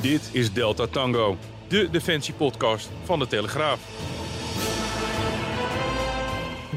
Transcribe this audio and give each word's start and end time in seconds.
Dit 0.00 0.30
is 0.32 0.52
Delta 0.52 0.86
Tango, 0.86 1.36
de 1.68 1.88
defensiepodcast 1.90 2.88
van 3.04 3.18
de 3.18 3.26
Telegraaf. 3.26 3.80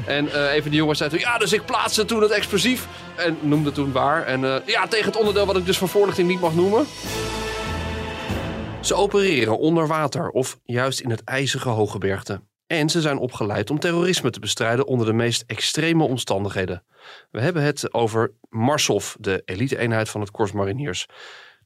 En 0.06 0.24
uh, 0.24 0.52
even 0.52 0.70
die 0.70 0.80
jongens 0.80 0.98
zei 0.98 1.10
toen, 1.10 1.18
ja, 1.18 1.38
dus 1.38 1.52
ik 1.52 1.64
plaatste 1.64 2.04
toen 2.04 2.22
het 2.22 2.30
explosief. 2.30 2.88
En 3.16 3.38
noemde 3.40 3.72
toen 3.72 3.92
waar. 3.92 4.26
En 4.26 4.40
uh, 4.40 4.56
ja, 4.66 4.86
tegen 4.86 5.06
het 5.06 5.16
onderdeel 5.16 5.46
wat 5.46 5.56
ik 5.56 5.66
dus 5.66 5.78
van 5.78 5.88
voorlichting 5.88 6.28
niet 6.28 6.40
mag 6.40 6.54
noemen. 6.54 6.86
Ze 8.80 8.94
opereren 8.94 9.58
onder 9.58 9.86
water 9.86 10.30
of 10.30 10.58
juist 10.64 11.00
in 11.00 11.10
het 11.10 11.24
ijzige 11.24 11.68
hooggebergte. 11.68 12.40
En 12.66 12.88
ze 12.88 13.00
zijn 13.00 13.18
opgeleid 13.18 13.70
om 13.70 13.78
terrorisme 13.78 14.30
te 14.30 14.40
bestrijden 14.40 14.86
onder 14.86 15.06
de 15.06 15.12
meest 15.12 15.44
extreme 15.46 16.04
omstandigheden. 16.04 16.84
We 17.30 17.40
hebben 17.40 17.62
het 17.62 17.94
over 17.94 18.32
Marsov, 18.48 19.14
de 19.18 19.42
elite-eenheid 19.44 20.08
van 20.08 20.20
het 20.20 20.30
Korps 20.30 20.52
Mariniers. 20.52 21.06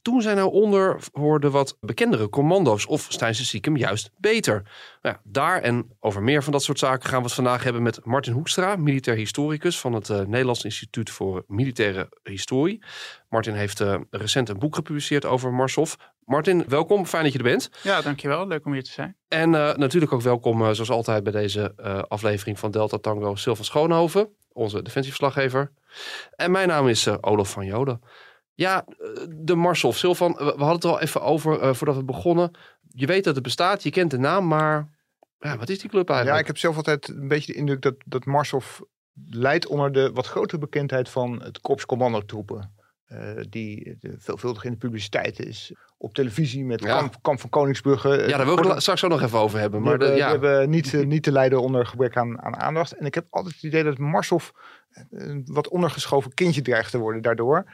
Toen 0.09 0.23
zijn 0.23 0.39
er 0.39 0.47
onder 0.47 0.97
voor 1.13 1.41
de 1.41 1.51
wat 1.51 1.77
bekendere 1.81 2.29
commando's 2.29 2.87
of 2.87 3.07
zijn 3.09 3.35
ze 3.35 3.45
stiekem 3.45 3.77
juist 3.77 4.11
beter. 4.17 4.55
Nou 5.03 5.15
ja, 5.15 5.21
daar 5.25 5.61
en 5.63 5.97
over 6.01 6.23
meer 6.23 6.43
van 6.43 6.53
dat 6.53 6.63
soort 6.63 6.79
zaken 6.79 7.09
gaan 7.09 7.19
we 7.19 7.25
het 7.25 7.35
vandaag 7.35 7.63
hebben 7.63 7.83
met 7.83 8.05
Martin 8.05 8.33
Hoekstra, 8.33 8.77
militair 8.77 9.17
historicus 9.17 9.81
van 9.81 9.93
het 9.93 10.09
uh, 10.09 10.21
Nederlands 10.21 10.65
Instituut 10.65 11.11
voor 11.11 11.45
Militaire 11.47 12.09
Historie. 12.23 12.83
Martin 13.29 13.55
heeft 13.55 13.81
uh, 13.81 13.97
recent 14.11 14.49
een 14.49 14.59
boek 14.59 14.75
gepubliceerd 14.75 15.25
over 15.25 15.53
Marsov. 15.53 15.95
Martin, 16.25 16.65
welkom. 16.69 17.07
Fijn 17.07 17.23
dat 17.23 17.33
je 17.33 17.39
er 17.39 17.45
bent. 17.45 17.71
Ja, 17.83 18.01
dankjewel. 18.01 18.47
Leuk 18.47 18.67
om 18.67 18.73
hier 18.73 18.85
te 18.85 18.91
zijn. 18.91 19.17
En 19.29 19.53
uh, 19.53 19.75
natuurlijk 19.75 20.13
ook 20.13 20.23
welkom, 20.23 20.75
zoals 20.75 20.91
altijd 20.91 21.23
bij 21.23 21.33
deze 21.33 21.75
aflevering 22.09 22.59
van 22.59 22.71
Delta 22.71 22.99
Tango, 22.99 23.35
Sylvan 23.35 23.65
Schoonhoven, 23.65 24.29
onze 24.53 24.83
defensieverslaggever. 24.83 25.73
En 26.37 26.51
mijn 26.51 26.69
naam 26.69 26.89
is 26.89 27.23
Olaf 27.23 27.51
van 27.51 27.67
Joden. 27.67 28.01
Ja, 28.59 28.85
de 29.29 29.55
Marsov. 29.55 29.97
Silvan, 29.97 30.33
we 30.33 30.43
hadden 30.45 30.69
het 30.69 30.85
er 30.85 30.91
al 30.91 31.01
even 31.01 31.23
over 31.23 31.63
uh, 31.63 31.75
voordat 31.75 31.97
we 31.97 32.05
begonnen. 32.05 32.51
Je 32.89 33.07
weet 33.07 33.25
dat 33.25 33.35
het 33.35 33.45
bestaat, 33.45 33.83
je 33.83 33.91
kent 33.91 34.11
de 34.11 34.19
naam, 34.19 34.47
maar 34.47 34.89
ja, 35.39 35.57
wat 35.57 35.69
is 35.69 35.79
die 35.79 35.91
club 35.91 36.09
eigenlijk? 36.09 36.37
Ja, 36.37 36.43
ik 36.43 36.47
heb 36.47 36.59
zelf 36.59 36.77
altijd 36.77 37.09
een 37.09 37.29
beetje 37.29 37.53
de 37.53 37.59
indruk 37.59 37.83
dat, 37.83 37.95
dat 38.05 38.25
Marsov 38.25 38.81
leidt 39.31 39.67
onder 39.67 39.93
de 39.93 40.11
wat 40.13 40.27
grotere 40.27 40.61
bekendheid 40.61 41.09
van 41.09 41.43
het 41.43 41.61
Korps 41.61 41.87
Commandotroepen. 41.87 42.77
Uh, 43.13 43.19
die 43.49 43.99
veelvuldig 44.01 44.65
in 44.65 44.71
de 44.71 44.77
publiciteit 44.77 45.41
is. 45.41 45.73
Op 45.99 46.15
televisie 46.15 46.65
met 46.65 46.81
ja. 46.81 46.99
kamp, 46.99 47.17
kamp, 47.23 47.41
van 47.41 47.51
Koningsbrugge. 47.51 48.09
Ja, 48.09 48.37
daar 48.37 48.47
wil 48.47 48.59
ik 48.59 48.65
het 48.65 48.83
straks 48.83 49.05
ook 49.05 49.11
nog 49.11 49.23
even 49.23 49.39
over 49.39 49.59
hebben. 49.59 49.83
Maar 49.83 49.99
de, 49.99 50.05
hebben, 50.05 50.25
ja. 50.25 50.33
die 50.33 50.41
hebben 50.41 50.71
niet, 50.71 50.93
uh, 50.93 51.07
niet 51.07 51.23
te 51.23 51.33
lijden 51.33 51.63
onder 51.63 51.87
gebrek 51.87 52.17
aan, 52.17 52.43
aan 52.43 52.57
aandacht. 52.57 52.93
En 52.93 53.07
ik 53.07 53.15
heb 53.15 53.27
altijd 53.31 53.55
het 53.55 53.63
idee 53.63 53.85
dat 53.85 53.99
Marsov 53.99 54.51
een 55.11 55.47
wat 55.47 55.69
ondergeschoven 55.69 56.35
kindje 56.35 56.63
dreigt 56.63 56.91
te 56.91 56.99
worden 56.99 57.23
daardoor. 57.23 57.65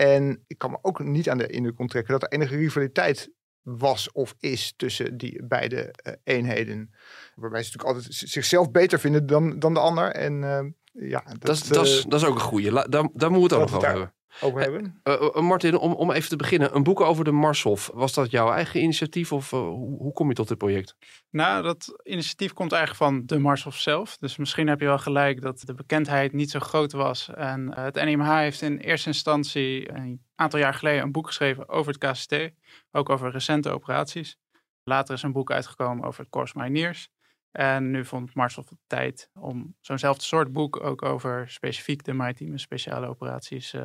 En 0.00 0.44
ik 0.46 0.58
kan 0.58 0.70
me 0.70 0.78
ook 0.82 1.04
niet 1.04 1.30
aan 1.30 1.38
de 1.38 1.46
indruk 1.46 1.78
onttrekken 1.78 2.12
dat 2.12 2.22
er 2.22 2.38
enige 2.38 2.56
rivaliteit 2.56 3.30
was 3.62 4.12
of 4.12 4.34
is 4.38 4.74
tussen 4.76 5.16
die 5.16 5.44
beide 5.44 5.94
uh, 6.06 6.12
eenheden. 6.24 6.94
Waarbij 7.34 7.62
ze 7.62 7.70
natuurlijk 7.70 7.96
altijd 7.96 8.14
zichzelf 8.14 8.70
beter 8.70 9.00
vinden 9.00 9.26
dan, 9.26 9.58
dan 9.58 9.74
de 9.74 9.80
ander. 9.80 10.10
En 10.10 10.42
uh, 10.42 11.10
ja, 11.10 11.22
dat, 11.24 11.40
dat, 11.40 11.56
is, 11.56 11.62
dat, 11.62 11.86
is, 11.86 12.04
dat 12.04 12.20
is 12.20 12.26
ook 12.26 12.34
een 12.34 12.40
goede. 12.40 12.70
Daar, 12.88 13.08
daar 13.12 13.30
moeten 13.30 13.30
we 13.30 13.42
het 13.42 13.52
ook 13.52 13.60
nog 13.60 13.74
over 13.74 13.88
hebben. 13.88 14.14
Over 14.40 14.60
hebben. 14.60 15.00
Uh, 15.04 15.34
Martin, 15.34 15.78
om, 15.78 15.92
om 15.92 16.10
even 16.10 16.28
te 16.28 16.36
beginnen. 16.36 16.74
Een 16.74 16.82
boek 16.82 17.00
over 17.00 17.24
de 17.24 17.30
Marshof. 17.30 17.90
Was 17.94 18.14
dat 18.14 18.30
jouw 18.30 18.52
eigen 18.52 18.82
initiatief 18.82 19.32
of 19.32 19.50
hoe, 19.50 19.98
hoe, 19.98 20.12
kom 20.12 20.28
je 20.28 20.34
tot 20.34 20.48
dit 20.48 20.58
project? 20.58 20.96
Nou, 21.30 21.62
dat 21.62 22.00
initiatief 22.02 22.52
komt 22.52 22.72
eigenlijk 22.72 23.02
van 23.02 23.26
de 23.26 23.38
Marshof 23.38 23.76
zelf. 23.76 24.16
Dus 24.16 24.36
misschien 24.36 24.68
heb 24.68 24.80
je 24.80 24.86
wel 24.86 24.98
gelijk 24.98 25.40
dat 25.40 25.60
de 25.60 25.74
bekendheid 25.74 26.32
niet 26.32 26.50
zo 26.50 26.58
groot 26.58 26.92
was. 26.92 27.30
En 27.34 27.74
het 27.80 27.94
NMH 27.94 28.36
heeft 28.36 28.62
in 28.62 28.78
eerste 28.78 29.08
instantie 29.08 29.92
een 29.92 30.22
aantal 30.34 30.58
jaar 30.58 30.74
geleden 30.74 31.02
een 31.02 31.12
boek 31.12 31.26
geschreven 31.26 31.68
over 31.68 31.92
het 31.92 32.10
KCT. 32.10 32.50
Ook 32.90 33.08
over 33.08 33.30
recente 33.30 33.70
operaties. 33.70 34.36
Later 34.84 35.14
is 35.14 35.22
een 35.22 35.32
boek 35.32 35.50
uitgekomen 35.50 36.04
over 36.04 36.20
het 36.20 36.30
Corps 36.30 36.52
Mariniers. 36.52 37.10
En 37.50 37.90
nu 37.90 38.04
vond 38.04 38.34
Marshof 38.34 38.68
het 38.68 38.78
tijd 38.86 39.30
om 39.34 39.76
zo'nzelfde 39.80 40.24
soort 40.24 40.52
boek 40.52 40.82
ook 40.82 41.02
over 41.02 41.50
specifiek 41.50 42.04
de 42.04 42.12
maritieme 42.12 42.58
speciale 42.58 43.06
operaties 43.06 43.74
uh, 43.74 43.82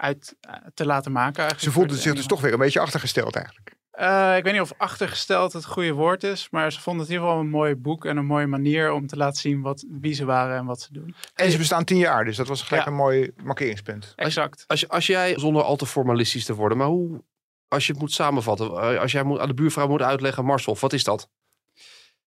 uit 0.00 0.36
uh, 0.48 0.54
te 0.74 0.86
laten 0.86 1.12
maken. 1.12 1.38
Eigenlijk 1.38 1.60
ze 1.60 1.70
voelden 1.70 1.96
zich 1.96 2.14
dus 2.14 2.26
toch 2.26 2.40
weer 2.40 2.52
een 2.52 2.58
beetje 2.58 2.80
achtergesteld 2.80 3.36
eigenlijk. 3.36 3.78
Uh, 4.00 4.36
ik 4.36 4.44
weet 4.44 4.52
niet 4.52 4.62
of 4.62 4.72
achtergesteld 4.76 5.52
het 5.52 5.64
goede 5.64 5.92
woord 5.92 6.24
is, 6.24 6.48
maar 6.50 6.72
ze 6.72 6.80
vonden 6.80 7.02
het 7.02 7.10
in 7.10 7.16
ieder 7.16 7.28
geval 7.30 7.44
een 7.44 7.50
mooi 7.50 7.74
boek 7.74 8.04
en 8.04 8.16
een 8.16 8.26
mooie 8.26 8.46
manier 8.46 8.92
om 8.92 9.06
te 9.06 9.16
laten 9.16 9.40
zien 9.40 9.60
wat, 9.60 9.84
wie 9.88 10.12
ze 10.12 10.24
waren 10.24 10.56
en 10.56 10.64
wat 10.64 10.80
ze 10.80 10.92
doen. 10.92 11.14
En 11.34 11.50
ze 11.50 11.58
bestaan 11.58 11.84
tien 11.84 11.98
jaar, 11.98 12.24
dus 12.24 12.36
dat 12.36 12.48
was 12.48 12.62
gelijk 12.62 12.84
ja. 12.84 12.90
een 12.90 12.96
mooi 12.96 13.30
markeringspunt. 13.42 14.12
Exact. 14.16 14.64
Als, 14.66 14.88
als 14.88 15.06
jij, 15.06 15.38
zonder 15.38 15.62
al 15.62 15.76
te 15.76 15.86
formalistisch 15.86 16.44
te 16.44 16.54
worden, 16.54 16.78
maar 16.78 16.86
hoe, 16.86 17.22
als 17.68 17.86
je 17.86 17.92
het 17.92 18.00
moet 18.00 18.12
samenvatten, 18.12 19.00
als 19.00 19.12
jij 19.12 19.22
moet, 19.22 19.38
aan 19.38 19.48
de 19.48 19.54
buurvrouw 19.54 19.88
moet 19.88 20.02
uitleggen, 20.02 20.44
Marshof, 20.44 20.80
wat 20.80 20.92
is 20.92 21.04
dat? 21.04 21.28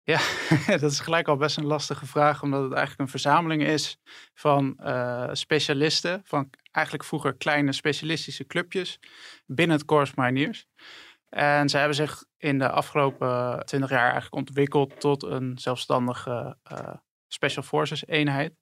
Ja, 0.05 0.19
dat 0.79 0.91
is 0.91 0.99
gelijk 0.99 1.27
al 1.27 1.37
best 1.37 1.57
een 1.57 1.65
lastige 1.65 2.05
vraag, 2.05 2.41
omdat 2.41 2.63
het 2.63 2.71
eigenlijk 2.71 3.01
een 3.01 3.19
verzameling 3.19 3.63
is 3.63 3.97
van 4.33 4.77
uh, 4.79 5.29
specialisten, 5.31 6.21
van 6.23 6.49
eigenlijk 6.71 7.05
vroeger 7.05 7.35
kleine 7.35 7.71
specialistische 7.71 8.45
clubjes 8.45 8.99
binnen 9.45 9.77
het 9.77 9.85
Corps 9.85 10.13
Mariniers. 10.13 10.67
En 11.29 11.69
ze 11.69 11.77
hebben 11.77 11.95
zich 11.95 12.23
in 12.37 12.59
de 12.59 12.69
afgelopen 12.69 13.65
twintig 13.65 13.89
jaar 13.89 14.11
eigenlijk 14.11 14.35
ontwikkeld 14.35 14.99
tot 14.99 15.23
een 15.23 15.57
zelfstandige 15.57 16.57
uh, 16.71 16.93
Special 17.27 17.63
Forces 17.63 18.07
eenheid. 18.07 18.53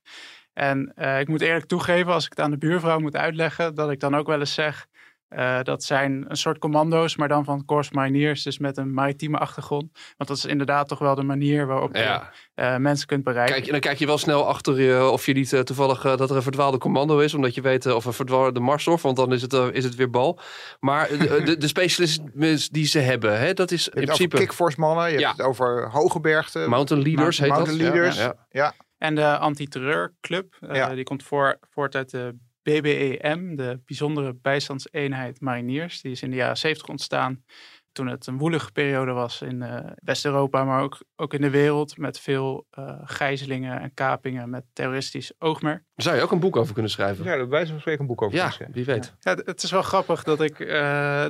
En 0.53 0.93
uh, 0.95 1.19
ik 1.19 1.27
moet 1.27 1.41
eerlijk 1.41 1.65
toegeven, 1.65 2.13
als 2.13 2.23
ik 2.23 2.29
het 2.29 2.39
aan 2.39 2.51
de 2.51 2.57
buurvrouw 2.57 2.99
moet 2.99 3.15
uitleggen, 3.15 3.75
dat 3.75 3.91
ik 3.91 3.99
dan 3.99 4.15
ook 4.15 4.27
wel 4.27 4.39
eens 4.39 4.53
zeg, 4.53 4.87
uh, 5.35 5.61
dat 5.61 5.83
zijn 5.83 6.25
een 6.27 6.37
soort 6.37 6.57
commando's, 6.57 7.15
maar 7.15 7.27
dan 7.27 7.45
van 7.45 7.65
Corps 7.65 7.91
Mariniers, 7.91 8.43
dus 8.43 8.59
met 8.59 8.77
een 8.77 8.93
maritieme 8.93 9.37
achtergrond. 9.37 9.89
Want 10.17 10.29
dat 10.29 10.37
is 10.37 10.45
inderdaad 10.45 10.87
toch 10.87 10.99
wel 10.99 11.15
de 11.15 11.23
manier 11.23 11.67
waarop 11.67 11.95
ja. 11.95 12.31
je 12.55 12.63
uh, 12.63 12.77
mensen 12.77 13.07
kunt 13.07 13.23
bereiken. 13.23 13.55
Kijk, 13.55 13.71
dan 13.71 13.79
kijk 13.79 13.97
je 13.97 14.05
wel 14.05 14.17
snel 14.17 14.47
achter 14.47 14.81
je 14.81 15.09
of 15.09 15.25
je 15.25 15.33
niet 15.33 15.51
uh, 15.51 15.59
toevallig 15.59 16.01
dat 16.01 16.29
er 16.29 16.35
een 16.35 16.41
verdwaalde 16.41 16.77
commando 16.77 17.19
is, 17.19 17.33
omdat 17.33 17.55
je 17.55 17.61
weet 17.61 17.85
of 17.85 18.05
een 18.05 18.13
verdwaalde 18.13 18.59
marshof, 18.59 19.01
want 19.01 19.15
dan 19.15 19.33
is 19.33 19.41
het, 19.41 19.53
is 19.53 19.83
het 19.83 19.95
weer 19.95 20.09
bal. 20.09 20.39
Maar 20.79 21.07
de, 21.07 21.41
de, 21.45 21.57
de 21.57 21.67
specialisten 21.67 22.31
die 22.71 22.85
ze 22.85 22.99
hebben, 22.99 23.39
hè, 23.39 23.53
dat 23.53 23.71
is 23.71 23.89
in 23.89 24.03
principe... 24.03 24.37
kickforce 24.37 24.79
mannen, 24.79 25.11
je 25.11 25.19
ja. 25.19 25.27
hebt 25.27 25.37
het 25.37 25.47
over 25.47 25.89
hoge 25.89 26.19
Mountain 26.67 27.03
Leaders 27.03 27.39
heet 27.39 27.49
Mountain 27.49 27.79
dat. 27.79 27.93
Leaders, 27.93 28.17
ja. 28.17 28.35
ja. 28.49 28.73
En 28.97 29.15
de 29.15 29.37
anti-terreurclub, 29.37 30.55
die 30.93 31.03
komt 31.03 31.23
voor, 31.23 31.59
voort 31.69 31.95
uit 31.95 32.09
de 32.09 32.35
BBEM, 32.63 33.55
de 33.55 33.79
bijzondere 33.85 34.35
bijstandseenheid 34.41 35.41
mariniers. 35.41 36.01
Die 36.01 36.11
is 36.11 36.21
in 36.21 36.29
de 36.29 36.35
jaren 36.35 36.57
70 36.57 36.87
ontstaan 36.87 37.43
toen 37.91 38.07
het 38.07 38.27
een 38.27 38.37
woelige 38.37 38.71
periode 38.71 39.11
was 39.11 39.41
in 39.41 39.61
uh, 39.61 39.79
West-Europa, 39.95 40.63
maar 40.63 40.81
ook, 40.81 40.97
ook 41.15 41.33
in 41.33 41.41
de 41.41 41.49
wereld. 41.49 41.97
Met 41.97 42.19
veel 42.19 42.67
uh, 42.79 42.93
gijzelingen 43.03 43.81
en 43.81 43.93
kapingen 43.93 44.49
met 44.49 44.63
terroristisch 44.73 45.31
oogmerk. 45.39 45.83
Zou 45.95 46.15
je 46.15 46.21
ook 46.21 46.31
een 46.31 46.39
boek 46.39 46.55
over 46.55 46.73
kunnen 46.73 46.91
schrijven. 46.91 47.25
Ja, 47.25 47.35
daar 47.35 47.49
wij 47.49 47.67
van 47.67 47.79
spreken 47.79 48.01
een 48.01 48.07
boek 48.07 48.21
over 48.21 48.37
ja, 48.37 48.49
kunnen 48.49 48.55
schrijven. 48.55 48.75
wie 48.75 48.85
weet. 48.85 49.15
Ja, 49.19 49.51
het 49.51 49.63
is 49.63 49.71
wel 49.71 49.81
grappig 49.81 50.23
dat 50.23 50.41
ik... 50.41 50.59
Uh, 50.59 50.67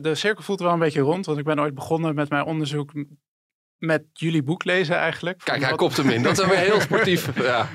de 0.02 0.16
cirkel 0.16 0.44
voelt 0.44 0.60
wel 0.60 0.74
een 0.74 0.80
beetje 0.80 1.02
rond, 1.02 1.26
want 1.26 1.38
ik 1.38 1.46
ben 1.46 1.60
ooit 1.60 1.76
begonnen 1.76 2.16
met 2.16 2.30
mijn 2.30 2.46
onderzoek 2.46 2.92
met 3.78 4.04
jullie 4.14 4.44
boek 4.44 4.64
lezen 4.64 4.96
eigenlijk. 4.96 5.42
Kijk, 5.44 5.60
hij 5.60 5.70
wat... 5.70 5.80
kopt 5.80 5.98
hem 5.98 6.10
in. 6.10 6.24
Dat 6.24 6.40
is 6.40 6.46
weer 6.46 6.58
heel 6.58 6.80
sportief. 6.88 7.42
ja. 7.42 7.70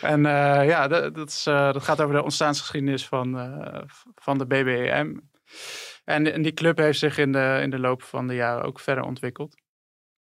En 0.00 0.18
uh, 0.18 0.66
ja, 0.66 0.88
dat, 0.88 1.14
dat, 1.14 1.28
is, 1.28 1.46
uh, 1.46 1.72
dat, 1.72 1.82
gaat 1.82 2.00
over 2.00 2.14
de 2.14 2.22
ontstaansgeschiedenis 2.22 3.06
van, 3.06 3.38
uh, 3.38 3.80
van 4.14 4.38
de 4.38 4.46
BBEM. 4.46 5.30
En, 6.04 6.32
en, 6.32 6.42
die 6.42 6.52
club 6.52 6.78
heeft 6.78 6.98
zich 6.98 7.18
in 7.18 7.32
de, 7.32 7.58
in 7.62 7.70
de 7.70 7.78
loop 7.78 8.02
van 8.02 8.26
de 8.26 8.34
jaren 8.34 8.64
ook 8.64 8.80
verder 8.80 9.04
ontwikkeld. 9.04 9.56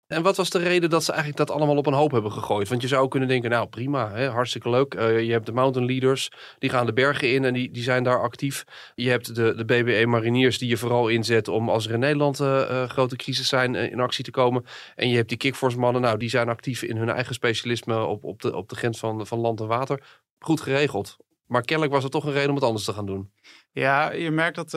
En 0.07 0.23
wat 0.23 0.37
was 0.37 0.51
de 0.51 0.59
reden 0.59 0.91
dat 0.91 1.05
ze 1.05 1.13
eigenlijk 1.13 1.49
dat 1.49 1.57
allemaal 1.57 1.77
op 1.77 1.87
een 1.87 1.93
hoop 1.93 2.11
hebben 2.11 2.33
gegooid? 2.33 2.69
Want 2.69 2.83
je 2.83 2.89
zou 2.89 3.09
kunnen 3.09 3.29
denken, 3.29 3.51
nou 3.51 3.69
prima, 3.69 4.11
hè, 4.11 4.29
hartstikke 4.29 4.71
leuk. 4.71 4.95
Uh, 4.95 5.21
je 5.23 5.33
hebt 5.33 5.47
de 5.47 5.53
mountain 5.53 5.87
leaders, 5.87 6.31
die 6.59 6.71
gaan 6.71 6.87
de 6.87 6.93
bergen 6.93 7.33
in 7.33 7.45
en 7.45 7.55
die, 7.55 7.71
die 7.71 7.83
zijn 7.83 8.05
daar 8.05 8.23
actief. 8.23 8.65
Je 8.95 9.11
hebt 9.11 9.35
de, 9.35 9.55
de 9.55 9.65
BBE 9.65 10.07
mariniers 10.07 10.59
die 10.59 10.69
je 10.69 10.77
vooral 10.77 11.09
inzet 11.09 11.49
om 11.49 11.69
als 11.69 11.87
er 11.87 11.93
in 11.93 11.99
Nederland 11.99 12.41
uh, 12.41 12.47
uh, 12.47 12.89
grote 12.89 13.17
crisis 13.17 13.49
zijn 13.49 13.75
in 13.75 14.01
actie 14.01 14.25
te 14.25 14.31
komen. 14.31 14.65
En 14.95 15.09
je 15.09 15.17
hebt 15.17 15.29
die 15.29 15.39
kickforce 15.39 15.79
mannen, 15.79 16.03
nou 16.03 16.19
die 16.19 16.29
zijn 16.29 16.49
actief 16.49 16.83
in 16.83 16.97
hun 16.97 17.11
eigen 17.11 17.35
specialisme 17.35 18.05
op, 18.05 18.25
op, 18.25 18.43
de, 18.43 18.57
op 18.57 18.69
de 18.69 18.77
grens 18.77 18.99
van, 18.99 19.27
van 19.27 19.39
land 19.39 19.61
en 19.61 19.67
water. 19.67 20.03
Goed 20.39 20.61
geregeld. 20.61 21.17
Maar 21.47 21.63
kennelijk 21.63 21.95
was 21.95 22.05
er 22.05 22.11
toch 22.11 22.25
een 22.25 22.33
reden 22.33 22.49
om 22.49 22.55
het 22.55 22.65
anders 22.65 22.85
te 22.85 22.93
gaan 22.93 23.07
doen. 23.07 23.31
Ja, 23.73 24.13
je 24.13 24.31
merkt 24.31 24.57
dat 24.57 24.71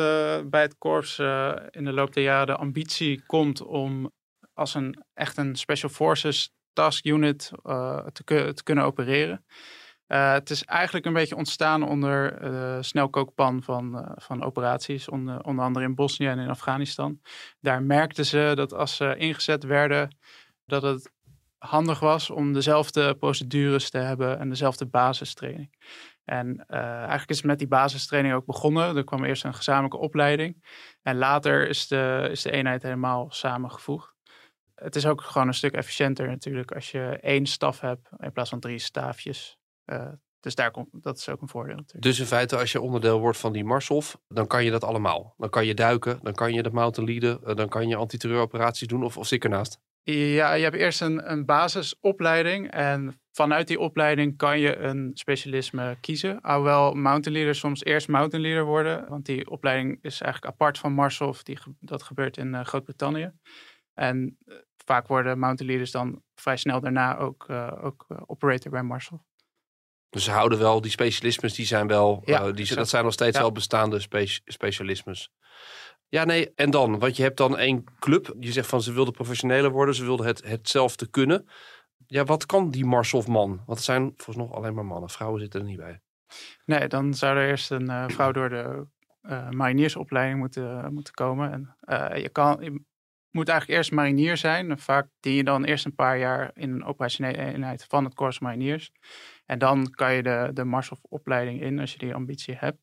bij 0.50 0.62
het 0.62 0.78
korps 0.78 1.20
in 1.70 1.86
de 1.86 1.94
loop 1.94 2.14
der 2.14 2.24
jaren 2.24 2.48
de 2.48 2.56
ambitie 2.56 3.24
komt 3.26 3.62
om 3.64 4.12
als 4.60 4.74
een 4.74 5.04
echt 5.14 5.38
een 5.38 5.56
Special 5.56 5.92
Forces 5.92 6.54
Task 6.74 7.06
Unit 7.06 7.52
uh, 7.66 8.06
te, 8.06 8.64
kunnen 8.64 8.84
opereren. 8.84 9.46
het 10.08 10.50
is 10.50 10.64
eigenlijk 10.64 11.06
een 11.06 11.14
beetje 11.14 11.36
ontstaan 11.36 11.84
onder 11.84 12.40
de 12.40 12.78
snelkookpan 12.82 13.64
van, 13.64 14.14
van 14.16 14.44
operaties, 14.44 15.10
onder, 15.10 15.44
onder 15.44 15.66
andere 15.66 15.86
in 15.86 15.96
Bosnië 15.96 16.28
en 16.28 16.40
in 16.40 16.50
Afghanistan. 16.50 17.22
Daar 17.60 17.84
merkten 17.84 18.26
ze 18.26 18.52
dat 18.56 18.74
als 18.74 18.96
ze 18.96 19.16
ingezet 19.18 19.64
werden, 19.64 20.18
dat 20.66 20.82
het 20.82 21.12
handig 21.58 22.00
was 22.00 22.30
om 22.30 22.54
dezelfde 22.54 23.16
procedures 23.16 23.90
te 23.90 23.98
hebben 23.98 24.40
en 24.40 24.50
dezelfde 24.50 24.86
basistraining. 24.86 25.70
En 26.26 26.66
eigenlijk 26.68 27.30
is 27.30 27.42
met 27.42 27.60
die 27.60 27.68
basistraining 27.68 28.34
ook 28.34 28.46
begonnen. 28.46 28.98
Er 28.98 29.04
kwam 29.04 29.24
eerst 29.24 29.44
een 29.44 29.54
gezamenlijke 29.54 29.98
opleiding. 29.98 30.64
En 31.02 31.18
later 31.18 31.68
is 31.68 31.88
de, 31.88 32.28
is 32.32 32.42
de 32.42 32.52
eenheid 32.52 32.84
helemaal 32.84 33.32
samengevoegd. 33.32 34.14
Het 34.80 34.96
is 34.96 35.06
ook 35.06 35.22
gewoon 35.22 35.48
een 35.48 35.54
stuk 35.54 35.74
efficiënter 35.74 36.28
natuurlijk 36.28 36.72
als 36.72 36.92
je 36.92 37.18
één 37.22 37.46
staf 37.46 37.80
hebt 37.80 38.10
in 38.18 38.32
plaats 38.32 38.50
van 38.50 38.60
drie 38.60 38.80
staafjes. 38.80 39.58
Uh, 39.86 40.08
dus 40.40 40.56
daar 40.56 40.72
komt, 40.72 40.88
dat 40.92 41.18
is 41.18 41.30
ook 41.30 41.42
een 41.42 41.48
voordeel 41.48 41.76
natuurlijk. 41.76 42.04
Dus 42.04 42.20
in 42.20 42.26
feite, 42.26 42.58
als 42.58 42.72
je 42.72 42.82
onderdeel 42.82 43.20
wordt 43.20 43.38
van 43.38 43.54
die 43.54 43.64
Marshof, 43.64 44.20
dan 44.28 44.48
kan 44.48 44.64
je 44.64 44.72
dat 44.72 44.84
allemaal. 44.84 45.34
Dan 45.38 45.50
kan 45.50 45.66
je 45.66 45.74
duiken, 45.74 46.20
dan 46.22 46.34
kan 46.34 46.54
je 46.54 46.64
de 46.64 46.72
mountain 46.72 47.10
leaden, 47.10 47.44
eh, 47.44 47.56
dan 47.56 47.70
kan 47.70 47.88
je 47.88 47.96
antiterreuroperaties 47.96 48.88
doen 48.88 49.04
of, 49.04 49.18
of 49.18 49.28
zit 49.28 49.44
ernaast? 49.44 49.80
Ja, 50.04 50.54
je 50.54 50.64
hebt 50.64 50.76
eerst 50.76 51.02
een, 51.02 51.32
een 51.32 51.46
basisopleiding 51.46 52.72
en 52.72 53.22
vanuit 53.32 53.68
die 53.68 53.80
opleiding 53.80 54.38
kan 54.38 54.60
je 54.60 54.78
een 54.78 55.12
specialisme 55.14 55.98
kiezen. 56.02 56.42
Alhoewel 56.42 56.94
mountain 56.94 57.38
leader 57.38 57.56
soms 57.56 57.84
eerst 57.84 58.08
mountain 58.08 58.46
leader 58.46 58.66
worden, 58.66 59.10
want 59.10 59.26
die 59.26 59.50
opleiding 59.50 60.00
is 60.02 60.22
eigenlijk 60.22 60.54
apart 60.54 60.78
van 60.78 60.94
Marshof. 60.94 61.44
Die, 61.44 61.58
dat 61.80 62.04
gebeurt 62.04 62.38
in 62.38 62.48
uh, 62.48 62.64
Groot-Brittannië. 62.64 63.32
En 63.94 64.38
vaak 64.92 65.08
worden 65.08 65.40
mountain 65.40 65.72
leaders 65.72 65.92
dan 65.92 66.22
vrij 66.36 66.58
snel 66.58 66.80
daarna 66.80 67.18
ook, 67.18 67.46
uh, 67.50 67.72
ook 67.82 68.06
operator 68.26 68.72
bij 68.72 68.84
Marshof. 68.84 69.22
Dus 70.10 70.24
ze 70.24 70.32
houden 70.32 70.60
wel 70.60 70.82
die 70.82 70.92
specialismes, 70.92 71.54
die 71.54 71.66
zijn 71.66 71.88
wel, 71.88 72.22
ja, 72.26 72.48
uh, 72.48 72.54
die, 72.54 72.76
dat 72.76 72.90
zijn 72.90 73.04
nog 73.04 73.14
steeds 73.14 73.36
ja. 73.36 73.42
wel 73.42 73.52
bestaande 73.52 74.00
spe 74.00 74.26
specialismes. 74.46 75.32
Ja, 76.08 76.24
nee, 76.24 76.52
en 76.56 76.70
dan? 76.72 77.00
Want 77.00 77.18
je 77.18 77.24
hebt 77.24 77.38
dan 77.38 77.58
één 77.58 77.84
club. 78.00 78.36
Je 78.40 78.52
zegt 78.52 78.68
van 78.68 78.82
ze 78.82 78.94
wilden 78.94 79.14
professioneler 79.14 79.72
worden, 79.72 79.96
ze 79.96 80.04
wilden 80.04 80.26
het, 80.26 80.44
hetzelfde 80.48 81.08
kunnen. 81.08 81.48
Ja, 82.08 82.24
wat 82.24 82.46
kan 82.46 82.72
die 82.72 82.86
Marshof-man? 82.86 83.50
Want 83.50 83.78
het 83.78 83.84
zijn 83.84 84.14
volgens 84.18 84.38
nog 84.38 84.54
alleen 84.54 84.74
maar 84.74 84.86
mannen. 84.86 85.10
Vrouwen 85.10 85.42
zitten 85.42 85.60
er 85.60 85.66
niet 85.66 85.78
bij. 85.78 86.02
Nee, 86.66 86.88
dan 86.88 87.14
zou 87.14 87.38
er 87.38 87.50
eerst 87.50 87.72
een 87.72 87.90
uh, 87.90 88.08
vrouw 88.08 88.32
door 88.32 88.50
de 88.50 88.86
uh, 89.22 89.50
mariniersopleiding 89.50 90.40
moeten, 90.40 90.94
moeten 90.94 91.14
komen. 91.14 91.76
En, 91.82 92.22
je, 92.22 92.30
kan, 92.30 92.84
moet 93.32 93.50
eigenlijk 93.50 93.80
eerst 93.80 93.92
marinier 93.92 94.38
zijn. 94.38 94.80
Vaak 94.80 95.08
dien 95.20 95.34
je 95.34 95.44
dan 95.44 95.64
eerst 95.64 95.86
een 95.86 95.96
paar 95.96 96.18
jaar 96.18 96.52
in 96.54 96.72
een 96.72 96.86
operationele 96.86 97.38
eenheid 97.38 97.86
van 97.88 98.04
het 98.04 98.14
Corps 98.14 98.40
Mariniers. 98.40 98.92
En 99.46 99.60
dan 99.60 99.90
kan 99.90 100.14
je 100.14 100.24
de, 100.24 100.50
de 100.54 100.64
Marshof-opleiding 100.64 101.62
in 101.62 101.80
als 101.80 101.92
je 101.92 101.98
die 101.98 102.14
ambitie 102.14 102.56
hebt. 102.56 102.78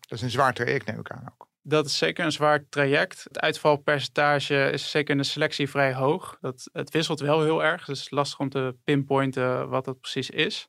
Dat 0.00 0.18
is 0.18 0.22
een 0.22 0.30
zwaar 0.30 0.54
traject, 0.54 0.86
neem 0.86 0.98
ik 0.98 1.10
aan 1.10 1.28
ook. 1.32 1.48
Dat 1.62 1.86
is 1.86 1.98
zeker 1.98 2.24
een 2.24 2.32
zwaar 2.32 2.68
traject. 2.68 3.24
Het 3.24 3.40
uitvalpercentage 3.40 4.70
is 4.70 4.90
zeker 4.90 5.10
in 5.10 5.18
de 5.20 5.26
selectie 5.26 5.70
vrij 5.70 5.94
hoog. 5.94 6.38
Dat, 6.40 6.68
het 6.72 6.90
wisselt 6.90 7.20
wel 7.20 7.42
heel 7.42 7.64
erg, 7.64 7.84
dus 7.84 7.98
het 7.98 8.06
is 8.06 8.10
lastig 8.10 8.38
om 8.38 8.48
te 8.48 8.76
pinpointen 8.84 9.68
wat 9.68 9.84
dat 9.84 10.00
precies 10.00 10.30
is. 10.30 10.68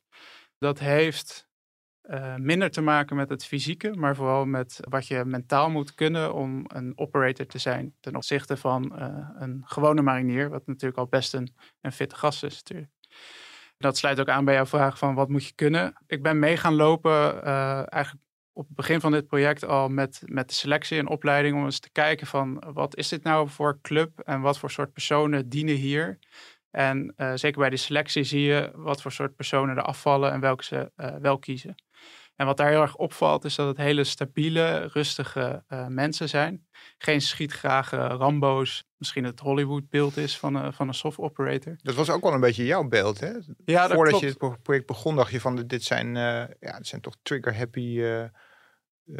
Dat 0.58 0.78
heeft 0.78 1.45
uh, 2.10 2.34
minder 2.36 2.70
te 2.70 2.80
maken 2.80 3.16
met 3.16 3.28
het 3.28 3.44
fysieke, 3.44 3.94
maar 3.94 4.16
vooral 4.16 4.44
met 4.44 4.80
wat 4.88 5.06
je 5.06 5.24
mentaal 5.24 5.70
moet 5.70 5.94
kunnen 5.94 6.34
om 6.34 6.64
een 6.66 6.92
operator 6.98 7.46
te 7.46 7.58
zijn 7.58 7.94
ten 8.00 8.16
opzichte 8.16 8.56
van 8.56 8.92
uh, 8.98 9.28
een 9.38 9.62
gewone 9.64 10.02
marinier, 10.02 10.48
wat 10.48 10.66
natuurlijk 10.66 10.98
al 10.98 11.06
best 11.06 11.34
een, 11.34 11.54
een 11.80 11.92
fitte 11.92 12.16
gast 12.16 12.44
is 12.44 12.54
natuurlijk. 12.54 12.92
Dat 13.78 13.96
sluit 13.96 14.20
ook 14.20 14.28
aan 14.28 14.44
bij 14.44 14.54
jouw 14.54 14.66
vraag 14.66 14.98
van 14.98 15.14
wat 15.14 15.28
moet 15.28 15.44
je 15.44 15.54
kunnen. 15.54 15.94
Ik 16.06 16.22
ben 16.22 16.38
mee 16.38 16.56
gaan 16.56 16.74
lopen 16.74 17.34
uh, 17.44 17.92
eigenlijk 17.92 18.24
op 18.52 18.66
het 18.66 18.76
begin 18.76 19.00
van 19.00 19.12
dit 19.12 19.26
project 19.26 19.64
al 19.64 19.88
met, 19.88 20.22
met 20.24 20.48
de 20.48 20.54
selectie 20.54 20.98
en 20.98 21.08
opleiding 21.08 21.56
om 21.56 21.64
eens 21.64 21.80
te 21.80 21.90
kijken 21.92 22.26
van 22.26 22.62
wat 22.72 22.96
is 22.96 23.08
dit 23.08 23.22
nou 23.22 23.48
voor 23.48 23.78
club 23.82 24.18
en 24.18 24.40
wat 24.40 24.58
voor 24.58 24.70
soort 24.70 24.92
personen 24.92 25.48
dienen 25.48 25.74
hier. 25.74 26.18
En 26.70 27.14
zeker 27.34 27.60
bij 27.60 27.70
de 27.70 27.76
selectie 27.76 28.24
zie 28.24 28.40
je 28.40 28.70
wat 28.74 29.02
voor 29.02 29.12
soort 29.12 29.36
personen 29.36 29.76
er 29.76 29.82
afvallen 29.82 30.32
en 30.32 30.40
welke 30.40 30.64
ze 30.64 30.90
wel 31.20 31.38
kiezen. 31.38 31.74
En 32.36 32.46
wat 32.46 32.56
daar 32.56 32.68
heel 32.68 32.80
erg 32.80 32.96
opvalt 32.96 33.44
is 33.44 33.54
dat 33.54 33.66
het 33.66 33.76
hele 33.76 34.04
stabiele, 34.04 34.88
rustige 34.92 35.64
uh, 35.68 35.86
mensen 35.86 36.28
zijn. 36.28 36.66
Geen 36.98 37.20
schietgrage 37.20 37.96
Rambo's, 37.96 38.84
misschien 38.96 39.24
het 39.24 39.40
Hollywood 39.40 39.88
beeld 39.88 40.16
is 40.16 40.38
van, 40.38 40.56
uh, 40.56 40.72
van 40.72 40.88
een 40.88 40.94
soft 40.94 41.18
operator. 41.18 41.76
Dat 41.82 41.94
was 41.94 42.10
ook 42.10 42.22
wel 42.22 42.32
een 42.32 42.40
beetje 42.40 42.64
jouw 42.64 42.84
beeld, 42.84 43.20
hè? 43.20 43.32
Ja, 43.64 43.88
Voordat 43.88 44.18
klopt. 44.18 44.38
je 44.38 44.46
het 44.46 44.62
project 44.62 44.86
begon 44.86 45.16
dacht 45.16 45.30
je 45.30 45.40
van 45.40 45.56
dit 45.66 45.82
zijn, 45.82 46.06
uh, 46.06 46.44
ja, 46.60 46.76
dit 46.76 46.86
zijn 46.86 47.00
toch 47.00 47.16
trigger-happy 47.22 48.02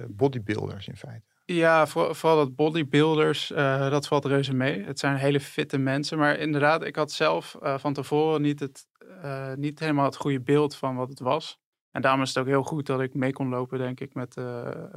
bodybuilders 0.09 0.89
in 0.89 0.97
feite. 0.97 1.35
Ja, 1.45 1.87
voor, 1.87 2.15
vooral 2.15 2.39
dat 2.39 2.57
bodybuilders, 2.57 3.51
uh, 3.51 3.91
dat 3.91 4.07
valt 4.07 4.25
reuze 4.25 4.55
mee. 4.55 4.85
Het 4.85 4.99
zijn 4.99 5.17
hele 5.17 5.41
fitte 5.41 5.79
mensen. 5.79 6.19
Maar 6.19 6.39
inderdaad, 6.39 6.85
ik 6.85 6.97
had 6.97 7.13
zelf 7.13 7.57
uh, 7.63 7.79
van 7.79 7.93
tevoren 7.93 8.43
niet, 8.43 8.61
het, 8.61 8.87
uh, 9.25 9.53
niet 9.55 9.79
helemaal 9.79 10.05
het 10.05 10.17
goede 10.17 10.41
beeld 10.41 10.77
van 10.77 10.97
wat 10.97 11.09
het 11.09 11.19
was. 11.19 11.59
En 11.97 12.03
daarom 12.03 12.23
is 12.23 12.29
het 12.29 12.39
ook 12.39 12.47
heel 12.47 12.63
goed 12.63 12.87
dat 12.87 13.01
ik 13.01 13.15
mee 13.15 13.33
kon 13.33 13.49
lopen, 13.49 13.79
denk 13.79 14.01
ik, 14.01 14.15
met, 14.15 14.37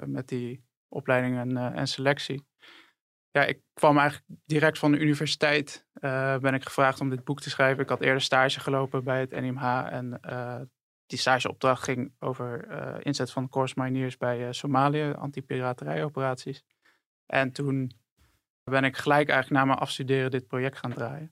met 0.06 0.28
die 0.28 0.64
opleiding 0.88 1.38
en, 1.38 1.74
en, 1.74 1.88
selectie. 1.88 2.46
Ja, 3.32 3.46
ik 3.46 3.62
kwam 3.74 3.98
eigenlijk 3.98 4.30
direct 4.46 4.80
van 4.80 4.92
de 4.92 5.00
universiteit, 5.00 5.88
ben 6.42 6.54
ik 6.54 6.64
gevraagd 6.64 7.02
om 7.02 7.10
dit 7.10 7.24
boek 7.24 7.42
te 7.42 7.50
schrijven. 7.50 7.84
Ik 7.84 7.90
had 7.90 8.02
eerder 8.02 8.22
stage 8.22 8.60
gelopen 8.60 9.04
bij 9.04 9.20
het 9.20 9.32
NMH 9.32 9.88
en 9.92 10.20
die 11.06 11.20
stageopdracht 11.20 11.84
ging 11.84 12.14
over 12.20 12.68
inzet 13.06 13.32
van 13.32 13.50
Corps 13.50 13.74
Mariniers 13.74 14.18
bij 14.18 14.54
Somalië, 14.54 15.14
anti-piraterijoperaties. 15.18 16.64
En 17.26 17.52
toen 17.52 17.92
ben 18.64 18.84
ik 18.84 18.98
gelijk 18.98 19.30
eigenlijk 19.30 19.62
na 19.62 19.68
mijn 19.68 19.80
afstuderen 19.80 20.32
dit 20.32 20.48
project 20.48 20.78
gaan 20.78 20.94
draaien. 20.94 21.32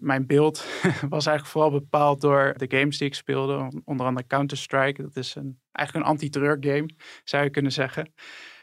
Mijn 0.00 0.26
beeld 0.26 0.64
was 1.08 1.26
eigenlijk 1.26 1.46
vooral 1.46 1.70
bepaald 1.70 2.20
door 2.20 2.54
de 2.56 2.78
games 2.78 2.98
die 2.98 3.06
ik 3.06 3.14
speelde, 3.14 3.82
onder 3.84 4.06
andere 4.06 4.26
Counter-Strike. 4.26 5.02
Dat 5.02 5.16
is 5.16 5.34
een, 5.34 5.58
eigenlijk 5.72 6.06
een 6.06 6.12
anti-terreur 6.12 6.56
game, 6.60 6.90
zou 7.24 7.44
je 7.44 7.50
kunnen 7.50 7.72
zeggen. 7.72 8.12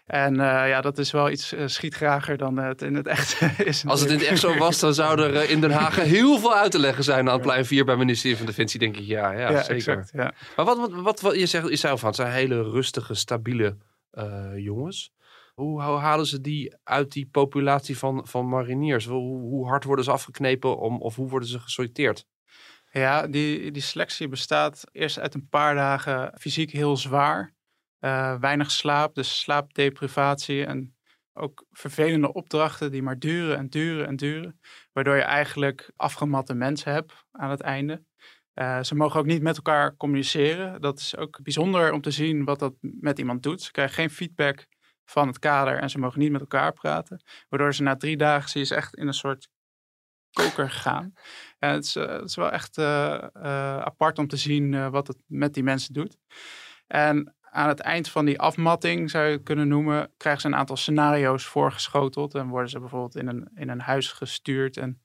En 0.06 0.34
uh, 0.34 0.39
ja, 0.39 0.81
dat 0.81 0.98
is 0.98 1.12
wel 1.12 1.30
iets 1.30 1.54
uh, 1.54 1.62
schietgrager 1.66 2.38
dan 2.38 2.57
het 2.57 2.81
in 2.81 2.95
het 2.95 3.07
echt 3.07 3.42
is. 3.66 3.86
Als 3.86 4.01
het 4.01 4.10
in 4.10 4.18
het 4.18 4.28
echt 4.28 4.39
zo 4.39 4.57
was, 4.57 4.80
dan 4.80 4.94
zou 4.94 5.22
er 5.22 5.34
uh, 5.34 5.50
in 5.50 5.62
Den 5.62 5.72
Haag 5.72 5.95
heel 5.95 6.39
veel 6.39 6.56
uit 6.56 6.72
te 6.72 6.80
leggen 6.80 7.04
zijn 7.04 7.28
aan 7.28 7.34
het 7.34 7.42
plein 7.42 7.66
4 7.66 7.83
bij 7.83 7.94
het 7.94 8.04
ministerie 8.04 8.38
van 8.38 8.45
Defensie, 8.45 8.80
denk 8.80 8.98
ik. 8.98 9.06
Ja, 9.06 9.31
ja, 9.31 9.50
ja 9.50 9.63
zeker. 9.63 9.98
Exact, 9.98 10.12
ja. 10.13 10.33
Maar 10.56 10.66
wat, 10.66 10.78
wat, 10.78 10.92
wat, 10.92 11.22
wat, 11.22 11.36
je 11.36 11.45
zegt, 11.45 11.69
je 11.69 11.75
zei 11.75 11.98
van, 11.98 12.07
het 12.07 12.18
zijn 12.18 12.31
hele 12.31 12.62
rustige, 12.62 13.13
stabiele 13.13 13.78
jongens. 14.56 15.12
Hoe, 15.62 15.83
hoe, 15.83 15.98
halen 15.98 16.25
ze 16.25 16.42
die 16.42 16.75
uit 16.83 17.12
die 17.12 17.30
populatie 17.31 17.98
van, 17.98 18.27
van 18.27 18.48
mariniers? 18.50 19.06
Hoe, 19.06 19.39
hoe 19.39 19.68
hard 19.68 19.83
worden 19.83 20.06
ze 20.06 20.12
afgeknepen 20.12 20.77
om, 20.77 21.01
of 21.01 21.15
hoe 21.15 21.30
worden 21.30 21.50
ze 21.50 21.59
gesorteerd? 21.59 22.27
Ja, 22.92 23.27
die, 23.27 23.71
die 23.71 23.81
selectie 23.81 24.27
bestaat 24.27 24.83
eerst 24.92 25.19
uit 25.19 25.33
een 25.33 25.48
paar 25.50 25.75
dagen 25.75 26.33
fysiek 26.40 26.71
heel 26.71 26.97
zwaar. 26.97 27.56
Uh, 27.99 28.40
weinig 28.40 28.71
slaap, 28.71 29.16
dus 29.16 29.40
slaapdeprivatie 29.40 30.66
en 30.66 30.95
ook 31.33 31.66
vervelende 31.71 32.33
opdrachten 32.33 32.92
die 32.92 33.04
maar 33.04 33.19
duren 33.19 33.57
en 33.57 33.69
duren 33.69 34.07
en 34.07 34.16
duren. 34.16 34.59
Waardoor 34.94 35.16
je 35.16 35.21
eigenlijk 35.21 35.92
afgematte 35.95 36.54
mensen 36.54 36.92
hebt 36.92 37.14
aan 37.31 37.49
het 37.49 37.61
einde. 37.61 38.04
Uh, 38.54 38.83
ze 38.83 38.95
mogen 38.95 39.19
ook 39.19 39.26
niet 39.26 39.42
met 39.42 39.56
elkaar 39.56 39.95
communiceren. 39.95 40.81
Dat 40.81 40.99
is 40.99 41.16
ook 41.16 41.42
bijzonder 41.44 41.92
om 41.92 42.02
te 42.02 42.11
zien 42.11 42.45
wat 42.45 42.59
dat 42.59 42.73
met 42.81 43.19
iemand 43.19 43.44
doet. 43.44 43.61
Ze 43.61 43.71
krijgen 43.71 43.95
geen 43.95 44.09
feedback 44.09 44.68
van 45.09 45.28
het 45.28 45.40
kader 45.40 45.80
en 45.80 45.90
ze 45.90 45.99
mogen 45.99 46.19
niet 46.19 46.31
met 46.31 46.42
elkaar 46.42 46.73
praten. 46.73 47.23
Waardoor 47.49 47.73
ze 47.73 47.83
na 47.83 47.95
drie 47.95 48.18
dagen 48.18 48.66
ze 48.66 48.76
echt 48.76 48.95
in 48.95 49.07
een 49.07 49.14
soort 49.14 49.49
koker 50.31 50.69
gaan. 50.69 51.14
En 51.59 51.73
het 51.73 51.83
is, 51.83 51.95
uh, 51.95 52.07
het 52.07 52.30
is 52.30 52.35
wel 52.35 52.52
echt 52.52 52.78
apart 52.78 54.19
om 54.19 54.28
te 54.28 54.37
zien 54.37 54.90
wat 54.90 55.07
het 55.07 55.18
met 55.26 55.54
die 55.54 55.64
mensen 55.64 55.94
doet. 55.94 56.18
En 56.87 57.35
aan 57.42 57.68
het 57.68 57.80
eind 57.80 58.09
van 58.09 58.26
die 58.26 58.40
afmatting, 58.40 59.09
zou 59.09 59.26
je 59.26 59.31
het 59.31 59.44
kunnen 59.44 59.68
noemen, 59.68 60.11
krijgen 60.18 60.42
ze 60.42 60.47
een 60.47 60.56
aantal 60.56 60.78
scenario's 60.78 61.45
voorgeschoteld. 61.45 62.35
En 62.35 62.47
worden 62.47 62.69
ze 62.69 62.80
bijvoorbeeld 62.80 63.16
in 63.16 63.28
een, 63.28 63.49
in 63.56 63.69
een 63.69 63.81
huis 63.81 64.11
gestuurd. 64.11 64.78
En 64.78 65.02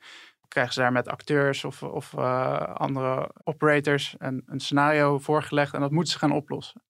krijgen 0.53 0.75
ze 0.75 0.81
daar 0.81 0.93
met 0.93 1.09
acteurs 1.09 1.65
of, 1.65 1.83
of 1.83 2.13
uh, 2.13 2.63
andere 2.63 3.31
operators 3.45 4.15
een, 4.19 4.43
een 4.47 4.61
scenario 4.61 5.19
voorgelegd. 5.19 5.75
En 5.75 5.81
dat 5.81 5.91
moeten 5.91 6.13
ze 6.13 6.19
gaan 6.19 6.33
oplossen. 6.33 6.83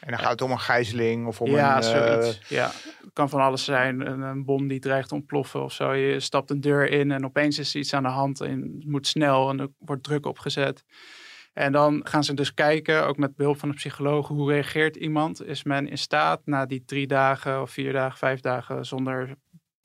En 0.00 0.10
dan 0.10 0.18
gaat 0.18 0.30
het 0.30 0.42
om 0.42 0.50
een 0.50 0.60
gijzeling 0.60 1.26
of 1.26 1.40
om 1.40 1.50
ja, 1.50 1.76
een... 1.76 1.82
Zoiets. 1.82 2.38
Uh... 2.38 2.48
Ja, 2.48 2.70
het 3.00 3.12
kan 3.12 3.28
van 3.28 3.40
alles 3.40 3.64
zijn. 3.64 4.06
Een, 4.06 4.20
een, 4.20 4.44
bom 4.44 4.68
die 4.68 4.80
dreigt 4.80 5.08
te 5.08 5.14
ontploffen 5.14 5.62
of 5.62 5.72
zo. 5.72 5.92
Je 5.92 6.20
stapt 6.20 6.50
een 6.50 6.60
deur 6.60 6.90
in 6.90 7.10
en 7.10 7.24
opeens 7.24 7.58
is 7.58 7.74
er 7.74 7.80
iets 7.80 7.94
aan 7.94 8.02
de 8.02 8.08
hand. 8.08 8.40
En 8.40 8.60
het 8.60 8.86
moet 8.86 9.06
snel 9.06 9.50
en 9.50 9.60
er 9.60 9.68
wordt 9.78 10.02
druk 10.02 10.26
opgezet. 10.26 10.84
En 11.52 11.72
dan 11.72 12.00
gaan 12.06 12.24
ze 12.24 12.34
dus 12.34 12.54
kijken, 12.54 13.06
ook 13.06 13.16
met 13.16 13.36
behulp 13.36 13.58
van 13.58 13.68
een 13.68 13.74
psycholoog, 13.74 14.28
hoe 14.28 14.52
reageert 14.52 14.96
iemand? 14.96 15.44
Is 15.44 15.62
men 15.62 15.88
in 15.88 15.98
staat 15.98 16.40
na 16.44 16.66
die 16.66 16.84
drie 16.84 17.06
dagen 17.06 17.60
of 17.60 17.70
vier 17.70 17.92
dagen, 17.92 18.18
vijf 18.18 18.40
dagen 18.40 18.84
zonder, 18.84 19.34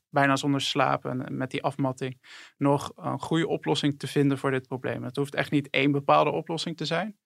bijna 0.09 0.35
zonder 0.35 0.61
slapen 0.61 1.25
en 1.25 1.37
met 1.37 1.51
die 1.51 1.63
afmatting, 1.63 2.21
nog 2.57 2.91
een 2.95 3.19
goede 3.19 3.47
oplossing 3.47 3.99
te 3.99 4.07
vinden 4.07 4.37
voor 4.37 4.51
dit 4.51 4.67
probleem? 4.67 5.03
Het 5.03 5.15
hoeft 5.15 5.35
echt 5.35 5.51
niet 5.51 5.69
één 5.69 5.91
bepaalde 5.91 6.31
oplossing 6.31 6.77
te 6.77 6.85
zijn. 6.85 7.17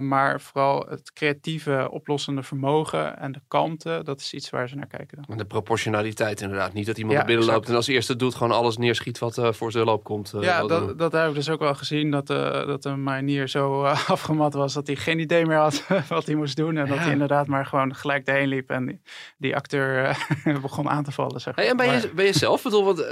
Maar 0.00 0.40
vooral 0.40 0.86
het 0.88 1.12
creatieve, 1.12 1.88
oplossende 1.90 2.42
vermogen 2.42 3.18
en 3.18 3.32
de 3.32 3.40
kalmte, 3.48 4.00
dat 4.04 4.20
is 4.20 4.34
iets 4.34 4.50
waar 4.50 4.68
ze 4.68 4.76
naar 4.76 4.86
kijken. 4.86 5.16
Dan. 5.16 5.24
En 5.28 5.36
de 5.36 5.44
proportionaliteit 5.44 6.40
inderdaad. 6.40 6.72
Niet 6.72 6.86
dat 6.86 6.98
iemand 6.98 7.18
Ja, 7.18 7.24
binnen 7.24 7.46
loopt 7.46 7.68
en 7.68 7.74
als 7.74 7.86
eerste 7.86 8.16
doet 8.16 8.34
gewoon 8.34 8.52
alles 8.52 8.76
neerschiet 8.76 9.18
wat 9.18 9.38
eh, 9.38 9.52
voor 9.52 9.72
zijn 9.72 9.84
loop 9.84 10.04
komt. 10.04 10.32
eh, 10.32 10.42
ja, 10.42 10.66
dat, 10.66 10.98
dat 10.98 11.12
heb 11.12 11.28
ik 11.28 11.34
dus 11.34 11.48
ook 11.48 11.60
wel 11.60 11.74
gezien. 11.74 12.10
Dat, 12.10 12.30
eh 12.30 12.66
dat 12.66 12.82
de 12.82 12.96
manier 12.96 13.48
zo 13.48 13.82
afgemat 14.16 14.54
was 14.54 14.72
dat 14.72 14.86
hij 14.86 14.96
geen 14.96 15.18
idee 15.18 15.46
meer 15.46 15.56
had 15.56 15.86
wat 16.08 16.26
hij 16.26 16.34
moest 16.34 16.56
doen. 16.56 16.76
En 16.76 16.86
dat 16.88 16.98
hij 16.98 17.12
inderdaad 17.12 17.46
maar 17.46 17.66
gewoon 17.66 17.94
gelijk 17.94 18.26
erheen 18.26 18.48
liep. 18.48 18.70
En 18.70 18.86
die, 18.86 19.00
die 19.38 19.56
acteur 19.56 20.26
begon 20.62 20.88
aan 20.88 21.04
te 21.04 21.12
vallen. 21.12 21.40
Zeg 21.40 21.54
Hey, 21.54 21.68
en 21.68 21.76
ben 21.76 22.00
je, 22.00 22.10
ben 22.14 22.24
je 22.24 22.32
zelf? 22.38 22.62
Bedoel, 22.62 22.84
want, 22.84 23.04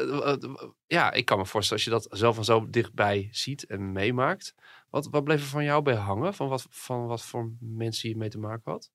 ja, 0.87 1.13
ik 1.13 1.25
kan 1.25 1.39
me 1.39 1.47
voorstellen 1.47 1.85
als 1.85 1.93
je 1.93 2.09
dat 2.09 2.19
zelf 2.19 2.35
van 2.35 2.45
zo 2.45 2.67
dichtbij 2.71 3.29
ziet 3.31 3.67
en 3.67 3.93
meemaakt. 3.93 4.55
Wat, 4.91 5.09
wat 5.11 5.25
bleef 5.25 5.41
er 5.41 5.47
van 5.47 5.65
jou 5.65 5.83
bij 5.83 5.95
hangen? 5.95 6.35
Van 6.35 6.49
wat, 6.49 6.67
van 6.71 7.07
wat 7.07 7.25
voor 7.25 7.53
mensen 7.61 8.09
je 8.09 8.17
mee 8.17 8.29
te 8.29 8.39
maken 8.39 8.73
had? 8.73 8.91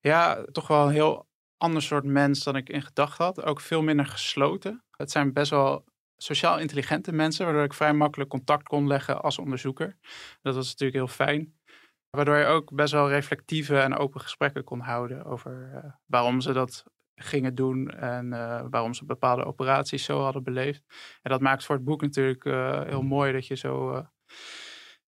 Ja, 0.00 0.44
toch 0.52 0.66
wel 0.66 0.86
een 0.86 0.92
heel 0.92 1.28
ander 1.56 1.82
soort 1.82 2.04
mens 2.04 2.44
dan 2.44 2.56
ik 2.56 2.68
in 2.68 2.82
gedachten 2.82 3.24
had. 3.24 3.42
Ook 3.42 3.60
veel 3.60 3.82
minder 3.82 4.06
gesloten. 4.06 4.84
Het 4.90 5.10
zijn 5.10 5.32
best 5.32 5.50
wel 5.50 5.84
sociaal 6.16 6.58
intelligente 6.58 7.12
mensen, 7.12 7.44
waardoor 7.44 7.64
ik 7.64 7.74
vrij 7.74 7.92
makkelijk 7.92 8.30
contact 8.30 8.62
kon 8.62 8.86
leggen 8.86 9.22
als 9.22 9.38
onderzoeker. 9.38 9.96
Dat 10.42 10.54
was 10.54 10.66
natuurlijk 10.66 10.98
heel 10.98 11.26
fijn. 11.26 11.60
Waardoor 12.10 12.36
je 12.36 12.44
ook 12.44 12.74
best 12.74 12.92
wel 12.92 13.08
reflectieve 13.08 13.78
en 13.78 13.96
open 13.96 14.20
gesprekken 14.20 14.64
kon 14.64 14.80
houden 14.80 15.24
over 15.24 15.70
eh, 15.74 15.90
waarom 16.06 16.40
ze 16.40 16.52
dat 16.52 16.84
gingen 17.14 17.54
doen 17.54 17.90
en 17.90 18.32
eh, 18.32 18.64
waarom 18.70 18.94
ze 18.94 19.04
bepaalde 19.04 19.44
operaties 19.44 20.04
zo 20.04 20.20
hadden 20.20 20.42
beleefd. 20.42 20.84
En 21.22 21.30
dat 21.30 21.40
maakt 21.40 21.64
voor 21.64 21.74
het 21.74 21.84
boek 21.84 22.00
natuurlijk 22.00 22.44
eh, 22.44 22.82
heel 22.82 23.02
mooi 23.02 23.32
dat 23.32 23.46
je 23.46 23.56
zo, 23.56 24.04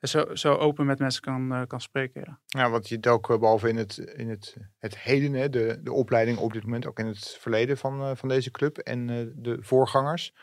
zo, 0.04 0.34
zo 0.34 0.54
open 0.54 0.86
met 0.86 0.98
mensen 0.98 1.22
kan, 1.22 1.52
eh, 1.52 1.62
kan 1.66 1.80
spreken. 1.80 2.20
Ja. 2.24 2.40
Ja, 2.46 2.70
want 2.70 2.88
je 2.88 2.98
dook 2.98 3.30
eh, 3.30 3.38
behalve 3.38 3.68
in 3.68 3.76
het, 3.76 3.96
in 3.96 4.28
het, 4.28 4.56
het 4.78 4.98
heden, 4.98 5.32
hè, 5.32 5.50
de, 5.50 5.80
de 5.82 5.92
opleiding 5.92 6.38
op 6.38 6.52
dit 6.52 6.64
moment, 6.64 6.86
ook 6.86 6.98
in 6.98 7.06
het 7.06 7.36
verleden 7.40 7.76
van, 7.76 8.00
eh, 8.02 8.10
van 8.14 8.28
deze 8.28 8.50
club 8.50 8.78
en 8.78 9.06
de 9.36 9.56
voorgangers. 9.60 10.34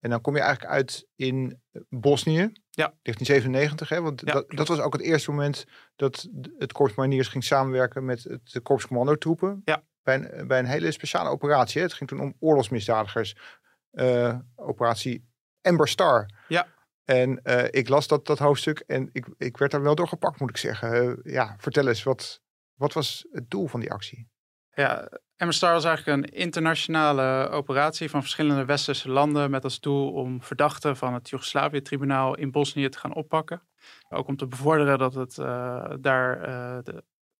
En 0.00 0.10
dan 0.10 0.20
kom 0.20 0.34
je 0.36 0.40
eigenlijk 0.40 0.72
uit 0.72 1.06
in 1.16 1.62
Bosnië, 1.88 2.52
Ja. 2.70 2.94
1997. 3.02 3.88
Hè, 3.88 4.00
want 4.00 4.22
Ja, 4.24 4.32
dat, 4.32 4.50
dat 4.50 4.68
was 4.68 4.80
ook 4.80 4.92
het 4.92 5.02
eerste 5.02 5.30
moment 5.30 5.64
dat 5.96 6.28
het 6.58 6.72
Korps 6.72 6.94
Mariniers 6.94 7.28
ging 7.28 7.44
samenwerken 7.44 8.04
met 8.04 8.24
het 8.24 8.52
de 8.52 8.60
Korps 8.60 8.86
Commandotroepen. 8.86 9.62
Ja. 9.64 9.82
Bij 10.02 10.14
een, 10.14 10.46
bij 10.46 10.58
een 10.58 10.66
hele 10.66 10.90
speciale 10.90 11.28
operatie. 11.28 11.80
Hè. 11.80 11.86
Het 11.86 11.96
ging 11.96 12.10
toen 12.10 12.20
om 12.20 12.34
oorlogsmisdadigers. 12.38 13.36
Operatie 14.56 15.28
Ember 15.60 15.88
Star. 15.88 16.30
Ja. 16.48 16.66
En 17.04 17.42
eh, 17.42 17.64
ik 17.70 17.88
las 17.88 18.06
dat, 18.08 18.26
dat 18.26 18.38
hoofdstuk 18.38 18.78
en 18.86 19.08
ik, 19.12 19.26
ik 19.36 19.56
werd 19.56 19.70
daar 19.70 19.82
wel 19.82 19.94
door 19.94 20.08
gepakt, 20.08 20.40
moet 20.40 20.50
ik 20.50 20.56
zeggen. 20.56 20.92
Eh, 20.92 21.32
ja, 21.32 21.54
vertel 21.58 21.88
eens, 21.88 22.02
wat, 22.02 22.40
wat 22.74 22.92
was 22.92 23.26
het 23.30 23.50
doel 23.50 23.66
van 23.66 23.80
die 23.80 23.92
actie? 23.92 24.28
Ja, 24.70 25.08
Emma 25.36 25.52
Star 25.52 25.72
was 25.72 25.84
eigenlijk 25.84 26.16
een 26.16 26.38
internationale 26.38 27.48
operatie 27.48 28.10
van 28.10 28.20
verschillende 28.20 28.64
westerse 28.64 29.10
landen 29.10 29.50
met 29.50 29.64
als 29.64 29.80
doel 29.80 30.12
om 30.12 30.42
verdachten 30.42 30.96
van 30.96 31.14
het 31.14 31.28
Joegoslavië-tribunaal 31.28 32.36
in 32.36 32.50
Bosnië 32.50 32.88
te 32.88 32.98
gaan 32.98 33.14
oppakken. 33.14 33.62
Ook 34.08 34.26
om 34.26 34.36
te 34.36 34.46
bevorderen 34.46 34.98
dat 34.98 35.14
het 35.14 35.38
eh, 35.38 35.92
daar 36.00 36.82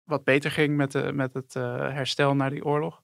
wat 0.03 0.25
beter 0.25 0.51
ging 0.51 0.77
met, 0.77 0.93
de, 0.93 1.13
met 1.13 1.35
het 1.35 1.55
herstel 1.55 2.35
na 2.35 2.49
die 2.49 2.65
oorlog. 2.65 3.03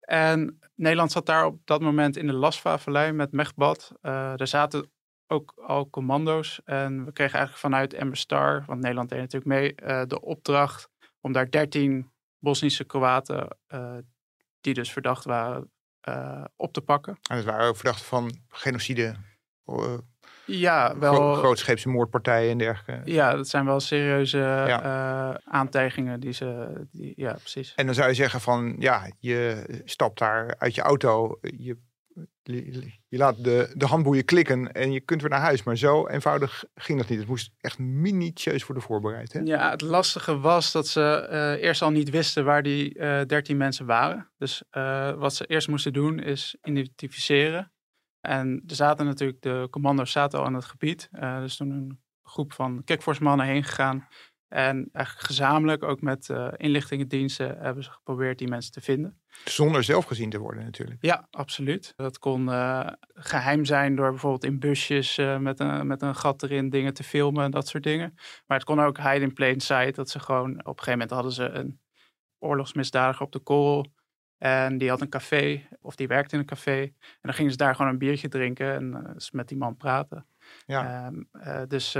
En 0.00 0.58
Nederland 0.74 1.12
zat 1.12 1.26
daar 1.26 1.46
op 1.46 1.60
dat 1.64 1.80
moment 1.80 2.16
in 2.16 2.26
de 2.26 2.32
Lasva-vallei 2.32 3.12
met 3.12 3.32
Mechbad. 3.32 3.92
Er 4.00 4.46
zaten 4.46 4.90
ook 5.28 5.52
al 5.66 5.90
commando's 5.90 6.60
en 6.64 7.04
we 7.04 7.12
kregen 7.12 7.38
eigenlijk 7.38 7.60
vanuit 7.66 7.94
Emma 7.94 8.14
Star, 8.14 8.64
want 8.66 8.80
Nederland 8.80 9.08
deed 9.08 9.18
natuurlijk 9.18 9.50
mee, 9.52 9.74
eh, 9.74 10.02
de 10.06 10.20
opdracht 10.20 10.88
om 11.20 11.32
daar 11.32 11.50
13 11.50 12.10
Bosnische 12.38 12.84
Kroaten, 12.84 13.56
eh, 13.66 13.96
die 14.60 14.74
dus 14.74 14.92
verdacht 14.92 15.24
waren, 15.24 15.70
eh, 16.00 16.44
op 16.56 16.72
te 16.72 16.80
pakken. 16.80 17.18
En 17.30 17.36
het 17.36 17.44
waren 17.44 17.76
verdachten 17.76 18.04
van 18.06 18.38
genocide, 18.48 19.14
Ja, 20.46 20.98
wel. 20.98 21.14
gro- 21.14 21.34
grootscheepse 21.34 21.88
moordpartijen 21.88 22.50
en 22.50 22.58
dergelijke. 22.58 23.10
Ja, 23.10 23.34
dat 23.36 23.48
zijn 23.48 23.64
wel 23.64 23.80
serieuze 23.80 24.38
eh, 24.68 25.34
aantijgingen 25.44 26.20
die 26.20 26.32
ze. 26.32 26.80
Die, 26.92 27.12
ja, 27.16 27.32
precies. 27.32 27.74
En 27.74 27.86
dan 27.86 27.94
zou 27.94 28.08
je 28.08 28.14
zeggen 28.14 28.40
van, 28.40 28.76
ja, 28.78 29.10
je 29.18 29.64
stapt 29.84 30.18
daar 30.18 30.54
uit 30.58 30.74
je 30.74 30.80
auto, 30.82 31.38
je, 31.40 31.78
je, 32.42 32.92
laat 33.08 33.44
de, 33.44 33.72
de 33.76 33.86
handboeien 33.86 34.24
klikken 34.24 34.72
en 34.72 34.92
je 34.92 35.00
kunt 35.00 35.20
weer 35.20 35.30
naar 35.30 35.40
huis. 35.40 35.62
Maar 35.62 35.76
zo 35.76 36.06
eenvoudig 36.06 36.64
ging 36.74 36.98
dat 36.98 37.08
niet. 37.08 37.18
Het 37.18 37.28
moest 37.28 37.50
echt 37.60 37.78
minutieus 37.78 38.66
worden 38.66 38.84
voorbereid. 38.84 39.32
Hè? 39.32 39.40
Ja, 39.40 39.70
het 39.70 39.80
lastige 39.80 40.38
was 40.38 40.72
dat 40.72 40.86
ze 40.86 41.26
eh, 41.30 41.62
eerst 41.62 41.82
al 41.82 41.90
niet 41.90 42.10
wisten 42.10 42.44
waar 42.44 42.62
die 42.62 42.98
eh 42.98 43.26
13 43.26 43.56
mensen 43.56 43.86
waren. 43.86 44.30
Dus 44.36 44.62
eh, 44.70 45.12
wat 45.12 45.34
ze 45.34 45.46
eerst 45.46 45.68
moesten 45.68 45.92
doen 45.92 46.18
is 46.18 46.56
identificeren. 46.62 47.72
En 48.20 48.62
er 48.66 48.74
zaten 48.74 49.06
natuurlijk, 49.06 49.42
de 49.42 49.66
commando's 49.70 50.10
zaten 50.10 50.38
al 50.38 50.46
in 50.46 50.54
het 50.54 50.64
gebied. 50.64 51.08
Dus 51.40 51.56
toen 51.56 51.70
een 51.70 52.00
groep 52.22 52.52
van 52.52 52.84
Kikforce 52.84 53.22
mannen 53.22 53.46
heen 53.46 53.64
gegaan. 53.64 54.08
En 54.48 54.88
eigenlijk 54.92 55.26
gezamenlijk, 55.26 55.82
ook 55.82 56.00
met 56.00 56.30
eh, 56.30 56.48
inlichtingendiensten, 56.56 57.58
hebben 57.58 57.84
ze 57.84 57.90
geprobeerd 57.90 58.38
die 58.38 58.48
mensen 58.48 58.72
te 58.72 58.80
vinden. 58.80 59.20
Zonder 59.44 59.84
zelf 59.84 60.04
gezien 60.04 60.30
te 60.30 60.38
worden 60.38 60.64
natuurlijk. 60.64 60.98
Ja, 61.04 61.28
absoluut. 61.30 61.92
Dat 61.96 62.18
kon 62.18 62.52
eh, 62.52 62.88
geheim 63.14 63.64
zijn 63.64 63.96
door 63.96 64.10
bijvoorbeeld 64.10 64.44
in 64.44 64.58
busjes 64.58 65.18
eh, 65.18 65.38
met, 65.38 65.60
een, 65.60 65.86
met 65.86 66.02
een 66.02 66.14
gat 66.14 66.42
erin 66.42 66.70
dingen 66.70 66.94
te 66.94 67.02
filmen 67.02 67.44
en 67.44 67.50
dat 67.50 67.68
soort 67.68 67.82
dingen. 67.82 68.12
Maar 68.46 68.58
het 68.58 68.66
kon 68.66 68.80
ook 68.80 68.98
hide 68.98 69.20
in 69.20 69.32
plain 69.32 69.60
sight. 69.60 69.94
Dat 69.94 70.10
ze 70.10 70.20
gewoon, 70.20 70.50
op 70.50 70.58
een 70.58 70.64
gegeven 70.64 70.92
moment 70.92 71.10
hadden 71.10 71.32
ze 71.32 71.48
een 71.48 71.80
oorlogsmisdadiger 72.38 73.26
op 73.26 73.32
de 73.32 73.38
korrel. 73.38 73.86
En 74.38 74.78
die 74.78 74.88
had 74.88 75.00
een 75.00 75.08
café, 75.08 75.68
of 75.80 75.96
die 75.96 76.08
werkte 76.08 76.34
in 76.34 76.40
een 76.40 76.46
café. 76.46 76.80
En 76.82 77.18
dan 77.22 77.34
gingen 77.34 77.50
ze 77.50 77.56
daar 77.56 77.74
gewoon 77.74 77.90
een 77.90 77.98
biertje 77.98 78.28
drinken 78.28 78.74
en 78.74 79.10
eens 79.12 79.30
met 79.30 79.48
die 79.48 79.58
man 79.58 79.76
praten. 79.76 80.26
Ja. 80.66 81.06
Ehm, 81.06 81.22
eh, 81.32 81.62
dus 81.66 81.92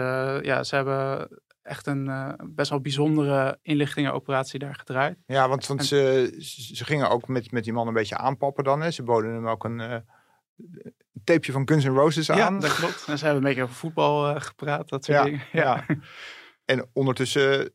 ja, 0.42 0.64
ze 0.64 0.74
hebben 0.74 1.28
echt 1.68 1.86
een 1.86 2.08
eh, 2.08 2.32
best 2.46 2.70
wel 2.70 2.80
bijzondere 2.80 3.58
inlichtingenoperatie 3.62 4.58
daar 4.58 4.74
gedraaid. 4.74 5.18
Ja, 5.26 5.48
want, 5.48 5.66
want 5.66 5.80
En- 5.80 5.86
ze, 5.86 6.34
ze 6.74 6.84
gingen 6.84 7.10
ook 7.10 7.28
met, 7.28 7.50
met 7.52 7.64
die 7.64 7.72
man 7.72 7.86
een 7.86 7.94
beetje 7.94 8.16
aanpappen 8.16 8.64
dan. 8.64 8.80
Hè. 8.80 8.90
Ze 8.90 9.02
boden 9.02 9.32
hem 9.32 9.48
ook 9.48 9.64
een, 9.64 9.78
een 9.78 10.04
tapeje 11.24 11.52
van 11.52 11.68
Guns 11.68 11.84
N' 11.84 11.88
Roses 11.88 12.30
aan. 12.30 12.36
Ja, 12.36 12.50
dat 12.60 12.74
klopt. 12.74 13.04
En 13.08 13.18
ze 13.18 13.24
hebben 13.24 13.42
een 13.42 13.48
beetje 13.48 13.62
over 13.62 13.74
voetbal 13.74 14.34
eh, 14.34 14.40
gepraat, 14.40 14.88
dat 14.88 15.04
soort 15.04 15.18
Ja, 15.18 15.24
dingen. 15.24 15.42
ja. 15.52 15.84
En 16.64 16.88
ondertussen 16.92 17.72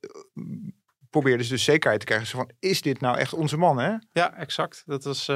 probeerden 1.10 1.46
ze 1.46 1.52
dus 1.52 1.64
zekerheid 1.64 2.00
te 2.00 2.06
krijgen. 2.06 2.28
Zo 2.28 2.38
van, 2.38 2.50
is 2.60 2.82
dit 2.82 3.00
nou 3.02 3.18
echt 3.18 3.34
onze 3.34 3.58
man, 3.58 3.80
hè? 3.80 3.96
Ja, 4.12 4.36
exact. 4.36 4.84
Dat 4.86 5.04
was, 5.04 5.28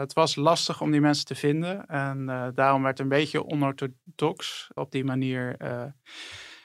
het 0.00 0.12
was 0.12 0.34
lastig 0.36 0.80
om 0.80 0.90
die 0.90 1.00
mensen 1.00 1.24
te 1.24 1.34
vinden. 1.34 1.86
En 1.86 2.26
daarom 2.54 2.82
werd 2.82 2.98
een 2.98 3.08
beetje 3.08 3.44
onorthodox 3.46 4.68
op 4.74 4.90
die 4.90 5.04
manier 5.04 5.56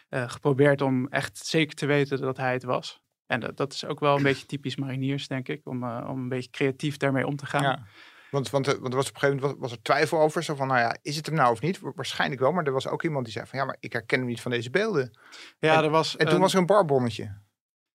geprobeerd 0.09 0.81
om 0.81 1.07
echt 1.07 1.37
zeker 1.37 1.75
te 1.75 1.85
weten 1.85 2.21
dat 2.21 2.37
hij 2.37 2.53
het 2.53 2.63
was. 2.63 3.03
En 3.25 3.39
dat, 3.39 3.57
dat 3.57 3.73
is 3.73 3.85
ook 3.85 3.99
wel 3.99 4.15
een 4.17 4.23
beetje 4.29 4.45
typisch 4.45 4.75
mariniers, 4.75 5.27
denk 5.27 5.47
ik, 5.47 5.61
om, 5.67 5.83
eh, 5.83 6.07
om 6.09 6.19
een 6.21 6.29
beetje 6.29 6.49
creatief 6.49 6.97
daarmee 6.97 7.27
om 7.27 7.35
te 7.35 7.45
gaan. 7.45 7.63
Ja. 7.63 7.85
Want, 8.31 8.49
want, 8.49 8.67
eh, 8.67 8.73
want 8.73 8.87
er 8.89 8.95
was 8.95 9.07
op 9.09 9.13
een 9.13 9.19
gegeven 9.19 9.41
moment 9.41 9.61
was, 9.61 9.71
er 9.71 9.81
twijfel 9.81 10.19
over. 10.19 10.43
Zo 10.43 10.55
van, 10.55 10.67
nou 10.67 10.79
ja, 10.79 10.97
is 11.01 11.15
het 11.15 11.25
hem 11.25 11.35
nou 11.35 11.51
of 11.51 11.61
niet? 11.61 11.79
Wa- 11.79 11.91
Waarschijnlijk 11.95 12.41
wel, 12.41 12.51
maar 12.51 12.63
er 12.65 12.71
was 12.71 12.87
ook 12.87 13.03
iemand 13.03 13.23
die 13.25 13.33
zei 13.33 13.45
van... 13.45 13.59
ja, 13.59 13.65
maar 13.65 13.77
ik 13.79 13.93
herken 13.93 14.17
hem 14.19 14.27
niet 14.27 14.41
van 14.41 14.51
deze 14.51 14.69
beelden. 14.69 15.19
Ja, 15.59 15.83
er 15.83 15.89
was, 15.89 16.15
En 16.17 16.25
toen 16.25 16.35
een- 16.35 16.41
was 16.41 16.53
er 16.53 16.59
een 16.59 16.65
barbonnetje. 16.65 17.43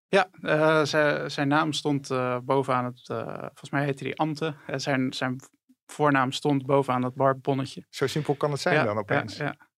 Ja, 0.09 0.31
eh, 0.43 0.85
zijn, 0.85 1.31
zijn 1.31 1.49
naam 1.49 1.73
stond 1.73 2.11
eh, 2.11 2.39
bovenaan 2.43 2.85
het, 2.85 3.09
eh, 3.09 3.27
volgens 3.39 3.71
mij 3.71 3.85
heette 3.85 4.05
hij 4.05 4.15
Ante. 4.15 4.55
Eh, 4.67 4.79
zijn, 4.79 5.13
zijn 5.13 5.37
voornaam 5.87 6.33
stond 6.33 6.67
bovenaan 6.67 7.01
dat 7.01 7.15
barbonnetje. 7.15 7.85
Zo 7.89 8.07
simpel 8.07 8.35
kan 8.35 8.51
het 8.51 8.61
zijn 8.61 8.75
ja, 8.75 8.85
dan 8.85 8.99
opeens. 8.99 9.37
Ja, 9.37 9.45
ja. 9.45 9.69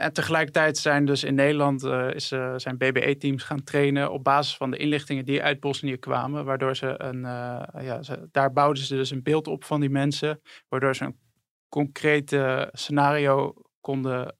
En 0.00 0.12
tegelijkertijd 0.12 0.78
zijn 0.78 1.04
dus 1.04 1.24
in 1.24 1.34
Nederland 1.34 1.84
eh, 1.84 2.10
is, 2.14 2.32
eh, 2.32 2.54
zijn 2.56 2.76
BBE-teams 2.76 3.42
gaan 3.42 3.62
trainen 3.62 4.12
op 4.12 4.24
basis 4.24 4.56
van 4.56 4.70
de 4.70 4.76
inlichtingen 4.76 5.24
die 5.24 5.42
uit 5.42 5.60
Bosnië 5.60 5.96
kwamen. 5.96 6.44
Waardoor 6.44 6.76
ze 6.76 6.94
een, 7.02 7.24
eh, 7.24 7.84
ja, 7.84 8.02
ze, 8.02 8.28
daar 8.30 8.52
bouwden 8.52 8.84
ze 8.84 8.96
dus 8.96 9.10
een 9.10 9.22
beeld 9.22 9.46
op 9.46 9.64
van 9.64 9.80
die 9.80 9.90
mensen. 9.90 10.40
Waardoor 10.68 10.96
ze 10.96 11.04
een 11.04 11.18
concreet 11.68 12.36
scenario 12.72 13.54
konden 13.80 14.38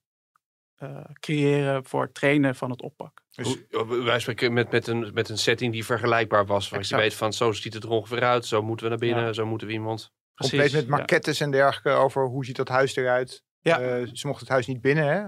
eh, 0.81 1.05
creëren 1.12 1.85
voor 1.85 2.02
het 2.02 2.14
trainen 2.14 2.55
van 2.55 2.71
het 2.71 2.83
oppak. 2.83 3.23
Dus 3.31 3.57
Hoe- 3.71 4.02
Wij 4.05 4.21
spreken 4.21 4.52
met, 4.52 4.71
met, 4.71 4.87
een, 4.87 5.11
met 5.14 5.29
een 5.29 5.38
setting 5.38 5.73
die 5.73 5.85
vergelijkbaar 5.85 6.47
was. 6.47 6.69
Waar 6.69 6.85
je 6.88 6.97
weet 6.97 7.14
van 7.14 7.33
zo 7.33 7.52
ziet 7.52 7.75
het 7.75 7.85
er 7.85 7.90
ongeveer 7.90 8.23
uit. 8.23 8.47
Zo 8.47 8.62
moeten 8.62 8.85
we 8.85 8.90
naar 8.90 9.00
binnen. 9.00 9.25
Ja. 9.25 9.33
Zo 9.33 9.47
moeten 9.47 9.67
we 9.67 9.73
iemand. 9.73 10.12
Precies, 10.35 10.59
compleet 10.59 10.73
met 10.81 10.90
ja. 10.90 10.97
maquettes 10.97 11.40
en 11.40 11.50
dergelijke 11.50 12.00
over 12.00 12.26
hoe 12.26 12.45
ziet 12.45 12.57
dat 12.57 12.69
huis 12.69 12.97
eruit. 12.97 13.43
Ja. 13.61 13.81
Eh, 13.81 14.07
ze 14.12 14.26
mochten 14.26 14.45
het 14.45 14.49
huis 14.49 14.67
niet 14.67 14.81
binnen, 14.81 15.07
hè? 15.07 15.26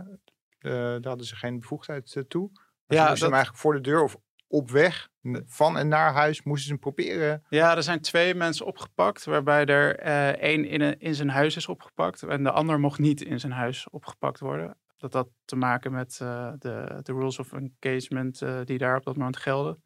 Eh, 0.63 0.73
daar 0.73 1.01
hadden 1.07 1.27
ze 1.27 1.37
geen 1.37 1.61
bevoegdheid 1.61 2.15
eh, 2.17 2.23
toe. 2.23 2.51
Maar 2.53 2.99
Ja, 2.99 3.03
ze 3.05 3.09
moesten 3.09 3.09
hem 3.09 3.17
dat- 3.19 3.33
eigenlijk 3.33 3.63
voor 3.63 3.75
de 3.75 3.81
deur 3.81 4.03
of 4.03 4.17
op 4.47 4.71
weg 4.71 5.09
van 5.47 5.79
en 5.79 5.89
naar 5.89 6.13
huis 6.13 6.43
moesten 6.43 6.65
ze 6.67 6.71
hem 6.73 6.81
proberen. 6.81 7.45
Ja, 7.49 7.77
er 7.77 7.83
zijn 7.83 8.01
twee 8.01 8.35
mensen 8.35 8.67
opgepakt, 8.67 9.25
waarbij 9.25 9.65
er 9.67 9.97
eh, 9.99 10.29
één 10.29 10.65
in, 10.65 10.81
een- 10.81 10.99
in 10.99 11.15
zijn 11.15 11.29
huis 11.29 11.57
is 11.57 11.67
opgepakt 11.69 12.23
en 12.23 12.43
de 12.43 12.51
ander 12.51 12.81
mocht 12.81 12.99
niet 12.99 13.21
in 13.23 13.41
zijn 13.41 13.53
huis 13.53 13.91
opgepakt 13.91 14.41
worden. 14.41 14.77
Dat 14.97 15.13
had 15.13 15.29
te 15.45 15.57
maken 15.57 15.93
met 15.93 16.19
uh, 16.23 16.53
de, 16.59 16.99
de 17.03 17.13
rules 17.13 17.39
of 17.39 17.53
engagement 17.53 18.41
uh, 18.41 18.61
die 18.65 18.79
daar 18.79 18.97
op 18.97 19.05
dat 19.05 19.17
moment 19.17 19.37
gelden. 19.37 19.83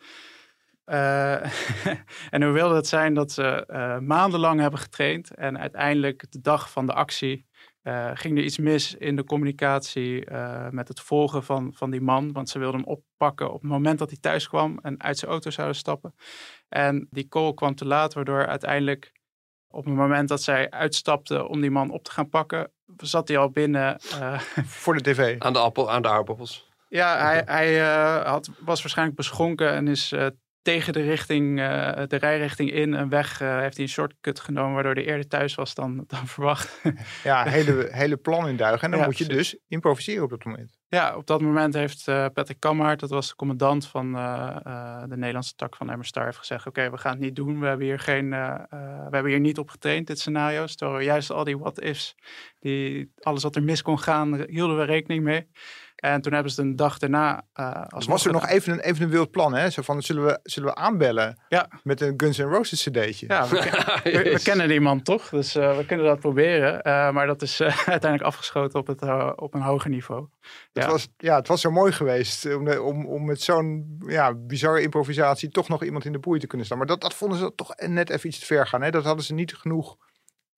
Uh, 0.86 1.44
en 2.34 2.42
hoe 2.42 2.52
wilde 2.52 2.74
het 2.74 2.86
zijn 2.86 3.14
dat 3.14 3.32
ze 3.32 3.64
maandenlang 4.02 4.60
hebben 4.60 4.80
getraind 4.80 5.34
en 5.34 5.58
uiteindelijk 5.58 6.26
de 6.32 6.40
dag 6.40 6.70
van 6.70 6.86
de 6.86 6.92
actie 6.92 7.45
ging 8.14 8.38
er 8.38 8.44
iets 8.44 8.58
mis 8.58 8.94
in 8.94 9.16
de 9.16 9.24
communicatie 9.24 10.30
met 10.70 10.88
het 10.88 11.00
volgen 11.00 11.44
van, 11.44 11.72
van 11.74 11.90
die 11.90 12.00
man. 12.00 12.32
Want 12.32 12.48
ze 12.48 12.58
wilden 12.58 12.80
hem 12.80 12.88
oppakken 12.88 13.52
op 13.52 13.60
het 13.60 13.70
moment 13.70 13.98
dat 13.98 14.10
hij 14.10 14.18
thuis 14.20 14.48
kwam 14.48 14.78
en 14.82 15.02
uit 15.02 15.18
zijn 15.18 15.30
auto 15.30 15.50
zouden 15.50 15.76
stappen. 15.76 16.14
En 16.68 17.06
die 17.10 17.28
call 17.28 17.54
kwam 17.54 17.74
te 17.74 17.86
laat, 17.86 18.14
waardoor 18.14 18.46
uiteindelijk 18.46 19.12
op 19.68 19.84
het 19.84 19.94
moment 19.94 20.28
dat 20.28 20.42
zij 20.42 20.70
uitstapte 20.70 21.48
om 21.48 21.60
die 21.60 21.70
man 21.70 21.90
op 21.90 22.04
te 22.04 22.10
gaan 22.10 22.28
pakken, 22.28 22.72
zat 22.96 23.28
hij 23.28 23.38
al 23.38 23.50
binnen. 23.50 24.00
Uh, 24.12 24.38
Voor 24.82 24.94
de 24.94 25.00
tv. 25.00 25.38
Aan 25.38 25.52
de, 25.52 25.58
appel, 25.58 25.90
aan 25.90 26.02
de 26.02 26.08
aardappels. 26.08 26.68
Ja, 26.88 27.18
hij, 27.18 27.42
hij 27.44 27.80
uh, 27.80 28.24
had, 28.24 28.50
was 28.58 28.82
waarschijnlijk 28.82 29.16
beschonken 29.16 29.72
en 29.72 29.88
is 29.88 30.12
uh, 30.12 30.26
tegen 30.66 30.92
de 30.92 31.02
richting, 31.02 31.58
uh, 31.58 32.02
de 32.06 32.16
rijrichting 32.16 32.72
in 32.72 32.92
een 32.92 33.08
weg 33.08 33.40
uh, 33.42 33.58
heeft 33.58 33.76
hij 33.76 33.84
een 33.84 33.90
shortcut 33.90 34.40
genomen, 34.40 34.74
waardoor 34.74 34.94
hij 34.94 35.04
eerder 35.04 35.28
thuis 35.28 35.54
was 35.54 35.74
dan, 35.74 36.04
dan 36.06 36.26
verwacht. 36.26 36.80
ja, 37.24 37.44
hele, 37.48 37.88
hele 37.90 38.16
plan 38.16 38.48
in 38.48 38.56
duigen. 38.56 38.82
En 38.82 38.90
dan 38.90 39.00
Ja, 39.00 39.06
moet 39.06 39.18
je 39.18 39.26
dus 39.26 39.56
improviseren 39.68 40.22
op 40.22 40.30
dat 40.30 40.44
moment. 40.44 40.78
Ja, 40.96 41.16
op 41.16 41.26
dat 41.26 41.40
moment 41.40 41.74
heeft 41.74 42.08
uh, 42.08 42.26
Patrick 42.34 42.60
Kammaert, 42.60 43.00
dat 43.00 43.10
was 43.10 43.28
de 43.28 43.34
commandant 43.34 43.86
van 43.86 44.12
de 45.08 45.16
Nederlandse 45.16 45.54
tak 45.54 45.76
van 45.76 45.90
Emmer 45.90 46.06
Star, 46.06 46.24
heeft 46.24 46.38
gezegd: 46.38 46.66
Oké, 46.66 46.90
we 46.90 46.96
gaan 46.96 47.12
het 47.12 47.20
niet 47.20 47.36
doen. 47.36 47.60
We 47.60 47.66
hebben 47.66 47.86
hier 47.86 47.98
geen, 47.98 48.30
we 48.30 49.08
hebben 49.10 49.30
hier 49.30 49.40
niet 49.40 49.58
op 49.58 49.70
getraind, 49.70 50.06
dit 50.06 50.18
scenario's. 50.18 50.76
Terwijl 50.76 50.98
we 50.98 51.04
juist 51.04 51.30
al 51.30 51.44
die 51.44 51.58
what-ifs, 51.58 52.14
die 52.60 53.12
alles 53.20 53.42
wat 53.42 53.56
er 53.56 53.62
mis 53.62 53.82
kon 53.82 53.98
gaan, 53.98 54.44
hielden 54.48 54.78
we 54.78 54.84
rekening 54.84 55.22
mee. 55.22 55.48
En 55.96 56.20
toen 56.20 56.32
hebben 56.32 56.52
ze 56.52 56.62
een 56.62 56.76
dag 56.76 56.98
daarna. 56.98 57.42
Uh, 57.54 57.82
als 57.88 58.06
was 58.06 58.26
er 58.26 58.32
nog 58.32 58.46
even 58.46 58.72
een, 58.72 58.80
even 58.80 59.02
een 59.02 59.10
wild 59.10 59.30
plan, 59.30 59.54
hè? 59.54 59.70
Zo 59.70 59.82
van: 59.82 60.02
zullen 60.02 60.24
we, 60.24 60.38
zullen 60.42 60.68
we 60.68 60.74
aanbellen 60.74 61.40
ja. 61.48 61.68
met 61.82 62.00
een 62.00 62.14
Guns 62.16 62.38
N' 62.38 62.42
Roses 62.42 62.82
CD'tje? 62.82 63.26
Ja, 63.28 63.48
we, 63.48 63.58
ken, 63.58 63.72
we, 64.22 64.30
we, 64.30 64.40
kennen 64.42 64.68
die 64.68 64.80
man 64.80 65.02
toch, 65.02 65.28
dus 65.28 65.56
uh, 65.56 65.76
we 65.76 65.86
kunnen 65.86 66.06
dat 66.06 66.20
proberen. 66.20 66.74
Uh, 66.74 67.10
maar 67.10 67.26
dat 67.26 67.42
is 67.42 67.60
uiteindelijk 67.96 68.22
afgeschoten 68.22 68.80
op, 68.80 68.86
het, 68.86 69.02
op 69.36 69.54
een 69.54 69.62
hoger 69.62 69.90
niveau. 69.90 70.26
Ja. 70.72 70.85
Was, 70.90 71.08
ja, 71.16 71.36
het 71.36 71.48
was 71.48 71.60
zo 71.60 71.70
mooi 71.70 71.92
geweest 71.92 72.54
om, 72.54 72.68
om, 72.68 73.06
om 73.06 73.24
met 73.24 73.40
zo'n 73.40 73.96
ja, 74.06 74.34
bizarre 74.34 74.82
improvisatie 74.82 75.48
toch 75.48 75.68
nog 75.68 75.84
iemand 75.84 76.04
in 76.04 76.12
de 76.12 76.18
boei 76.18 76.40
te 76.40 76.46
kunnen 76.46 76.66
staan. 76.66 76.78
Maar 76.78 76.86
dat, 76.86 77.00
dat 77.00 77.14
vonden 77.14 77.38
ze 77.38 77.52
toch 77.54 77.74
net 77.76 78.10
even 78.10 78.28
iets 78.28 78.38
te 78.38 78.46
ver 78.46 78.66
gaan. 78.66 78.82
Hè? 78.82 78.90
Dat 78.90 79.04
hadden 79.04 79.24
ze 79.24 79.34
niet 79.34 79.54
genoeg 79.54 79.96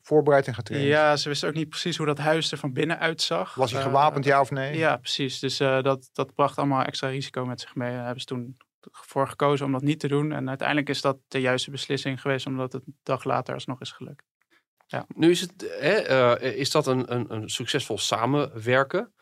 voorbereid 0.02 0.46
en 0.46 0.54
getraind. 0.54 0.86
Ja, 0.86 1.16
ze 1.16 1.28
wisten 1.28 1.48
ook 1.48 1.54
niet 1.54 1.68
precies 1.68 1.96
hoe 1.96 2.06
dat 2.06 2.18
huis 2.18 2.52
er 2.52 2.58
van 2.58 2.72
binnen 2.72 2.98
uitzag. 2.98 3.54
Was 3.54 3.72
hij 3.72 3.82
gewapend, 3.82 4.24
uh, 4.24 4.32
ja 4.32 4.40
of 4.40 4.50
nee? 4.50 4.76
Ja, 4.76 4.96
precies. 4.96 5.38
Dus 5.38 5.60
uh, 5.60 5.82
dat, 5.82 6.10
dat 6.12 6.34
bracht 6.34 6.58
allemaal 6.58 6.82
extra 6.82 7.08
risico 7.08 7.46
met 7.46 7.60
zich 7.60 7.74
mee. 7.74 7.90
Daar 7.90 8.04
hebben 8.04 8.20
ze 8.20 8.26
toen 8.26 8.56
voor 8.80 9.28
gekozen 9.28 9.66
om 9.66 9.72
dat 9.72 9.82
niet 9.82 10.00
te 10.00 10.08
doen. 10.08 10.32
En 10.32 10.48
uiteindelijk 10.48 10.88
is 10.88 11.00
dat 11.00 11.18
de 11.28 11.40
juiste 11.40 11.70
beslissing 11.70 12.20
geweest, 12.20 12.46
omdat 12.46 12.72
het 12.72 12.86
een 12.86 12.96
dag 13.02 13.24
later 13.24 13.54
alsnog 13.54 13.80
is 13.80 13.92
gelukt. 13.92 14.24
Ja. 14.86 15.06
Nu 15.14 15.30
is, 15.30 15.40
het, 15.40 15.76
hè, 15.80 16.10
uh, 16.40 16.58
is 16.58 16.70
dat 16.70 16.86
een, 16.86 17.14
een, 17.14 17.34
een 17.34 17.48
succesvol 17.48 17.98
samenwerken. 17.98 19.12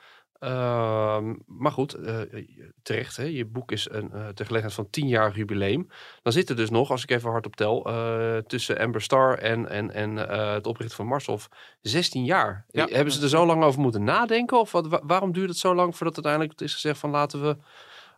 Uh, 0.47 1.19
maar 1.47 1.73
goed, 1.73 1.97
uh, 1.99 2.21
terecht, 2.83 3.17
hè? 3.17 3.25
je 3.25 3.45
boek 3.45 3.73
is 3.73 3.89
een, 3.91 4.11
uh, 4.15 4.29
ter 4.29 4.47
gelegenheid 4.47 4.75
van 4.75 4.91
10 4.91 5.09
jaar 5.09 5.37
jubileum. 5.37 5.89
Dan 6.23 6.33
zit 6.33 6.49
er 6.49 6.57
dus 6.57 6.71
nog, 6.71 6.91
als 6.91 7.03
ik 7.03 7.11
even 7.11 7.31
hardop 7.31 7.57
tel, 7.57 7.91
uh, 7.91 8.37
tussen 8.39 8.79
Amber 8.79 9.03
Star 9.03 9.39
en, 9.39 9.69
en, 9.69 9.91
en 9.91 10.17
het 10.53 10.67
oprichten 10.67 10.97
van 10.97 11.07
Marshof 11.07 11.49
16 11.81 12.25
jaar. 12.25 12.65
Ja. 12.69 12.87
Hebben 12.91 13.13
ze 13.13 13.23
er 13.23 13.29
zo 13.29 13.47
lang 13.47 13.63
over 13.63 13.81
moeten 13.81 14.05
nadenken? 14.05 14.61
Of 14.61 14.73
wat, 14.73 15.01
waarom 15.03 15.33
duurt 15.33 15.49
het 15.49 15.59
zo 15.59 15.75
lang 15.75 15.97
voordat 15.97 16.15
uiteindelijk 16.15 16.61
is 16.61 16.75
gezegd 16.75 16.99
van 16.99 17.11
laten 17.11 17.43
we, 17.43 17.57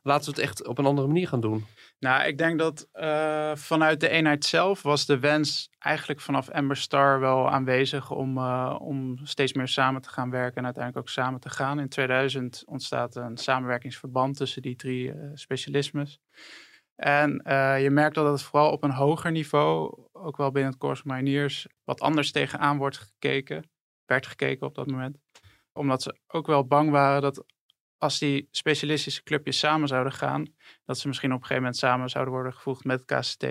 laten 0.03 0.25
we 0.25 0.41
het 0.41 0.51
echt 0.51 0.67
op 0.67 0.79
een 0.79 0.87
andere 0.87 1.07
manier 1.07 1.29
gaan 1.29 1.41
doen? 1.41 1.67
Nou, 1.99 2.25
ik 2.25 2.39
denk 2.39 2.59
dat 2.59 2.89
uh, 2.95 3.55
vanuit 3.55 4.01
de 4.01 4.09
eenheid 4.09 4.45
zelf 4.45 4.83
was 4.83 5.07
de 5.07 5.19
wens 5.19 5.71
eigenlijk 5.79 6.21
vanaf 6.21 6.51
Amber 6.51 6.77
Star 6.77 7.21
wel 7.21 7.51
aanwezig 7.51 8.11
om, 8.11 8.39
uh, 8.39 8.77
om 8.81 9.19
steeds 9.23 9.53
meer 9.53 9.69
samen 9.69 10.03
te 10.03 10.09
gaan 10.09 10.31
werken 10.31 10.57
en 10.57 10.65
uiteindelijk 10.65 11.07
ook 11.07 11.13
samen 11.13 11.41
te 11.41 11.51
gaan. 11.51 11.81
In 11.81 11.89
2000 11.89 12.63
ontstaat 12.67 13.17
een 13.17 13.37
samenwerkingsverband 13.37 14.37
tussen 14.37 14.63
die 14.63 14.77
drie 14.77 15.15
uh, 15.15 15.31
specialismes. 15.35 16.21
En 16.97 17.31
je 17.81 17.89
merkt 17.91 18.15
dat 18.15 18.31
het 18.31 18.43
vooral 18.43 18.71
op 18.73 18.83
een 18.83 18.91
hoger 18.91 19.31
niveau, 19.31 19.99
ook 20.13 20.37
wel 20.37 20.51
binnen 20.51 20.71
het 20.71 20.81
Corps 20.81 21.03
Mariniers, 21.03 21.67
wat 21.85 22.01
anders 22.01 22.33
tegenaan 22.33 22.79
wordt 22.79 22.99
gekeken, 22.99 23.71
werd 24.07 24.27
gekeken 24.27 24.67
op 24.67 24.75
dat 24.75 24.87
moment. 24.87 25.19
Omdat 25.73 26.03
ze 26.03 26.19
ook 26.27 26.47
wel 26.47 26.67
bang 26.67 26.91
waren 26.91 27.23
dat 27.23 27.45
als 27.99 28.19
die 28.19 28.49
specialistische 28.51 29.23
clubjes 29.23 29.59
samen 29.59 29.89
zouden 29.89 30.13
gaan, 30.13 30.55
dat 30.85 30.99
ze 30.99 31.07
misschien 31.07 31.33
op 31.33 31.37
een 31.37 31.43
gegeven 31.43 31.63
moment 31.63 31.81
samen 31.81 32.09
zouden 32.09 32.35
worden 32.35 32.53
gevoegd 32.53 32.85
met 32.85 33.05
KCT. 33.05 33.45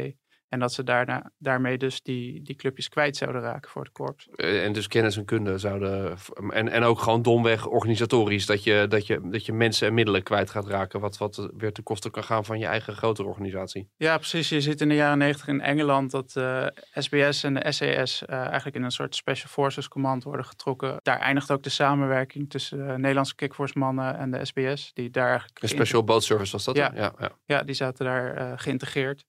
En 0.49 0.59
dat 0.59 0.73
ze 0.73 0.83
daarna, 0.83 1.31
daarmee 1.37 1.77
dus 1.77 2.01
die, 2.01 2.41
die 2.41 2.55
clubjes 2.55 2.89
kwijt 2.89 3.17
zouden 3.17 3.41
raken 3.41 3.71
voor 3.71 3.83
het 3.83 3.91
korps. 3.91 4.29
En 4.35 4.73
dus 4.73 4.87
kennis 4.87 5.17
en 5.17 5.25
kunde 5.25 5.57
zouden. 5.57 6.17
En, 6.49 6.69
en 6.69 6.83
ook 6.83 6.99
gewoon 6.99 7.21
domweg 7.21 7.67
organisatorisch. 7.67 8.45
Dat 8.45 8.63
je, 8.63 8.85
dat, 8.89 9.07
je, 9.07 9.19
dat 9.23 9.45
je 9.45 9.53
mensen 9.53 9.87
en 9.87 9.93
middelen 9.93 10.23
kwijt 10.23 10.49
gaat 10.49 10.67
raken. 10.67 10.99
Wat, 10.99 11.17
wat 11.17 11.49
weer 11.57 11.73
ten 11.73 11.83
koste 11.83 12.09
kan 12.09 12.23
gaan 12.23 12.45
van 12.45 12.59
je 12.59 12.65
eigen 12.65 12.95
grotere 12.95 13.27
organisatie. 13.27 13.89
Ja, 13.97 14.17
precies. 14.17 14.49
Je 14.49 14.61
ziet 14.61 14.81
in 14.81 14.89
de 14.89 14.95
jaren 14.95 15.17
negentig 15.17 15.47
in 15.47 15.61
Engeland 15.61 16.11
dat 16.11 16.33
uh, 16.37 16.67
SBS 16.93 17.43
en 17.43 17.53
de 17.53 17.71
SAS 17.71 18.23
uh, 18.29 18.35
eigenlijk 18.35 18.75
in 18.75 18.83
een 18.83 18.91
soort 18.91 19.15
Special 19.15 19.49
Forces 19.49 19.87
Command 19.87 20.23
worden 20.23 20.45
getrokken. 20.45 20.99
Daar 21.01 21.19
eindigt 21.19 21.51
ook 21.51 21.63
de 21.63 21.69
samenwerking 21.69 22.49
tussen 22.49 22.77
de 22.77 22.97
Nederlandse 22.97 23.35
kickforce 23.35 23.79
mannen 23.79 24.17
en 24.17 24.31
de 24.31 24.45
SBS. 24.45 24.91
Die 24.93 25.09
daar 25.09 25.29
eigenlijk 25.29 25.61
een 25.61 25.69
Special 25.69 26.03
Boat 26.03 26.23
Service 26.23 26.51
was 26.51 26.63
dat? 26.63 26.75
Ja, 26.75 26.91
ja, 26.95 27.13
ja. 27.19 27.31
ja 27.45 27.63
die 27.63 27.75
zaten 27.75 28.05
daar 28.05 28.59
geïntegreerd. 28.59 29.25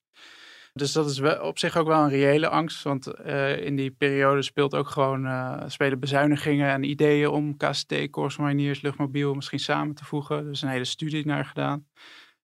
Dus 0.79 0.93
dat 0.93 1.11
is 1.11 1.19
wel, 1.19 1.41
op 1.47 1.59
zich 1.59 1.77
ook 1.77 1.87
wel 1.87 2.03
een 2.03 2.09
reële 2.09 2.49
angst. 2.49 2.83
Want 2.83 3.09
uh, 3.27 3.65
in 3.65 3.77
die 3.77 3.91
periode 3.91 4.43
speelt 4.43 4.75
ook 4.75 4.89
gewoon 4.89 5.25
uh, 5.25 5.63
spelen 5.67 6.01
bezuinigingen 6.01 6.71
en 6.71 6.83
ideeën 6.83 7.29
om 7.29 7.57
KCT, 7.57 8.11
Corps 8.11 8.37
Luchtmobiel 8.83 9.35
misschien 9.35 9.59
samen 9.59 9.95
te 9.95 10.05
voegen. 10.05 10.37
Er 10.45 10.51
is 10.51 10.63
een 10.63 10.69
hele 10.69 10.85
studie 10.85 11.27
naar 11.27 11.45
gedaan. 11.45 11.87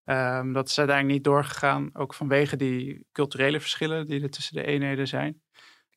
Um, 0.04 0.52
dat 0.52 0.68
is 0.68 0.78
uiteindelijk 0.78 1.16
niet 1.16 1.24
doorgegaan, 1.24 1.90
ook 1.92 2.14
vanwege 2.14 2.56
die 2.56 3.06
culturele 3.12 3.60
verschillen 3.60 4.06
die 4.06 4.22
er 4.22 4.30
tussen 4.30 4.54
de 4.54 4.64
eenheden 4.64 5.08
zijn. 5.08 5.42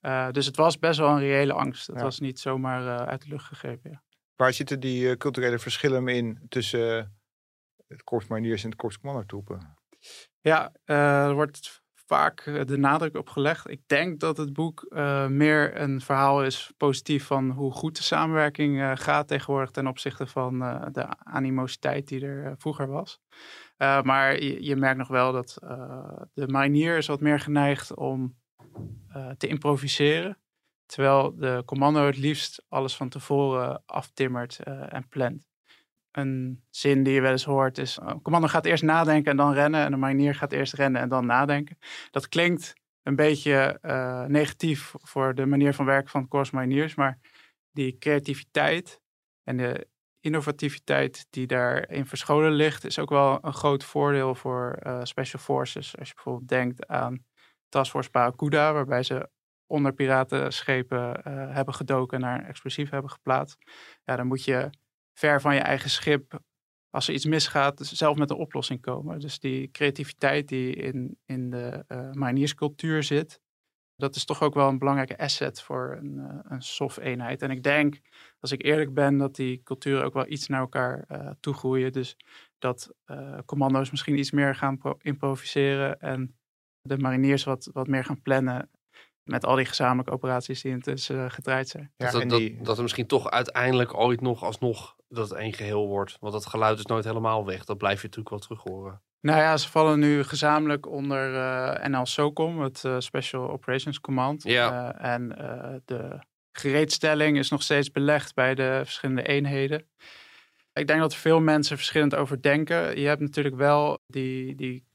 Uh, 0.01 0.31
dus 0.31 0.45
het 0.45 0.55
was 0.55 0.79
best 0.79 0.99
wel 0.99 1.09
een 1.09 1.19
reële 1.19 1.53
angst. 1.53 1.87
Het 1.87 1.95
ja. 1.95 2.03
was 2.03 2.19
niet 2.19 2.39
zomaar 2.39 3.07
uit 3.07 3.21
de 3.21 3.29
lucht 3.29 3.45
gegrepen. 3.45 3.91
Ja. 3.91 4.03
Waar 4.35 4.53
zitten 4.53 4.79
die 4.79 5.17
culturele 5.17 5.59
verschillen 5.59 6.07
in 6.07 6.45
tussen 6.49 7.19
het 7.87 8.03
Corps 8.03 8.27
en 8.27 8.43
het 8.43 8.75
Corps 8.75 8.99
Commandotroepen? 8.99 9.77
Ja, 10.41 10.71
er 10.85 11.33
wordt 11.33 11.81
vaak 12.07 12.39
eh, 12.39 12.65
de 12.65 12.77
nadruk 12.77 13.15
op 13.15 13.29
gelegd. 13.29 13.69
Ik 13.69 13.81
denk 13.85 14.19
dat 14.19 14.37
het 14.37 14.53
boek 14.53 14.85
uh, 14.89 15.27
meer 15.27 15.81
een 15.81 16.01
verhaal 16.01 16.43
is 16.43 16.71
positief 16.77 17.25
van 17.25 17.49
hoe 17.49 17.71
goed 17.71 17.95
de 17.95 18.03
samenwerking 18.03 18.77
uh, 18.77 18.91
gaat 18.95 19.27
tegenwoordig 19.27 19.71
ten 19.71 19.87
opzichte 19.87 20.27
van 20.27 20.59
de 20.91 21.05
animositeit 21.23 22.07
die 22.07 22.25
er 22.25 22.55
vroeger 22.57 22.87
was. 22.87 23.19
maar 23.77 24.41
je, 24.43 24.63
je, 24.63 24.75
merkt 24.75 24.97
nog 24.97 25.07
wel 25.07 25.31
dat 25.31 25.57
de 26.33 26.47
marinier 26.47 26.97
is 26.97 27.07
wat 27.07 27.21
meer 27.21 27.39
geneigd 27.39 27.95
om 27.95 28.35
te 29.37 29.47
improviseren. 29.47 30.37
Terwijl 30.85 31.35
de 31.35 31.63
commando 31.65 32.05
het 32.05 32.17
liefst 32.17 32.65
alles 32.69 32.95
van 32.95 33.09
tevoren 33.09 33.83
aftimmert 33.85 34.59
en 34.89 35.07
plant 35.09 35.46
een 36.17 36.63
zin 36.69 37.03
die 37.03 37.13
je 37.13 37.21
wel 37.21 37.31
eens 37.31 37.43
hoort 37.43 37.77
is: 37.77 37.99
een 38.01 38.21
commando 38.21 38.47
gaat 38.47 38.65
eerst 38.65 38.83
nadenken 38.83 39.31
en 39.31 39.37
dan 39.37 39.53
rennen. 39.53 39.85
En 39.85 39.91
de 39.91 39.97
marinier 39.97 40.35
gaat 40.35 40.51
eerst 40.51 40.73
rennen 40.73 41.01
en 41.01 41.09
dan 41.09 41.25
nadenken. 41.25 41.77
Dat 42.11 42.29
klinkt 42.29 42.73
een 43.03 43.15
beetje 43.15 43.79
uh, 43.81 44.23
negatief 44.25 44.93
voor 45.01 45.35
de 45.35 45.45
manier 45.45 45.73
van 45.73 45.85
werken 45.85 46.09
van 46.09 46.27
Corps 46.27 46.51
Mariniers. 46.51 46.95
Maar 46.95 47.19
die 47.71 47.97
creativiteit 47.97 49.01
en 49.43 49.57
de 49.57 49.87
innovativiteit 50.19 51.27
die 51.29 51.47
daarin 51.47 52.05
verscholen 52.05 52.51
ligt, 52.51 52.85
is 52.85 52.99
ook 52.99 53.09
wel 53.09 53.39
een 53.41 53.53
groot 53.53 53.83
voordeel 53.83 54.35
voor 54.35 54.79
uh, 54.83 54.99
Special 55.03 55.41
Forces. 55.41 55.97
Als 55.97 56.07
je 56.07 56.13
bijvoorbeeld 56.13 56.47
denkt 56.47 56.87
aan 56.87 57.25
Task 57.69 57.91
Force 57.91 58.09
Barracuda, 58.11 58.73
waarbij 58.73 59.03
ze 59.03 59.29
onder 59.67 59.93
piratenschepen 59.93 61.21
uh, 61.27 61.53
hebben 61.53 61.73
gedoken 61.73 62.17
en 62.17 62.23
naar 62.23 62.39
een 62.39 62.45
explosief 62.45 62.89
hebben 62.89 63.11
geplaatst. 63.11 63.57
Ja, 64.03 64.15
dan 64.15 64.27
moet 64.27 64.43
je 64.43 64.69
ver 65.17 65.41
van 65.41 65.53
je 65.53 65.59
eigen 65.59 65.89
schip, 65.89 66.39
als 66.89 67.07
er 67.07 67.13
iets 67.13 67.25
misgaat, 67.25 67.79
zelf 67.85 68.17
met 68.17 68.29
een 68.29 68.37
oplossing 68.37 68.81
komen. 68.81 69.19
Dus 69.19 69.39
die 69.39 69.71
creativiteit 69.71 70.47
die 70.47 70.75
in, 70.75 71.17
in 71.25 71.49
de 71.49 71.85
uh, 71.87 72.11
manierscultuur 72.11 73.03
zit, 73.03 73.41
dat 73.95 74.15
is 74.15 74.25
toch 74.25 74.41
ook 74.41 74.53
wel 74.53 74.67
een 74.67 74.77
belangrijke 74.77 75.17
asset 75.17 75.61
voor 75.61 75.97
een, 75.99 76.15
uh, 76.15 76.39
een 76.43 76.61
SOF-eenheid. 76.61 77.41
En 77.41 77.51
ik 77.51 77.63
denk, 77.63 77.99
als 78.39 78.51
ik 78.51 78.63
eerlijk 78.63 78.93
ben, 78.93 79.17
dat 79.17 79.35
die 79.35 79.63
culturen 79.63 80.03
ook 80.03 80.13
wel 80.13 80.27
iets 80.27 80.47
naar 80.47 80.59
elkaar 80.59 81.05
uh, 81.11 81.29
toegroeien. 81.39 81.91
Dus 81.91 82.17
dat 82.57 82.93
commando's 83.45 83.91
misschien 83.91 84.17
iets 84.17 84.31
meer 84.31 84.55
gaan 84.55 84.79
improviseren 85.01 85.99
en 85.99 86.37
de 86.81 86.97
mariniers 86.97 87.43
wat, 87.43 87.69
wat 87.73 87.87
meer 87.87 88.03
gaan 88.05 88.21
plannen 88.21 88.69
met 89.23 89.45
al 89.45 89.55
die 89.55 89.65
gezamenlijke 89.65 90.11
operaties 90.11 90.61
die 90.61 90.71
intussen 90.71 91.31
gedraaid 91.31 91.67
zijn. 91.67 91.91
Ja, 91.97 92.11
dat, 92.11 92.29
dat, 92.29 92.39
die... 92.39 92.61
dat, 92.61 92.77
er 92.77 92.83
misschien 92.83 93.07
toch 93.07 93.29
uiteindelijk 93.29 93.97
ooit 93.97 94.21
nog 94.21 94.43
alsnog 94.43 94.96
dat 95.07 95.29
het 95.29 95.39
één 95.39 95.53
geheel 95.53 95.87
wordt? 95.87 96.17
Want 96.19 96.33
dat 96.33 96.45
geluid 96.45 96.77
is 96.77 96.85
nooit 96.85 97.05
helemaal 97.05 97.45
weg. 97.45 97.65
Dat 97.65 97.77
blijf 97.77 98.01
je 98.01 98.07
natuurlijk 98.07 98.29
wel 98.29 98.39
terug 98.39 98.63
horen. 98.63 99.01
Nou 99.21 99.39
ja, 99.39 99.57
ze 99.57 99.69
vallen 99.69 99.99
nu 99.99 100.23
gezamenlijk 100.23 100.87
onder 100.87 101.35
eh, 101.35 101.87
NL 101.87 102.05
SOCOM, 102.05 102.61
het 102.61 102.83
eh, 102.85 102.95
Special 102.99 103.49
Operations 103.49 103.99
Command. 103.99 104.43
Ja. 104.43 104.93
Eh, 104.93 105.13
en 105.13 105.27
de 105.85 106.19
gereedstelling 106.51 107.37
is 107.37 107.49
nog 107.49 107.61
steeds 107.61 107.91
belegd 107.91 108.33
bij 108.33 108.55
de 108.55 108.81
verschillende 108.83 109.23
eenheden. 109.27 109.85
Ik 110.73 110.87
denk 110.87 110.99
dat 110.99 111.11
er 111.11 111.17
veel 111.17 111.39
mensen 111.39 111.77
verschillend 111.77 112.15
over 112.15 112.41
denken. 112.41 112.99
Je 112.99 113.07
hebt 113.07 113.21
natuurlijk 113.21 113.55
wel 113.55 113.99
die, 114.07 114.55
die 114.55 114.86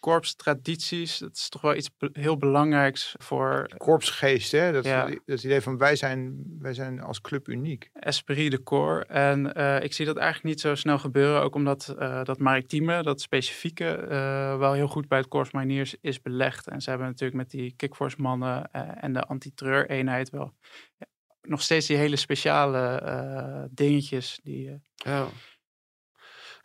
korpstradities. 0.00 1.18
Dat 1.18 1.34
is 1.36 1.48
toch 1.48 1.60
wel 1.62 1.74
iets 1.74 1.96
be- 1.96 2.08
heel 2.12 2.36
belangrijks 2.36 3.14
voor 3.18 3.68
Korpsgeest, 3.76 4.52
hè? 4.52 4.72
Dat, 4.72 4.84
Ja. 4.84 5.10
dat 5.24 5.42
idee 5.44 5.60
van 5.60 5.78
wij 5.78 5.96
zijn, 5.96 6.44
wij 6.58 6.74
zijn 6.74 7.00
als 7.00 7.20
club 7.20 7.48
uniek. 7.48 7.90
esprit 7.92 8.50
de 8.50 8.62
corps. 8.62 9.06
En 9.06 9.54
eh, 9.54 9.82
ik 9.82 9.92
zie 9.92 10.06
dat 10.06 10.16
eigenlijk 10.16 10.46
niet 10.48 10.60
zo 10.60 10.74
snel 10.74 10.98
gebeuren. 10.98 11.42
Ook 11.42 11.54
omdat 11.54 11.94
eh, 11.98 12.24
dat 12.24 12.38
maritieme, 12.38 13.02
dat 13.02 13.20
specifieke, 13.20 13.88
eh, 13.94 14.58
wel 14.58 14.72
heel 14.72 14.88
goed 14.88 15.08
bij 15.08 15.18
het 15.18 15.28
Corps 15.28 15.50
Mariniers 15.50 15.96
is 16.00 16.20
belegd. 16.22 16.66
En 16.68 16.80
ze 16.80 16.88
hebben 16.90 17.08
natuurlijk 17.08 17.38
met 17.38 17.50
die 17.50 17.72
kickforce 17.76 18.16
mannen 18.20 18.70
eh, 18.72 18.82
en 19.04 19.12
de 19.12 19.22
anti-terreur 19.22 19.90
eenheid 19.90 20.30
wel 20.30 20.54
ja, 20.98 21.06
nog 21.42 21.62
steeds 21.62 21.86
die 21.86 21.96
hele 21.96 22.16
speciale 22.16 22.78
eh, 23.00 23.62
dingetjes. 23.70 24.40
Die, 24.42 24.68
eh, 24.68 24.74
Ja. 24.94 25.12
Hey, 25.12 25.22
het- 25.22 25.32
het- 25.32 26.57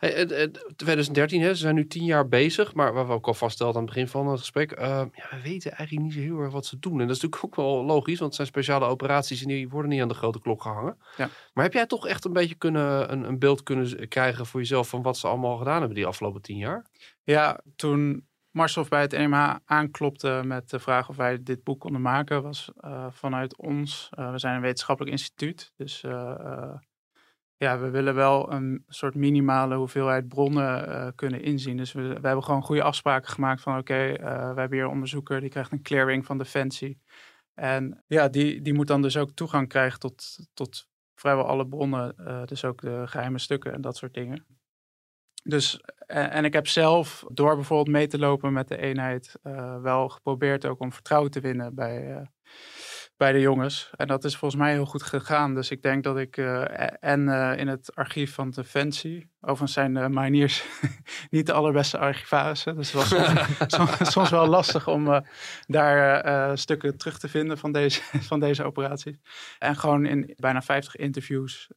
2013, 0.76 1.40
hè, 1.40 1.48
ze 1.48 1.60
zijn 1.60 1.74
nu 1.74 1.86
tien 1.86 2.04
jaar 2.04 2.28
bezig, 2.28 2.74
maar 2.74 2.92
waar 2.92 3.06
we 3.06 3.12
ook 3.12 3.26
al 3.26 3.34
vaststelden 3.34 3.76
aan 3.76 3.82
het 3.82 3.92
begin 3.94 4.08
van 4.08 4.28
het 4.28 4.38
gesprek, 4.38 4.72
eh, 4.72 4.86
ja, 4.88 5.28
we 5.30 5.42
weten 5.42 5.72
eigenlijk 5.72 6.06
niet 6.06 6.12
zo 6.12 6.20
heel 6.20 6.38
erg 6.38 6.52
wat 6.52 6.66
ze 6.66 6.78
doen. 6.78 7.00
En 7.00 7.06
dat 7.06 7.16
is 7.16 7.22
natuurlijk 7.22 7.44
ook 7.44 7.64
wel 7.64 7.84
logisch, 7.84 8.18
want 8.18 8.24
het 8.24 8.34
zijn 8.34 8.46
speciale 8.46 8.86
operaties 8.86 9.42
en 9.42 9.48
die 9.48 9.68
worden 9.68 9.90
niet 9.90 10.02
aan 10.02 10.08
de 10.08 10.14
grote 10.14 10.40
klok 10.40 10.62
gehangen. 10.62 10.98
Ja. 11.16 11.28
Maar 11.52 11.64
heb 11.64 11.72
jij 11.72 11.86
toch 11.86 12.06
echt 12.06 12.24
een 12.24 12.32
beetje 12.32 12.54
kunnen, 12.54 13.12
een, 13.12 13.22
een 13.22 13.38
beeld 13.38 13.62
kunnen 13.62 14.08
krijgen 14.08 14.46
voor 14.46 14.60
jezelf 14.60 14.88
van 14.88 15.02
wat 15.02 15.18
ze 15.18 15.26
allemaal 15.26 15.56
gedaan 15.56 15.78
hebben 15.78 15.96
die 15.96 16.06
afgelopen 16.06 16.42
tien 16.42 16.58
jaar? 16.58 16.86
Ja, 17.22 17.60
toen 17.76 18.26
Marshoff 18.54 18.88
bij 18.88 19.00
het 19.00 19.12
NMH 19.12 19.56
aanklopte 19.64 20.42
met 20.44 20.70
de 20.70 20.78
vraag 20.78 21.08
of 21.08 21.16
wij 21.16 21.42
dit 21.42 21.64
boek 21.64 21.80
konden 21.80 22.00
maken, 22.00 22.42
was 22.42 22.70
eh, 22.76 23.06
vanuit 23.10 23.56
ons, 23.56 24.08
eh, 24.10 24.30
we 24.30 24.38
zijn 24.38 24.54
een 24.54 24.60
wetenschappelijk 24.60 25.12
instituut, 25.12 25.72
dus 25.76 26.02
eh, 26.02 26.74
ja, 27.56 27.78
we 27.78 27.90
willen 27.90 28.14
wel 28.14 28.52
een 28.52 28.84
soort 28.88 29.14
minimale 29.14 29.74
hoeveelheid 29.74 30.28
bronnen 30.28 30.88
eh, 30.88 31.08
kunnen 31.14 31.42
inzien. 31.42 31.76
Dus 31.76 31.92
we, 31.92 32.02
hebben 32.02 32.44
gewoon 32.44 32.62
goede 32.62 32.82
afspraken 32.82 33.30
gemaakt 33.30 33.60
van 33.60 33.78
oké, 33.78 34.12
eh, 34.12 34.54
we 34.54 34.60
hebben 34.60 34.72
hier 34.72 34.84
een 34.84 34.90
onderzoeker, 34.90 35.40
die 35.40 35.50
krijgt 35.50 35.72
een 35.72 35.82
clearing 35.82 36.24
van 36.24 36.38
Defensie. 36.38 37.00
En 37.54 38.02
ja, 38.06 38.28
die, 38.28 38.62
die 38.62 38.74
moet 38.74 38.86
dan 38.86 39.02
dus 39.02 39.16
ook 39.16 39.30
toegang 39.30 39.68
krijgen 39.68 39.98
tot, 39.98 40.38
tot 40.54 40.88
vrijwel 41.14 41.46
alle 41.46 41.66
bronnen, 41.66 42.16
eh, 42.16 42.44
dus 42.44 42.64
ook 42.64 42.80
de 42.80 43.02
geheime 43.06 43.38
stukken 43.38 43.72
en 43.72 43.80
dat 43.80 43.96
soort 43.96 44.14
dingen. 44.14 44.46
Dus, 45.42 45.80
en, 46.06 46.30
en 46.30 46.44
ik 46.44 46.52
heb 46.52 46.66
zelf, 46.66 47.24
door 47.28 47.54
bijvoorbeeld 47.54 47.96
mee 47.96 48.06
te 48.06 48.18
lopen 48.18 48.52
met 48.52 48.68
de 48.68 48.76
eenheid, 48.76 49.38
wel 49.82 50.08
geprobeerd 50.08 50.66
ook 50.66 50.80
om 50.80 50.92
vertrouwen 50.92 51.30
te 51.30 51.40
winnen 51.40 51.74
bij, 51.74 52.28
bij 53.16 53.32
de 53.32 53.40
jongens. 53.40 53.90
En 53.96 54.06
dat 54.06 54.24
is 54.24 54.36
volgens 54.36 54.60
mij 54.60 54.72
heel 54.72 54.86
goed 54.86 55.02
gegaan. 55.02 55.54
Dus 55.54 55.70
ik 55.70 55.82
denk 55.82 56.04
dat 56.04 56.18
ik, 56.18 56.36
eh, 56.36 56.86
en 57.00 57.28
eh, 57.28 57.58
in 57.58 57.68
het 57.68 57.94
archief 57.94 58.34
van 58.34 58.50
Defensie, 58.50 59.30
overigens 59.40 59.72
zijn 59.72 59.94
de 59.94 60.08
mariniers 60.08 60.64
niet 61.30 61.46
de 61.46 61.52
allerbeste 61.52 61.98
archivarissen. 61.98 62.76
Dus 62.76 62.92
het 62.92 63.10
was 63.10 64.12
soms, 64.12 64.30
wel 64.30 64.46
lastig 64.46 64.88
om 64.88 65.12
eh, 65.12 65.20
daar 65.66 66.58
stukken 66.58 66.96
terug 66.96 67.18
te 67.18 67.28
vinden 67.28 67.58
van 67.58 67.72
deze, 67.72 68.00
van 68.30 68.40
deze 68.40 68.64
operaties. 68.64 69.18
En 69.58 69.76
gewoon 69.76 70.06
in 70.06 70.34
bijna 70.36 70.62
50 70.62 70.96
interviews 70.96 71.70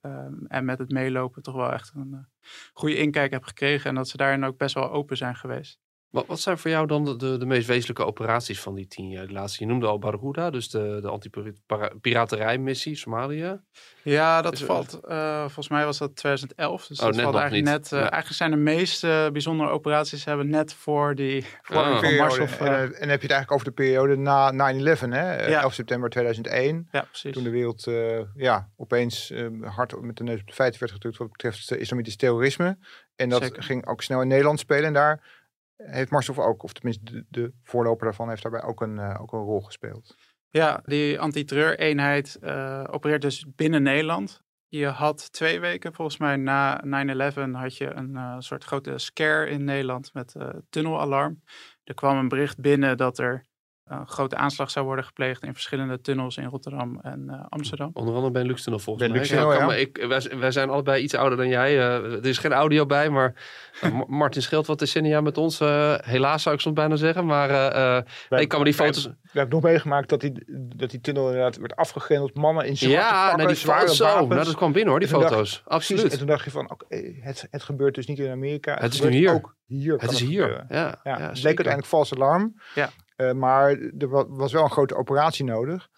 en 0.47 0.65
met 0.65 0.79
het 0.79 0.91
meelopen 0.91 1.41
toch 1.41 1.55
wel 1.55 1.73
echt 1.73 1.91
een 1.95 2.27
goede 2.73 2.97
inkijk 2.97 3.31
heb 3.31 3.43
gekregen. 3.43 3.89
En 3.89 3.95
dat 3.95 4.07
ze 4.07 4.17
daarin 4.17 4.43
ook 4.43 4.57
best 4.57 4.75
wel 4.75 4.91
open 4.91 5.17
zijn 5.17 5.35
geweest. 5.35 5.79
Wat, 6.09 6.25
wat 6.27 6.39
zijn 6.39 6.57
voor 6.57 6.71
jou 6.71 6.87
dan 6.87 7.05
de, 7.05 7.15
de, 7.15 7.37
de 7.37 7.45
meest 7.45 7.67
wezenlijke 7.67 8.05
operaties 8.05 8.59
van 8.59 8.75
die 8.75 8.87
tien 8.87 9.09
jaar? 9.09 9.27
De 9.27 9.33
laatste, 9.33 9.63
je 9.63 9.69
noemde 9.69 9.87
al 9.87 9.99
Barracuda, 9.99 10.49
dus 10.49 10.69
de, 10.69 10.99
de 11.01 11.07
anti-piraterijmissie 11.09 12.95
Somalië. 12.95 13.59
Ja, 14.03 14.41
dat 14.41 14.53
Is 14.53 14.59
er- 14.59 14.65
valt. 14.65 14.99
eh, 15.07 15.39
volgens 15.41 15.69
mij 15.69 15.85
was 15.85 15.97
dat 15.97 16.15
2011. 16.15 16.87
Dus 16.87 16.99
Oh, 16.99 17.05
dat 17.05 17.13
net 17.15 17.21
valt 17.23 17.33
nog 17.33 17.41
eigenlijk 17.43 17.71
niet. 17.71 17.81
net. 17.81 17.91
eh, 17.91 17.99
Ja. 17.99 18.11
Eigenlijk 18.11 18.33
zijn 18.33 18.51
de 18.51 18.57
meeste 18.57 19.29
bijzondere 19.31 19.69
operaties 19.69 20.25
hebben 20.25 20.49
net 20.49 20.73
voor 20.73 21.15
die. 21.15 21.45
Voor 21.61 21.75
Ah. 21.75 21.99
Periode. 21.99 22.35
En, 22.59 22.67
eh, 22.67 22.81
en 22.81 22.89
dan 22.89 22.89
heb 22.89 22.99
je 22.99 23.05
het 23.07 23.11
eigenlijk 23.31 23.51
over 23.51 23.65
de 23.65 23.71
periode 23.71 24.15
na 24.17 24.51
9-11, 24.51 25.11
hè? 25.11 25.31
Eh, 25.35 25.49
Ja. 25.49 25.61
11 25.61 25.73
september 25.73 26.09
2001. 26.09 26.87
ja, 26.91 27.01
precies. 27.01 27.33
Toen 27.33 27.43
de 27.43 27.49
wereld 27.49 27.87
eh, 27.87 28.19
ja, 28.35 28.69
opeens 28.77 29.33
hard 29.61 30.01
met 30.01 30.17
de 30.17 30.23
neus 30.23 30.39
op 30.39 30.47
de 30.47 30.53
feiten 30.53 30.79
werd 30.79 30.91
gedrukt 30.91 31.17
wat 31.17 31.31
betreft 31.31 31.71
islamitisch 31.71 32.15
terrorisme. 32.15 32.77
En 33.15 33.29
dat 33.29 33.41
Zeker. 33.43 33.63
ging 33.63 33.87
ook 33.87 34.01
snel 34.01 34.21
in 34.21 34.27
Nederland 34.27 34.59
spelen. 34.59 34.85
En 34.85 34.93
daar 34.93 35.35
heeft 35.77 36.11
Marshoff 36.11 36.39
ook, 36.39 36.63
of 36.63 36.73
tenminste 36.73 37.03
de, 37.03 37.25
de 37.29 37.53
voorloper 37.63 38.05
daarvan, 38.05 38.29
heeft 38.29 38.41
daarbij 38.41 38.63
ook 38.63 38.81
een, 38.81 38.99
eh, 38.99 39.21
ook 39.21 39.31
een 39.31 39.39
rol 39.39 39.61
gespeeld. 39.61 40.15
Ja, 40.49 40.81
die 40.85 41.19
antiterreureenheid 41.19 42.37
eh 42.41 42.83
opereert 42.91 43.21
dus 43.21 43.45
binnen 43.55 43.83
Nederland. 43.83 44.45
Je 44.67 44.85
had 44.85 45.31
twee 45.31 45.59
weken, 45.59 45.93
volgens 45.93 46.17
mij 46.17 46.35
na 46.35 46.83
9-11, 46.83 47.51
had 47.51 47.77
je 47.77 47.93
een 47.93 48.15
eh, 48.15 48.35
soort 48.39 48.63
grote 48.63 48.97
scare 48.97 49.49
in 49.49 49.63
Nederland 49.63 50.13
met 50.13 50.35
tunnelalarm. 50.69 51.41
Er 51.83 51.93
kwam 51.93 52.17
een 52.17 52.27
bericht 52.27 52.59
binnen 52.59 52.97
dat 52.97 53.17
er 53.17 53.45
een 53.87 54.07
grote 54.07 54.35
aanslag 54.35 54.69
zou 54.71 54.85
worden 54.85 55.05
gepleegd 55.05 55.43
in 55.43 55.53
verschillende 55.53 56.01
tunnels 56.01 56.37
in 56.37 56.45
Rotterdam 56.45 56.99
en 57.01 57.29
eh, 57.29 57.45
Amsterdam. 57.49 57.89
Onder 57.93 58.13
andere 58.13 58.31
bij 58.33 58.43
Luxtunnel 58.43 58.79
volgens 58.81 59.09
mij. 59.11 59.25
Ja. 59.39 59.73
ik, 59.73 60.05
wij, 60.07 60.19
zijn- 60.19 60.39
wij 60.39 60.51
zijn 60.51 60.69
allebei 60.69 61.03
iets 61.03 61.13
ouder 61.15 61.37
dan 61.37 61.47
jij. 61.47 61.77
eh, 61.77 61.95
er 62.13 62.25
is 62.25 62.37
geen 62.37 62.53
audio 62.53 62.85
bij, 62.85 63.09
maar 63.09 63.33
eh, 63.81 63.91
Ma- 63.97 64.03
Martin 64.07 64.41
scheelt 64.41 64.67
wat 64.67 64.79
decennia 64.79 65.21
met 65.21 65.37
ons. 65.37 65.59
helaas 66.03 66.41
zou 66.43 66.55
ik 66.55 66.61
soms 66.61 66.75
bijna 66.75 66.95
zeggen. 66.95 67.25
Maar 67.25 67.49
eh, 67.49 67.97
eh, 68.29 68.39
ik 68.41 68.47
kan 68.47 68.59
me 68.59 68.65
die 68.65 68.73
foto's... 68.73 69.05
We 69.05 69.39
hebben 69.43 69.59
nog 69.61 69.69
meegemaakt 69.69 70.09
dat 70.09 70.21
die, 70.21 70.43
dat 70.75 70.89
die 70.89 71.01
tunnel 71.01 71.25
inderdaad 71.27 71.57
werd 71.57 71.75
afgegrendeld. 71.75 72.35
Mannen 72.35 72.65
in 72.65 72.77
zwarte 72.77 72.95
Ja, 72.97 73.19
pakken, 73.19 73.37
nou, 73.37 73.47
die 73.49 73.57
zware 73.57 73.95
zo. 73.95 74.03
wapens. 74.03 74.29
Nou, 74.29 74.43
dat 74.45 74.55
kwam 74.55 74.71
binnen 74.71 74.89
hoor, 74.91 74.99
die 74.99 75.09
dacht- 75.09 75.23
foto's. 75.23 75.35
Precies. 75.49 75.67
Absoluut. 75.67 76.11
En 76.11 76.17
toen 76.17 76.27
dacht 76.27 76.43
je 76.43 76.51
van, 76.51 76.71
oké, 76.71 76.85
het, 77.19 77.47
het 77.51 77.63
gebeurt 77.63 77.95
dus 77.95 78.05
niet 78.07 78.19
in 78.19 78.31
Amerika. 78.31 78.73
Het 78.79 78.91
is 78.93 78.95
gebeurt 78.99 79.13
nu 79.13 79.19
hier. 79.19 79.33
Ook 79.33 79.55
hier 79.65 79.93
Het 79.97 80.11
is 80.11 80.19
hier. 80.19 80.49
Ja, 80.49 80.65
Ja, 80.69 80.99
ja, 81.03 81.11
het 81.19 81.19
zeker. 81.37 81.47
uiteindelijk 81.47 81.85
vals 81.85 82.13
alarm. 82.13 82.61
Ja. 82.75 82.89
Eh, 83.17 83.31
maar 83.31 83.69
er 83.97 84.09
wa- 84.09 84.27
was 84.27 84.51
wel 84.51 84.63
een 84.63 84.69
grote 84.71 84.95
operatie 84.95 85.45
nodig. 85.45 85.89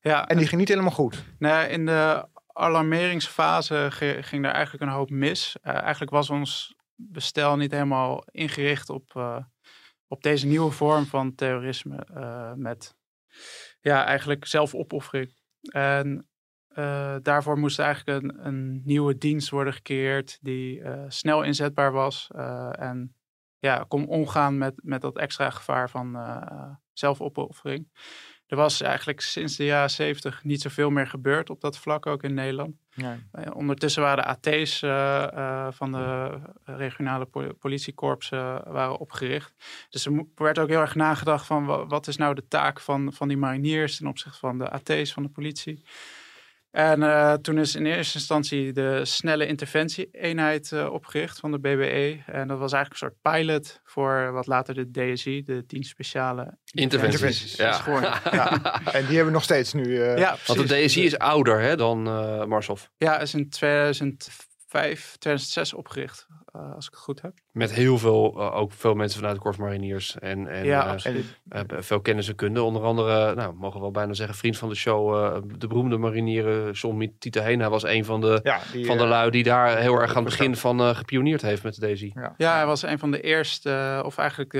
Ja, 0.00 0.26
En 0.28 0.36
die 0.36 0.46
ging 0.46 0.60
niet 0.60 0.68
helemaal 0.68 0.90
goed. 0.90 1.24
In 1.68 1.86
de 1.86 2.26
alarmeringsfase 2.52 3.86
ging 4.20 4.44
er 4.44 4.50
eigenlijk 4.50 4.84
een 4.84 4.96
hoop 4.96 5.10
mis. 5.10 5.56
Eh, 5.62 5.74
eigenlijk 5.74 6.10
was 6.10 6.30
ons 6.30 6.74
bestel 6.94 7.56
niet 7.56 7.70
helemaal 7.70 8.24
ingericht 8.30 8.90
op, 8.90 9.10
eh, 9.16 9.36
op 10.06 10.22
deze 10.22 10.46
nieuwe 10.46 10.70
vorm 10.70 11.04
van 11.06 11.34
terrorisme. 11.34 12.06
met 12.56 12.94
ja, 13.80 14.04
eigenlijk 14.04 14.46
zelfopoffering. 14.46 15.40
En 15.72 16.28
daarvoor 17.22 17.58
moest 17.58 17.78
eigenlijk 17.78 18.22
een, 18.24 18.46
een 18.46 18.82
nieuwe 18.84 19.18
dienst 19.18 19.50
worden 19.50 19.72
gecreëerd 19.72 20.38
die 20.40 20.82
snel 21.08 21.42
inzetbaar 21.42 21.92
was. 21.92 22.30
en 22.72 23.14
ja, 23.62 23.84
kon 23.88 24.06
omgaan 24.06 24.58
met, 24.58 24.74
met 24.82 25.00
dat 25.00 25.18
extra 25.18 25.50
gevaar 25.50 25.90
van 25.90 26.16
eh, 26.16 26.70
zelfopoffering. 26.92 27.88
Er 28.46 28.56
was 28.56 28.80
eigenlijk 28.80 29.20
sinds 29.20 29.56
de 29.56 29.64
jaren 29.64 29.90
zeventig 29.90 30.44
niet 30.44 30.60
zoveel 30.60 30.90
meer 30.90 31.06
gebeurd 31.06 31.50
op 31.50 31.60
dat 31.60 31.78
vlak, 31.78 32.06
ook 32.06 32.22
in 32.22 32.34
Nederland. 32.34 32.74
Eh, 33.32 33.54
ondertussen 33.56 34.02
waren 34.02 34.24
de 34.24 34.50
AT's 34.50 34.82
eh, 34.82 35.66
van 35.70 35.92
de 35.92 36.38
regionale 36.64 37.24
po- 37.24 37.52
politiekorpsen 37.52 38.72
waren 38.72 38.98
opgericht. 38.98 39.54
Dus 39.90 40.06
er 40.06 40.24
werd 40.34 40.58
ook 40.58 40.68
heel 40.68 40.80
erg 40.80 40.94
nagedacht 40.94 41.46
van 41.46 41.64
wa- 41.66 41.86
wat 41.86 42.06
is 42.06 42.16
nou 42.16 42.34
de 42.34 42.48
taak 42.48 42.80
van, 42.80 43.12
van 43.12 43.28
die 43.28 43.36
mariniers 43.36 43.96
ten 43.96 44.06
opzichte 44.06 44.38
van 44.38 44.58
de 44.58 44.70
AT's 44.70 45.12
van 45.12 45.22
de 45.22 45.28
politie. 45.28 45.82
En 46.72 47.02
eh, 47.02 47.32
toen 47.32 47.58
is 47.58 47.74
in 47.74 47.86
eerste 47.86 48.18
instantie 48.18 48.72
de 48.72 49.00
snelle 49.04 49.46
interventie-eenheid 49.46 50.72
eh, 50.72 50.92
opgericht 50.92 51.38
van 51.40 51.50
de 51.52 51.58
BBE. 51.58 52.22
En 52.26 52.48
dat 52.48 52.58
was 52.58 52.72
eigenlijk 52.72 53.02
een 53.02 53.08
soort 53.08 53.36
pilot 53.36 53.80
voor 53.84 54.32
wat 54.32 54.46
later 54.46 54.74
de 54.74 54.90
DSI, 55.12 55.42
de 55.42 55.64
dienst 55.66 55.90
speciale 55.90 56.58
Interventies. 56.70 57.56
Ja. 57.56 57.72
geworden. 57.72 58.10
Ja. 58.32 58.50
En 58.84 59.06
die 59.06 59.16
hebben 59.16 59.24
we 59.26 59.30
nog 59.30 59.42
steeds 59.42 59.72
nu. 59.72 60.02
eh, 60.02 60.18
Ja, 60.18 60.36
Want 60.46 60.68
de. 60.68 60.84
DSI 60.84 61.04
is 61.04 61.18
ouder 61.18 61.60
hè, 61.60 61.76
dan 61.76 62.06
eh 62.06 62.44
Marshoff. 62.44 62.90
Ja, 62.96 63.18
is 63.20 63.34
in 63.34 63.48
2005, 63.48 64.46
2006 65.18 65.74
opgericht, 65.74 66.26
eh, 66.52 66.74
als 66.74 66.86
ik 66.86 66.90
het 66.92 67.00
goed 67.00 67.22
heb. 67.22 67.32
Met 67.52 67.72
heel 67.72 67.98
veel, 67.98 68.34
eh, 68.40 68.56
ook 68.56 68.72
veel 68.72 68.94
mensen 68.94 69.20
vanuit 69.20 69.42
de 69.42 69.62
Mariniers. 69.62 70.18
En, 70.18 70.46
en 70.48 70.64
ja, 70.64 70.84
eh, 70.84 70.90
absoluut. 70.90 71.40
eh, 71.48 71.60
veel 71.68 72.00
kennis 72.00 72.28
en 72.28 72.34
kunde. 72.34 72.62
Onder 72.62 72.82
andere, 72.82 73.34
nou, 73.34 73.54
mogen 73.54 73.74
we 73.76 73.80
wel 73.82 73.90
bijna 73.90 74.12
zeggen, 74.12 74.36
vriend 74.36 74.58
van 74.58 74.68
de 74.68 74.74
show. 74.74 75.14
eh, 75.24 75.40
de 75.58 75.66
beroemde 75.66 75.96
marinier 75.98 76.66
eh, 76.66 76.72
John 76.72 77.14
Tita 77.18 77.42
Hena 77.42 77.70
was 77.70 77.82
een 77.84 78.04
van 78.04 78.20
de, 78.20 78.40
ja, 78.42 78.60
die, 78.72 78.86
van 78.86 78.98
de 78.98 79.06
lui 79.06 79.30
die 79.30 79.42
daar 79.42 79.78
heel 79.78 80.00
erg 80.00 80.10
aan 80.16 80.24
het 80.24 80.36
begin 80.36 80.56
van 80.56 80.80
eh 80.80 80.94
gepioneerd 80.96 81.42
heeft 81.42 81.62
met 81.62 81.74
de 81.80 81.92
DSI. 81.92 82.10
ja. 82.14 82.34
Ja, 82.36 82.54
hij 82.54 82.66
was 82.66 82.82
een 82.82 82.98
van 82.98 83.10
de 83.10 83.20
eerste, 83.20 84.02
of 84.04 84.18
eigenlijk, 84.18 84.52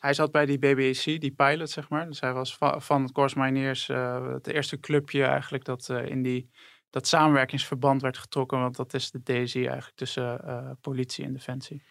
hij 0.00 0.14
zat 0.14 0.32
bij 0.32 0.46
die 0.46 0.58
BBAC, 0.58 1.20
die 1.20 1.30
pilot, 1.36 1.70
zeg 1.70 1.88
maar. 1.88 2.06
Dus 2.06 2.20
hij 2.20 2.32
was 2.32 2.56
van, 2.56 2.82
van 2.82 3.02
het 3.02 3.12
Corps 3.12 3.34
Mariniers, 3.34 3.88
eh, 3.88 4.32
het 4.32 4.46
eerste 4.46 4.80
clubje 4.80 5.24
eigenlijk 5.24 5.64
dat 5.64 5.88
eh, 5.88 6.06
in 6.06 6.22
die 6.22 6.50
dat 6.90 7.06
samenwerkingsverband 7.06 8.02
werd 8.02 8.18
getrokken. 8.18 8.60
Want 8.60 8.76
dat 8.76 8.94
is 8.94 9.10
de 9.10 9.22
DSI 9.22 9.66
eigenlijk 9.66 9.96
tussen 9.96 10.40
uh, 10.44 10.70
politie 10.80 11.24
en 11.24 11.32
defensie. 11.32 11.82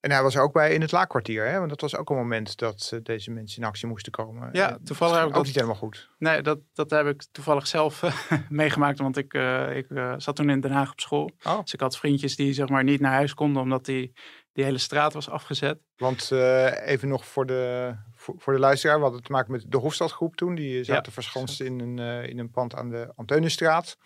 En 0.00 0.10
hij 0.10 0.22
was 0.22 0.34
er 0.34 0.42
ook 0.42 0.52
bij 0.52 0.74
in 0.74 0.80
het 0.80 0.92
laakkwartier, 0.92 1.46
hè? 1.46 1.58
Want 1.58 1.68
dat 1.68 1.80
was 1.80 1.96
ook 1.96 2.10
een 2.10 2.16
moment 2.16 2.56
dat 2.56 2.90
uh, 2.94 3.00
deze 3.02 3.30
mensen 3.30 3.62
in 3.62 3.68
actie 3.68 3.88
moesten 3.88 4.12
komen. 4.12 4.48
Ja, 4.52 4.78
toevallig 4.84 5.14
heb 5.14 5.22
ik 5.22 5.28
ook 5.28 5.34
dat, 5.34 5.44
niet 5.44 5.54
helemaal 5.54 5.76
goed. 5.76 6.10
Nee, 6.18 6.42
dat, 6.42 6.58
dat 6.72 6.90
heb 6.90 7.06
ik 7.06 7.24
toevallig 7.32 7.66
zelf 7.66 8.02
meegemaakt, 8.48 8.98
want 8.98 9.16
ik, 9.16 9.34
ik 9.74 9.86
zat 10.16 10.36
toen 10.36 10.50
in 10.50 10.60
Den 10.60 10.70
Haag 10.70 10.90
op 10.90 11.00
school. 11.00 11.30
Oh. 11.42 11.60
Dus 11.60 11.72
ik 11.72 11.80
had 11.80 11.98
vriendjes 11.98 12.36
die 12.36 12.52
zeg 12.52 12.68
maar 12.68 12.84
niet 12.84 13.00
naar 13.00 13.12
huis 13.12 13.34
konden 13.34 13.62
omdat 13.62 13.84
die, 13.84 14.12
die 14.52 14.64
hele 14.64 14.78
straat 14.78 15.12
was 15.12 15.28
afgezet. 15.28 15.78
Want 15.96 16.30
even 16.30 17.08
nog 17.08 17.26
voor 17.26 17.46
de, 17.46 17.94
voor, 18.14 18.34
voor, 18.38 18.52
de 18.52 18.58
luisteraar, 18.58 18.96
we 18.96 19.02
hadden 19.02 19.22
te 19.22 19.32
maken 19.32 19.52
met 19.52 19.64
de 19.68 19.78
Hofstadgroep 19.78 20.36
toen. 20.36 20.54
Die 20.54 20.84
zaten 20.84 21.02
ja. 21.06 21.12
verschanst 21.12 21.60
in 21.60 21.80
een, 21.80 21.98
in 22.28 22.38
een 22.38 22.50
pand 22.50 22.74
aan 22.74 22.88
de 22.88 23.12
Anteunenstraat. 23.16 23.96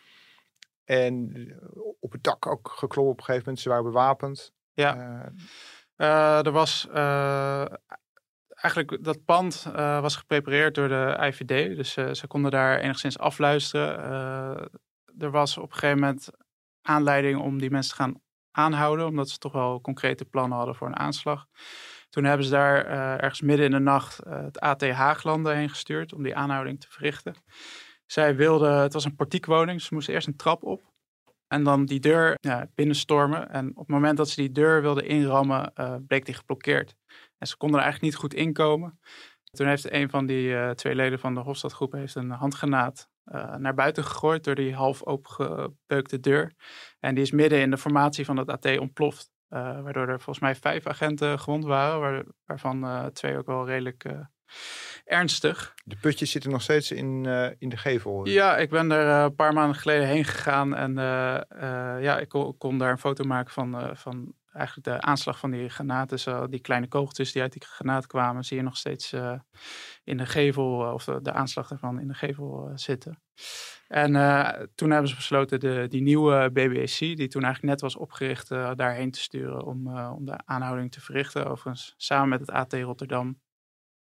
En 0.84 1.46
op 2.00 2.12
het 2.12 2.22
dak 2.22 2.46
ook 2.46 2.70
geklommen 2.74 3.12
op 3.12 3.18
een 3.18 3.24
gegeven 3.24 3.44
moment. 3.44 3.62
Ze 3.62 3.68
waren 3.68 3.84
bewapend. 3.84 4.52
Ja. 4.72 4.96
Uh, 5.96 6.46
er 6.46 6.52
was 6.52 6.88
uh, 6.94 7.64
eigenlijk 8.48 9.04
dat 9.04 9.24
pand 9.24 9.66
uh, 9.68 10.00
was 10.00 10.16
geprepareerd 10.16 10.74
door 10.74 10.88
de 10.88 11.16
IVD, 11.20 11.76
dus 11.76 11.92
ze 11.92 12.26
konden 12.26 12.50
daar 12.50 12.78
enigszins 12.78 13.18
afluisteren. 13.18 14.70
er 15.18 15.30
was 15.30 15.58
op 15.58 15.70
een 15.70 15.78
gegeven 15.78 16.00
moment 16.00 16.28
aanleiding 16.82 17.40
om 17.40 17.58
die 17.58 17.70
mensen 17.70 17.96
te 17.96 18.02
gaan 18.02 18.20
aanhouden, 18.50 19.06
omdat 19.06 19.28
ze 19.28 19.38
toch 19.38 19.52
wel 19.52 19.80
concrete 19.80 20.24
plannen 20.24 20.56
hadden 20.56 20.74
voor 20.74 20.86
een 20.86 20.98
aanslag. 20.98 21.46
Toen 22.08 22.24
hebben 22.24 22.46
ze 22.46 22.52
daar 22.52 22.86
ergens 23.18 23.40
midden 23.40 23.66
in 23.66 23.72
de 23.72 23.78
nacht 23.78 24.20
het 24.28 24.60
AT 24.60 24.90
Haaglanden 24.90 25.56
heen 25.56 25.68
gestuurd 25.68 26.12
om 26.12 26.22
die 26.22 26.36
aanhouding 26.36 26.80
te 26.80 26.90
verrichten. 26.90 27.34
Zij 28.12 28.36
wilden, 28.36 28.78
het 28.78 28.92
was 28.92 29.04
een 29.04 29.16
portiekwoning, 29.16 29.82
ze 29.82 29.94
moesten 29.94 30.14
eerst 30.14 30.26
een 30.26 30.36
trap 30.36 30.64
op. 30.64 30.82
En 31.46 31.64
dan 31.64 31.84
die 31.84 32.00
deur 32.00 32.34
ja, 32.40 32.68
binnenstormen. 32.74 33.50
En 33.50 33.70
op 33.70 33.76
het 33.76 33.88
moment 33.88 34.16
dat 34.16 34.28
ze 34.28 34.40
die 34.40 34.52
deur 34.52 34.82
wilden 34.82 35.06
inrammen, 35.06 35.72
uh, 35.76 35.94
bleek 36.06 36.24
die 36.24 36.34
geblokkeerd. 36.34 36.94
En 37.38 37.46
ze 37.46 37.56
konden 37.56 37.78
er 37.78 37.84
eigenlijk 37.84 38.12
niet 38.12 38.22
goed 38.22 38.34
inkomen. 38.34 39.00
Toen 39.50 39.66
heeft 39.66 39.92
een 39.92 40.10
van 40.10 40.26
die 40.26 40.48
uh, 40.48 40.70
twee 40.70 40.94
leden 40.94 41.18
van 41.18 41.34
de 41.34 41.40
Hofstadgroep 41.40 41.92
heeft 41.92 42.14
een 42.14 42.30
handgranaat 42.30 43.08
uh, 43.24 43.54
naar 43.56 43.74
buiten 43.74 44.04
gegooid 44.04 44.44
door 44.44 44.54
die 44.54 44.74
half 44.74 45.04
opengebeukte 45.04 46.20
deur. 46.20 46.52
En 47.00 47.14
die 47.14 47.24
is 47.24 47.30
midden 47.30 47.60
in 47.60 47.70
de 47.70 47.78
formatie 47.78 48.24
van 48.24 48.36
het 48.36 48.48
AT 48.48 48.78
ontploft. 48.78 49.30
waardoor 49.48 50.08
er 50.08 50.20
volgens 50.20 50.38
mij 50.38 50.54
vijf 50.54 50.86
agenten 50.86 51.38
gewond 51.38 51.64
waren, 51.64 52.00
waar, 52.00 52.24
waarvan 52.44 53.10
twee 53.12 53.38
ook 53.38 53.46
wel 53.46 53.66
redelijk 53.66 54.04
ernstig. 55.04 55.74
De 55.84 55.96
putjes 55.96 56.30
zitten 56.30 56.50
nog 56.50 56.62
steeds 56.62 56.90
in, 56.90 57.24
uh, 57.26 57.46
in 57.58 57.68
de 57.68 57.76
gevel. 57.76 58.28
Ja, 58.28 58.56
ik 58.56 58.70
ben 58.70 58.90
er 58.90 59.06
uh, 59.06 59.22
een 59.22 59.34
paar 59.34 59.52
maanden 59.52 59.76
geleden 59.76 60.06
heen 60.06 60.24
gegaan 60.24 60.74
en 60.74 60.90
uh, 60.90 62.02
ja, 62.02 62.18
ik 62.18 62.28
kon, 62.28 62.56
kon, 62.58 62.78
daar 62.78 62.90
een 62.90 62.98
foto 62.98 63.24
maken 63.24 63.52
van, 63.52 63.96
van 63.96 64.34
eigenlijk 64.52 64.86
de 64.86 65.06
aanslag 65.06 65.38
van 65.38 65.50
die 65.50 65.68
granaten. 65.68 66.16
Dus, 66.16 66.50
die 66.50 66.60
kleine 66.60 66.88
kogeltjes 66.88 67.32
die 67.32 67.42
uit 67.42 67.52
die 67.52 67.64
granaat 67.64 68.06
kwamen, 68.06 68.44
zie 68.44 68.56
je 68.56 68.62
nog 68.62 68.76
steeds 68.76 69.14
in 70.04 70.16
de 70.16 70.26
gevel, 70.26 70.92
of 70.92 71.04
de, 71.04 71.18
de, 71.22 71.32
aanslag 71.32 71.70
ervan 71.70 72.00
in 72.00 72.08
de 72.08 72.14
gevel 72.14 72.70
zitten. 72.74 73.22
En 73.88 74.12
toen 74.74 74.90
hebben 74.90 75.08
ze 75.08 75.14
besloten 75.14 75.60
de, 75.60 75.86
die 75.88 76.02
nieuwe 76.02 76.50
BBAC, 76.52 76.98
die 76.98 77.28
toen 77.28 77.42
eigenlijk 77.42 77.72
net 77.72 77.80
was 77.80 77.96
opgericht, 77.96 78.48
daarheen 78.48 79.10
te 79.10 79.20
sturen 79.20 79.64
om, 79.64 79.98
om 79.98 80.24
de 80.24 80.40
aanhouding 80.44 80.92
te 80.92 81.00
verrichten. 81.00 81.46
Overigens 81.46 81.94
samen 81.96 82.28
met 82.28 82.40
het 82.40 82.50
AT 82.50 82.72
Rotterdam 82.72 83.40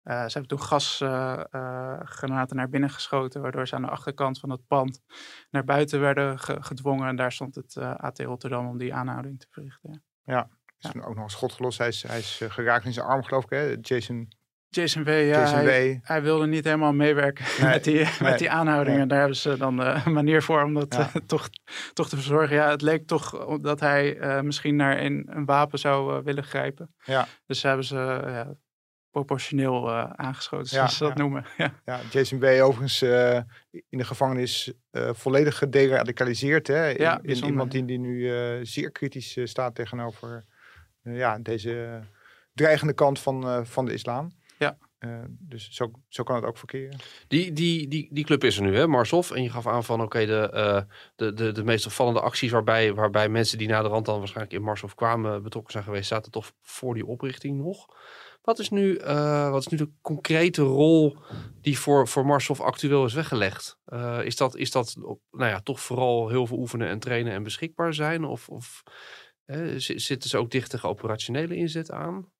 ze 0.04 0.12
hebben 0.12 0.48
toen 0.48 0.62
gasgranaten 0.62 2.22
uh, 2.22 2.50
uh, 2.50 2.56
naar 2.56 2.70
binnen 2.70 2.90
geschoten, 2.90 3.42
waardoor 3.42 3.68
ze 3.68 3.76
aan 3.76 3.82
de 3.82 3.90
achterkant 3.90 4.40
van 4.40 4.50
het 4.50 4.68
pand 4.68 5.02
naar 5.50 5.64
buiten 5.64 6.00
werden 6.00 6.40
ge 6.40 6.58
gedwongen. 6.60 7.08
En 7.08 7.16
daar 7.16 7.32
stond 7.32 7.56
het 7.56 7.78
AT 7.78 8.20
Rotterdam 8.20 8.68
om 8.68 8.78
die 8.78 8.94
aanhouding 8.94 9.40
te 9.40 9.48
verrichten. 9.50 10.04
Ja, 10.24 10.50
is 10.80 10.92
ja. 10.94 11.02
ook 11.02 11.16
nog 11.16 11.24
een 11.24 11.30
schot 11.30 11.54
gelost. 11.54 11.78
Hij 11.78 11.88
is, 11.88 12.04
hij 12.08 12.18
is 12.18 12.42
geraakt 12.48 12.86
in 12.86 12.94
zijn 12.94 13.06
arm, 13.06 13.24
geloof 13.24 13.44
ik, 13.44 13.50
hè? 13.50 13.76
Jason. 13.82 14.38
Jason 14.72 15.04
W. 15.04 15.08
Ja, 15.08 15.24
Jason 15.24 15.58
hij, 15.58 15.94
W. 15.94 16.08
hij, 16.08 16.22
wilde 16.22 16.48
niet 16.48 16.64
helemaal 16.64 16.94
meewerken 16.94 17.46
nee, 17.60 17.70
met, 17.70 17.84
die, 17.84 17.94
nee, 17.94 18.14
met 18.20 18.40
die 18.40 18.52
aanhouding. 18.52 18.94
Nee. 18.94 19.02
En 19.02 19.08
daar 19.08 19.20
hebben 19.20 19.38
ze 19.38 19.58
dan 19.58 19.80
een 19.80 20.14
manier 20.14 20.44
voor 20.44 20.64
om 20.64 20.74
dat 20.74 20.96
ja. 20.96 21.12
toch, 21.26 21.50
toch 21.94 22.10
te 22.10 22.16
verzorgen. 22.16 22.56
Ja, 22.56 22.70
het 22.70 22.82
leek 22.82 23.08
toch 23.08 23.58
dat 23.62 23.80
hij 23.80 24.18
misschien 24.44 24.76
naar 24.76 25.00
een, 25.00 25.28
een 25.30 25.46
wapen 25.46 25.80
zou 25.80 26.24
willen 26.24 26.44
grijpen. 26.44 26.96
Ja. 27.04 27.28
Dus 27.46 27.64
hebben 27.64 27.86
ze 27.86 27.96
ja, 28.26 28.54
proportioneel 29.12 29.88
uh, 29.90 30.12
aangeschoten, 30.16 30.68
zoals 30.68 30.92
ja, 30.92 30.98
ze 30.98 31.04
dat 31.04 31.18
ja. 31.18 31.24
noemen. 31.24 31.46
Ja. 31.58 31.74
ja, 31.86 32.00
Jason 32.12 32.40
B. 32.40 32.44
overigens 32.44 33.04
uh, 33.04 33.40
in 33.72 33.98
de 33.98 34.04
gevangenis 34.04 34.74
uh, 34.92 35.10
volledig 35.14 35.58
gederadicaliseerd. 35.58 36.68
Hè? 36.68 36.90
In, 36.90 37.04
ja, 37.04 37.20
in 37.22 37.46
iemand 37.46 37.72
die, 37.72 37.86
die 37.86 38.00
nu 38.00 38.30
zeer 38.66 38.92
kritisch 38.92 39.38
staat 39.44 39.76
tegenover 39.76 40.46
ja, 41.04 41.40
deze 41.40 42.00
dreigende 42.54 42.94
kant 42.94 43.20
van, 43.20 43.66
van 43.66 43.86
de 43.86 43.94
islam. 43.94 44.32
Ja. 44.58 44.78
dus 45.28 45.70
zo, 45.72 45.92
zo 46.08 46.24
kan 46.24 46.36
het 46.36 46.46
ook 46.46 46.58
verkeren. 46.58 46.98
Die, 47.28 47.54
die, 47.54 47.88
die, 47.88 48.08
die 48.12 48.26
club 48.26 48.44
is 48.44 48.58
er 48.58 48.64
nu, 48.64 48.76
hè, 48.76 48.88
Marshof. 48.88 49.32
En 49.32 49.44
je 49.44 49.50
gaf 49.50 49.68
aan 49.68 49.84
van, 49.84 50.02
oké, 50.02 50.06
okay, 50.06 50.26
de, 50.26 50.86
de, 51.16 51.34
de, 51.34 51.52
de 51.52 51.64
meest 51.64 51.86
opvallende 51.86 52.22
acties 52.22 52.52
waarbij, 52.52 52.94
waarbij 52.94 53.30
mensen 53.30 53.58
die 53.58 53.68
na 53.68 53.82
de 53.82 53.88
rand 53.88 54.06
dan 54.06 54.18
waarschijnlijk 54.18 54.56
in 54.56 54.64
Marshof 54.64 54.96
kwamen 54.96 55.44
betrokken 55.44 55.72
zijn 55.72 55.84
geweest, 55.84 56.08
zaten 56.08 56.32
toch 56.32 56.52
voor 56.62 56.94
die 56.94 57.06
oprichting 57.06 57.58
nog. 57.58 57.88
Wat 58.42 58.60
is 58.60 58.70
nu, 58.70 59.00
uh, 59.00 59.50
wat 59.50 59.62
is 59.62 59.68
nu 59.68 59.78
de 59.78 59.92
concrete 60.02 60.62
rol 60.62 61.18
die 61.62 61.80
voor, 61.80 62.08
voor 62.08 62.26
Marshof 62.26 62.62
actueel 62.62 63.06
is 63.06 63.14
weggelegd? 63.14 63.78
Uh, 63.88 64.20
is 64.24 64.36
dat, 64.36 64.56
is 64.56 64.72
dat 64.72 64.96
nou 65.32 65.50
ja, 65.50 65.60
toch 65.60 65.80
vooral 65.80 66.30
heel 66.30 66.48
veel 66.48 66.58
oefenen 66.58 66.88
en 66.88 67.00
trainen 67.00 67.34
en 67.34 67.44
beschikbaar 67.44 67.94
zijn? 67.94 68.24
Of, 68.24 68.50
of 68.50 68.84
zitten 69.76 70.30
ze 70.30 70.38
ook 70.38 70.52
dicht 70.52 70.70
tegen 70.70 70.90
operationele 70.90 71.56
inzet 71.56 71.92
aan? 71.92 72.32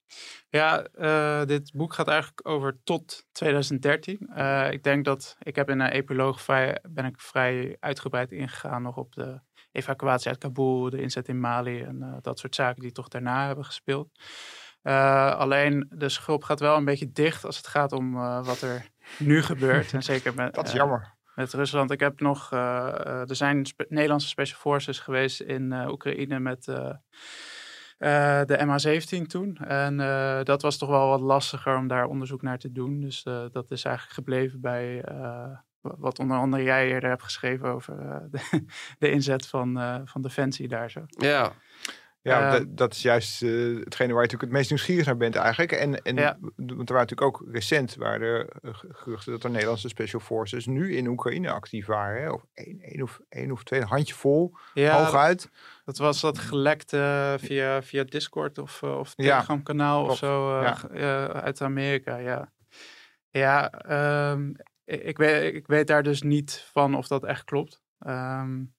Ja, 0.50 0.88
uh, 0.96 1.46
dit 1.46 1.72
boek 1.74 1.94
gaat 1.94 2.08
eigenlijk 2.08 2.48
over 2.48 2.80
tot 2.84 3.26
2013. 3.32 4.30
Uh, 4.38 4.72
ik 4.72 4.84
denk 4.84 5.06
dat 5.06 5.38
ik 5.40 5.56
heb 5.56 5.70
in 5.70 5.80
een 5.80 5.92
epiloog 5.92 6.42
vrij, 6.42 6.80
ben 6.90 7.06
ik 7.06 7.20
vrij 7.22 7.78
uitgebreid 7.80 8.32
ingegaan 8.32 8.82
nog 8.82 8.98
op 8.98 9.14
de 9.14 9.40
evacuatie 9.72 10.30
uit 10.30 10.38
Kabul, 10.38 10.90
de 10.90 11.02
inzet 11.02 11.28
in 11.28 11.40
Mali 11.40 11.82
en 11.82 12.20
dat 12.22 12.40
soort 12.40 12.56
zaken 12.56 12.82
die 12.82 12.92
toch 12.92 13.08
daarna 13.08 13.46
hebben 13.46 13.66
gespeeld. 13.66 14.10
Uh, 14.84 15.36
alleen 15.36 15.88
de 15.90 16.10
schulp 16.10 16.44
gaat 16.44 16.60
wel 16.60 16.78
een 16.78 16.86
beetje 16.86 17.12
dicht 17.12 17.46
als 17.46 17.58
het 17.58 17.68
gaat 17.68 17.92
om 17.92 18.16
uh, 18.16 18.46
wat 18.46 18.62
er 18.62 18.90
nu 19.18 19.42
gebeurt. 19.42 19.94
En 19.94 20.04
zeker 20.04 20.34
met, 20.34 20.54
dat 20.56 20.68
is 20.68 20.74
jammer. 20.74 21.14
met 21.36 21.54
Rusland. 21.54 21.92
Ik 21.92 22.00
heb 22.00 22.20
nog, 22.20 22.52
uh, 22.54 23.30
er 23.30 23.36
zijn 23.36 23.66
spe 23.66 23.86
Nederlandse 23.90 24.28
Special 24.28 24.60
Forces 24.60 25.00
geweest 25.00 25.42
in 25.42 25.90
Oekraïne 25.90 26.40
met 26.40 26.64
de 26.64 27.00
MH17 28.48 29.26
toen. 29.28 29.58
En 29.58 29.98
dat 30.44 30.62
was 30.62 30.78
toch 30.78 30.90
wel 30.90 31.08
wat 31.08 31.22
lastiger 31.22 31.78
om 31.78 31.88
daar 31.88 32.06
onderzoek 32.06 32.42
naar 32.42 32.58
te 32.58 32.72
doen. 32.72 33.00
Dus 33.00 33.24
dat 33.52 33.72
is 33.72 33.84
eigenlijk 33.84 34.16
gebleven 34.16 34.62
bij 34.62 35.04
wat 35.82 36.20
onder 36.20 36.38
andere 36.38 36.64
jij 36.64 36.88
eerder 36.88 37.10
hebt 37.10 37.24
geschreven 37.24 37.68
over 37.68 37.96
de, 38.32 38.66
de, 39.00 39.12
inzet 39.12 39.48
van, 39.48 40.02
van 40.06 40.22
Defensie 40.22 40.68
daar 40.68 40.92
zo. 40.92 41.06
Ja, 41.08 41.52
ja, 42.22 42.60
uh, 42.60 42.66
dat 42.68 42.94
is 42.94 43.02
juist 43.02 43.42
uh, 43.42 43.84
hetgene 43.84 44.14
waar 44.14 44.24
je 44.24 44.28
natuurlijk 44.28 44.42
het 44.42 44.52
meest 44.52 44.70
nieuwsgierig 44.70 45.06
naar 45.06 45.18
bent 45.18 45.36
eigenlijk. 45.36 45.72
En, 45.72 46.02
en 46.02 46.16
ja. 46.16 46.38
want 46.40 46.90
er 46.90 46.96
waren 46.96 47.08
natuurlijk 47.08 47.22
ook 47.22 47.44
recent 47.52 47.96
waren 47.96 48.22
er 48.22 48.48
geruchten 48.92 49.32
dat 49.32 49.44
er 49.44 49.50
Nederlandse 49.50 49.88
special 49.88 50.22
forces 50.22 50.66
nu 50.66 50.96
in 50.96 51.08
Oekraïne 51.08 51.52
actief 51.52 51.86
waren. 51.86 52.22
Hè? 52.22 52.30
Of 52.32 52.46
één, 52.54 52.80
één, 52.82 53.02
of 53.02 53.20
één 53.30 53.52
of 53.52 53.64
twee, 53.64 53.82
een 53.82 53.88
handjevol, 53.88 54.56
ja, 54.74 55.04
hooguit. 55.04 55.50
Dat 55.86 55.98
was 55.98 56.22
dat 56.22 56.38
gelekt 56.38 56.94
uh, 56.94 57.34
via, 57.38 57.82
via 57.82 58.04
Discord 58.04 58.58
of, 58.58 58.84
of 58.84 59.16
Telegram 59.16 59.64
kanaal 59.64 60.04
ja, 60.04 60.10
of 60.10 60.18
zo 60.18 60.62
ja. 60.62 61.28
uit 61.28 61.62
Amerika. 61.62 62.18
Ja, 62.18 62.52
ja 63.30 63.72
um, 64.32 64.56
ik, 64.86 65.18
weet, 65.18 65.54
ik 65.54 65.68
weet 65.68 65.88
daar 65.88 66.04
dus 66.04 66.22
niet 66.22 66.70
van 66.72 66.96
of 66.96 67.08
dat 67.08 67.24
echt 67.24 67.44
klopt. 67.44 67.82
Um, 68.00 68.74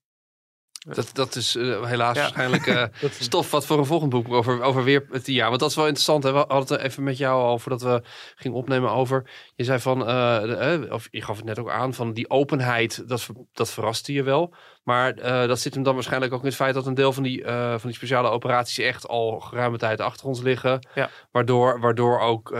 dat, 0.88 1.10
dat 1.12 1.36
is 1.36 1.56
uh, 1.56 1.84
helaas 1.84 2.16
ja. 2.16 2.20
waarschijnlijk 2.20 2.66
uh, 2.76 2.84
stof 3.18 3.50
wat 3.50 3.66
voor 3.66 3.78
een 3.78 3.86
volgend 3.86 4.10
boek 4.10 4.28
over, 4.32 4.62
over 4.62 4.84
weer 4.84 5.06
het 5.10 5.26
jaar. 5.26 5.48
Want 5.48 5.60
dat 5.60 5.70
is 5.70 5.76
wel 5.76 5.86
interessant. 5.86 6.22
Hè? 6.22 6.32
We 6.32 6.44
hadden 6.48 6.76
het 6.76 6.86
even 6.86 7.02
met 7.02 7.18
jou 7.18 7.42
al 7.42 7.58
voordat 7.58 7.82
we 7.82 8.02
gingen 8.34 8.56
opnemen 8.56 8.90
over. 8.90 9.30
Je 9.54 9.64
zei 9.64 9.78
van, 9.78 10.08
uh, 10.08 10.92
of 10.92 11.08
je 11.10 11.22
gaf 11.22 11.36
het 11.36 11.44
net 11.44 11.58
ook 11.58 11.70
aan, 11.70 11.94
van 11.94 12.12
die 12.12 12.30
openheid, 12.30 13.08
dat, 13.08 13.26
dat 13.52 13.70
verraste 13.70 14.12
je 14.12 14.22
wel. 14.22 14.54
Maar 14.82 15.14
dat 15.46 15.60
zit 15.60 15.74
hem 15.74 15.82
dan 15.82 15.94
waarschijnlijk 15.94 16.32
ook 16.32 16.40
in 16.40 16.46
het 16.46 16.54
feit 16.54 16.74
dat 16.74 16.86
een 16.86 16.94
deel 16.94 17.12
van 17.12 17.22
die, 17.22 17.44
van 17.46 17.80
die 17.82 17.92
speciale 17.92 18.28
operaties 18.28 18.78
echt 18.78 19.08
al 19.08 19.40
geruime 19.40 19.78
tijd 19.78 20.00
achter 20.00 20.26
ons 20.26 20.40
liggen. 20.40 20.88
Ja. 20.94 21.10
Waardoor, 21.30 21.80
waardoor 21.80 22.20
ook 22.20 22.50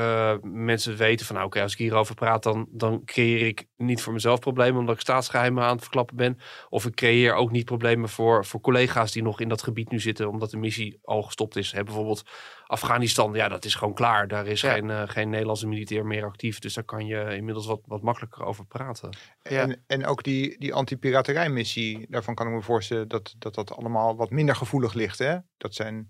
mensen 0.42 0.96
weten 0.96 1.26
van, 1.26 1.34
nou, 1.34 1.46
oké, 1.46 1.56
okay, 1.56 1.62
als 1.62 1.72
ik 1.72 1.78
hierover 1.78 2.14
praat, 2.14 2.42
dan, 2.42 2.66
dan 2.70 3.04
creëer 3.04 3.46
ik 3.46 3.66
niet 3.76 4.02
voor 4.02 4.12
mezelf 4.12 4.40
problemen 4.40 4.80
omdat 4.80 4.94
ik 4.94 5.00
staatsgeheimen 5.00 5.64
aan 5.64 5.72
het 5.72 5.82
verklappen 5.82 6.16
ben. 6.16 6.38
Of 6.68 6.86
ik 6.86 6.94
creëer 6.94 7.34
ook 7.34 7.50
niet 7.50 7.64
problemen 7.64 8.08
voor, 8.08 8.44
voor 8.44 8.60
collega's 8.60 9.12
die 9.12 9.22
nog 9.22 9.40
in 9.40 9.48
dat 9.48 9.62
gebied 9.62 9.90
nu 9.90 10.00
zitten, 10.00 10.28
omdat 10.28 10.50
de 10.50 10.56
missie 10.56 10.98
al 11.02 11.22
gestopt 11.22 11.56
is. 11.56 11.72
Hè, 11.72 11.82
bijvoorbeeld 11.82 12.22
Afghanistan, 12.70 13.34
ja, 13.34 13.48
dat 13.48 13.64
is 13.64 13.74
gewoon 13.74 13.94
klaar. 13.94 14.28
Daar 14.28 14.46
is 14.46 14.60
Ja. 14.60 14.72
geen, 14.72 14.90
eh, 14.90 15.02
geen 15.08 15.30
Nederlandse 15.30 15.66
militair 15.66 16.06
meer 16.06 16.24
actief. 16.24 16.58
Dus 16.58 16.74
daar 16.74 16.84
kan 16.84 17.06
je 17.06 17.36
inmiddels 17.36 17.66
wat, 17.66 17.80
wat 17.86 18.02
makkelijker 18.02 18.44
over 18.44 18.66
praten. 18.66 19.16
Ja. 19.42 19.62
En, 19.62 19.82
en 19.86 20.06
ook 20.06 20.22
die, 20.22 20.58
die 20.58 20.74
anti-piraterijmissie, 20.74 22.06
daarvan 22.08 22.34
kan 22.34 22.46
ik 22.46 22.52
me 22.52 22.62
voorstellen 22.62 23.08
dat, 23.08 23.34
dat 23.38 23.54
dat 23.54 23.72
allemaal 23.72 24.16
wat 24.16 24.30
minder 24.30 24.56
gevoelig 24.56 24.94
ligt. 24.94 25.18
Hè? 25.18 25.38
Dat, 25.56 25.74
zijn, 25.74 26.06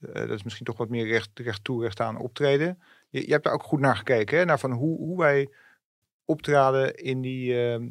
eh, 0.00 0.12
dat 0.12 0.30
is 0.30 0.42
misschien 0.42 0.66
toch 0.66 0.76
wat 0.76 0.88
meer 0.88 1.06
recht, 1.06 1.30
recht 1.38 1.64
toe, 1.64 1.82
recht 1.82 2.00
aan 2.00 2.18
optreden. 2.18 2.82
Je, 3.10 3.26
je 3.26 3.32
hebt 3.32 3.44
daar 3.44 3.52
ook 3.54 3.62
goed 3.62 3.80
naar 3.80 3.96
gekeken, 3.96 4.38
hè? 4.38 4.44
naar 4.44 4.58
van 4.58 4.72
hoe, 4.72 4.96
hoe 4.98 5.18
wij 5.18 5.48
optraden 6.24 6.94
in, 6.94 7.20
die, 7.20 7.68
ehm, 7.70 7.88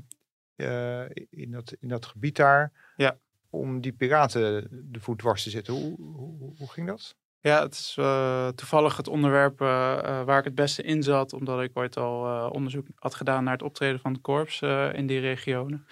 eh, 0.56 1.26
in, 1.30 1.52
dat, 1.52 1.76
in 1.80 1.88
dat 1.88 2.06
gebied 2.06 2.36
daar. 2.36 2.94
Ja. 2.96 3.18
Om 3.50 3.82
die 3.82 3.94
piraten 3.94 4.68
de 4.92 5.00
voet 5.00 5.20
dwars 5.20 5.44
te 5.44 5.50
zetten. 5.50 5.74
Hoe, 5.74 5.96
hoe, 5.98 6.54
hoe 6.58 6.70
ging 6.72 6.88
dat? 6.88 7.16
Ja, 7.46 7.62
het 7.62 7.74
is 7.74 7.96
eh, 8.00 8.48
toevallig 8.48 8.98
het 8.98 9.08
onderwerp 9.08 9.62
eh, 9.62 9.98
eh, 9.98 10.26
waar 10.26 10.38
ik 10.38 10.44
het 10.44 10.56
beste 10.56 10.84
in 10.84 11.04
zat, 11.04 11.34
omdat 11.34 11.62
ik 11.62 11.72
ooit 11.74 11.98
al 11.98 12.50
onderzoek 12.50 12.88
had 12.96 13.16
gedaan 13.16 13.44
naar 13.44 13.54
het 13.54 13.62
optreden 13.62 14.00
van 14.00 14.14
het 14.14 14.22
korps 14.22 14.62
in 14.94 15.08
die 15.08 15.20
regionen. 15.20 15.88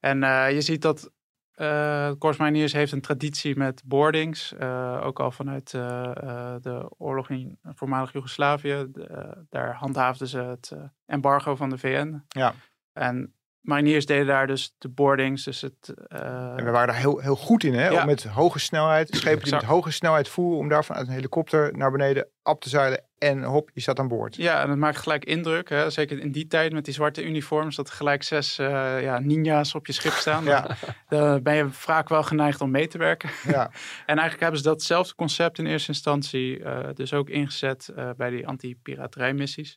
En 0.00 0.18
je 0.54 0.60
ziet 0.60 0.82
dat 0.82 1.10
het 1.52 2.18
Korps 2.18 2.36
Mariniers 2.36 2.72
heeft 2.72 2.92
een 2.92 3.00
traditie 3.00 3.56
met 3.56 3.82
boardings, 3.84 4.54
ook 5.00 5.20
al 5.20 5.30
vanuit 5.30 5.70
de 5.70 6.90
oorlog 6.98 7.30
in 7.30 7.58
voormalig 7.62 8.12
Joegoslavië. 8.12 8.86
Daar 9.48 9.74
handhaafden 9.74 10.28
ze 10.28 10.38
het 10.38 10.72
embargo 11.06 11.56
van 11.56 11.70
de 11.70 11.78
VN. 11.78 12.22
Ja. 12.28 12.54
En 12.92 13.34
mariniers 13.62 14.06
deden 14.06 14.26
daar 14.26 14.46
dus 14.46 14.74
de 14.78 14.88
boardings, 14.88 15.44
dus 15.44 15.60
het... 15.60 15.94
eh, 16.08 16.18
En 16.56 16.64
we 16.64 16.70
waren 16.70 16.86
daar 16.88 16.96
heel, 16.96 17.18
heel 17.18 17.36
goed 17.36 17.64
in, 17.64 17.74
hè? 17.74 17.88
Ja. 17.88 18.00
Om 18.00 18.06
met 18.06 18.24
hoge 18.24 18.58
snelheid, 18.58 19.08
schepen 19.16 19.44
die 19.44 19.54
met 19.54 19.62
hoge 19.64 19.90
snelheid 19.90 20.28
voeren, 20.28 20.58
om 20.58 20.68
daar 20.68 20.84
vanuit 20.84 21.06
een 21.06 21.12
helikopter 21.12 21.76
naar 21.76 21.90
beneden 21.90 22.26
op 22.42 22.60
te 22.60 22.68
zeilen 22.68 23.04
en 23.18 23.42
hop, 23.42 23.70
je 23.74 23.80
staat 23.80 23.98
aan 23.98 24.08
boord. 24.08 24.36
Ja, 24.36 24.62
en 24.62 24.70
het 24.70 24.78
maakt 24.78 24.96
gelijk 24.96 25.24
indruk. 25.24 25.68
Hè? 25.68 25.90
Zeker 25.90 26.18
in 26.18 26.32
die 26.32 26.46
tijd 26.46 26.72
met 26.72 26.84
die 26.84 26.94
zwarte 26.94 27.24
uniforms. 27.24 27.76
Dat 27.76 27.88
er 27.88 27.94
gelijk 27.94 28.22
zes 28.22 28.58
eh, 28.58 29.02
ja, 29.02 29.18
ninja's 29.18 29.74
op 29.74 29.86
je 29.86 29.92
schip 29.92 30.12
staan. 30.12 30.44
Ja. 30.44 30.66
Dan 31.08 31.42
ben 31.42 31.54
je 31.54 31.68
vaak 31.70 32.08
wel 32.08 32.22
geneigd 32.22 32.60
om 32.60 32.70
mee 32.70 32.88
te 32.88 32.98
werken. 32.98 33.30
Ja, 33.46 33.70
En 34.06 34.16
eigenlijk 34.18 34.40
hebben 34.40 34.58
ze 34.60 34.64
datzelfde 34.68 35.14
concept 35.14 35.58
in 35.58 35.66
eerste 35.66 35.88
instantie 35.88 36.64
eh, 36.64 36.88
dus 36.94 37.12
ook 37.12 37.28
ingezet 37.28 37.88
eh, 37.96 38.10
bij 38.16 38.30
die 38.30 38.46
anti-piraterijmissies. 38.46 39.76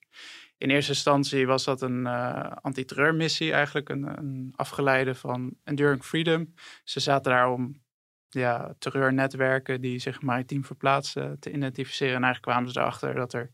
In 0.65 0.71
eerste 0.71 0.91
instantie 0.91 1.47
was 1.47 1.63
dat 1.63 1.82
een 1.82 2.06
eh 2.06 2.51
anti-terreurmissie 2.62 3.51
eigenlijk, 3.51 3.89
een, 3.89 4.17
een 4.17 4.54
afgeleide 4.56 5.15
van 5.15 5.56
Enduring 5.63 6.04
Freedom. 6.04 6.54
Ze 6.84 6.99
zaten 6.99 7.32
daar 7.32 7.49
om 7.49 7.84
ja, 8.30 8.75
terreurnetwerken 8.80 9.82
die 9.82 9.99
zich 9.99 10.21
maritiem 10.21 10.65
verplaatsten 10.65 11.39
te 11.39 11.51
identificeren. 11.51 12.15
En 12.15 12.23
eigenlijk 12.23 12.54
kwamen 12.54 12.71
ze 12.71 12.80
erachter 12.80 13.13
dat, 13.13 13.34
er, 13.34 13.51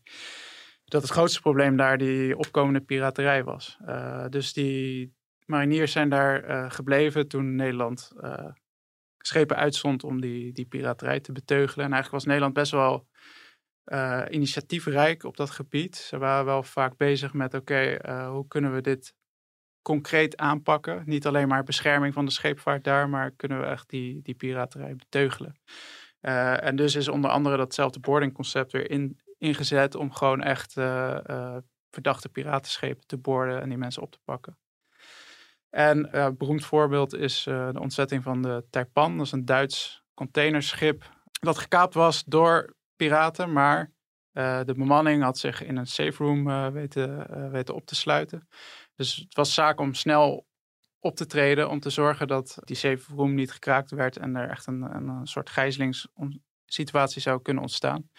dat 0.84 1.02
het 1.02 1.10
grootste 1.10 1.40
probleem 1.40 1.76
daar 1.76 1.98
die 1.98 2.36
opkomende 2.36 2.80
piraterij 2.80 3.44
was. 3.44 3.78
Eh, 3.86 4.26
dus 4.28 4.52
die 4.52 5.14
mariniers 5.46 5.92
zijn 5.92 6.08
daar 6.08 6.44
eh, 6.44 6.70
gebleven 6.70 7.28
toen 7.28 7.54
Nederland 7.54 8.12
schepen 9.18 9.56
uitzond 9.56 10.04
om 10.04 10.20
die, 10.20 10.52
die 10.52 10.66
piraterij 10.66 11.20
te 11.20 11.32
beteugelen. 11.32 11.86
En 11.86 11.92
eigenlijk 11.92 12.22
was 12.22 12.24
Nederland 12.24 12.54
best 12.54 12.72
wel 12.72 13.06
eh, 13.84 14.22
initiatiefrijk 14.30 15.24
op 15.24 15.36
dat 15.36 15.50
gebied. 15.50 15.96
Ze 15.96 16.18
waren 16.18 16.44
wel 16.44 16.62
vaak 16.62 16.96
bezig 16.96 17.32
met, 17.32 17.54
oké, 17.54 17.80
eh, 17.80 18.28
hoe 18.28 18.48
kunnen 18.48 18.74
we 18.74 18.80
dit 18.80 19.14
concreet 19.82 20.36
aanpakken? 20.36 21.02
Niet 21.06 21.26
alleen 21.26 21.48
maar 21.48 21.64
bescherming 21.64 22.14
van 22.14 22.24
de 22.24 22.30
scheepvaart 22.30 22.84
daar, 22.84 23.08
maar 23.08 23.30
kunnen 23.30 23.60
we 23.60 23.66
echt 23.66 23.88
die, 23.88 24.22
die 24.22 24.34
piraterij 24.34 24.96
beteugelen? 24.96 25.60
Eh, 26.20 26.64
en 26.64 26.76
dus 26.76 26.94
is 26.94 27.08
onder 27.08 27.30
andere 27.30 27.56
datzelfde 27.56 28.00
boardingconcept 28.00 28.72
weer 28.72 28.90
in, 28.90 29.20
ingezet 29.38 29.94
om 29.94 30.12
gewoon 30.12 30.42
echt 30.42 30.72
verdachte 31.90 32.28
piratenschepen 32.28 33.06
te 33.06 33.16
boorden 33.16 33.60
en 33.60 33.68
die 33.68 33.78
mensen 33.78 34.02
op 34.02 34.12
te 34.12 34.20
pakken. 34.24 34.58
En 35.70 36.18
een 36.18 36.36
beroemd 36.36 36.64
voorbeeld 36.64 37.14
is 37.14 37.42
de 37.42 37.78
ontzetting 37.80 38.22
van 38.22 38.42
de 38.42 38.64
Taipan. 38.70 39.16
Dat 39.16 39.26
is 39.26 39.32
een 39.32 39.44
Duits 39.44 40.02
containerschip 40.14 41.10
dat 41.42 41.58
gekaapt 41.58 41.94
was 41.94 42.24
door 42.24 42.74
piraten, 43.02 43.52
maar 43.52 43.92
eh, 44.32 44.60
de 44.64 44.74
bemanning 44.74 45.22
had 45.22 45.38
zich 45.38 45.62
in 45.62 45.76
een 45.76 45.86
safe 45.86 46.24
room 46.24 46.50
eh, 46.50 46.68
weten, 46.68 47.28
eh, 47.28 47.50
weten 47.50 47.74
op 47.74 47.86
te 47.86 47.94
sluiten. 47.94 48.48
Dus 48.94 49.16
het 49.16 49.34
was 49.34 49.54
zaak 49.54 49.80
om 49.80 49.94
snel 49.94 50.46
op 51.00 51.16
te 51.16 51.26
treden 51.26 51.70
om 51.70 51.80
te 51.80 51.90
zorgen 51.90 52.26
dat 52.26 52.58
die 52.64 52.76
safe 52.76 53.14
room 53.14 53.34
niet 53.34 53.52
gekraakt 53.52 53.90
werd 53.90 54.16
en 54.16 54.36
er 54.36 54.50
echt 54.50 54.66
een, 54.66 54.82
een, 54.82 55.08
een 55.08 55.26
soort 55.26 55.50
gijzelingssituatie 55.50 57.20
zou 57.20 57.42
kunnen 57.42 57.62
ontstaan. 57.62 58.10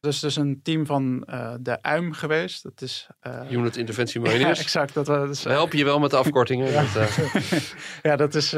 Dus 0.00 0.20
dus 0.20 0.36
een 0.36 0.60
team 0.62 0.86
van 0.86 1.20
de 1.60 1.78
UIM 1.82 2.12
geweest. 2.12 2.62
Dat 2.62 2.82
is 2.82 3.08
eh, 3.20 3.50
Unit 3.50 3.76
Interventie 3.76 4.20
ja, 4.20 4.26
Mariniers. 4.26 4.60
exact. 4.60 4.94
Dat 4.94 5.06
was, 5.06 5.42
We 5.42 5.50
helpen 5.50 5.78
je 5.78 5.84
wel 5.84 5.98
met 5.98 6.10
de 6.10 6.16
afkortingen. 6.16 6.72
Dat, 6.72 6.96
eh, 6.96 7.60
ja, 8.08 8.16
dat 8.16 8.34
is 8.34 8.50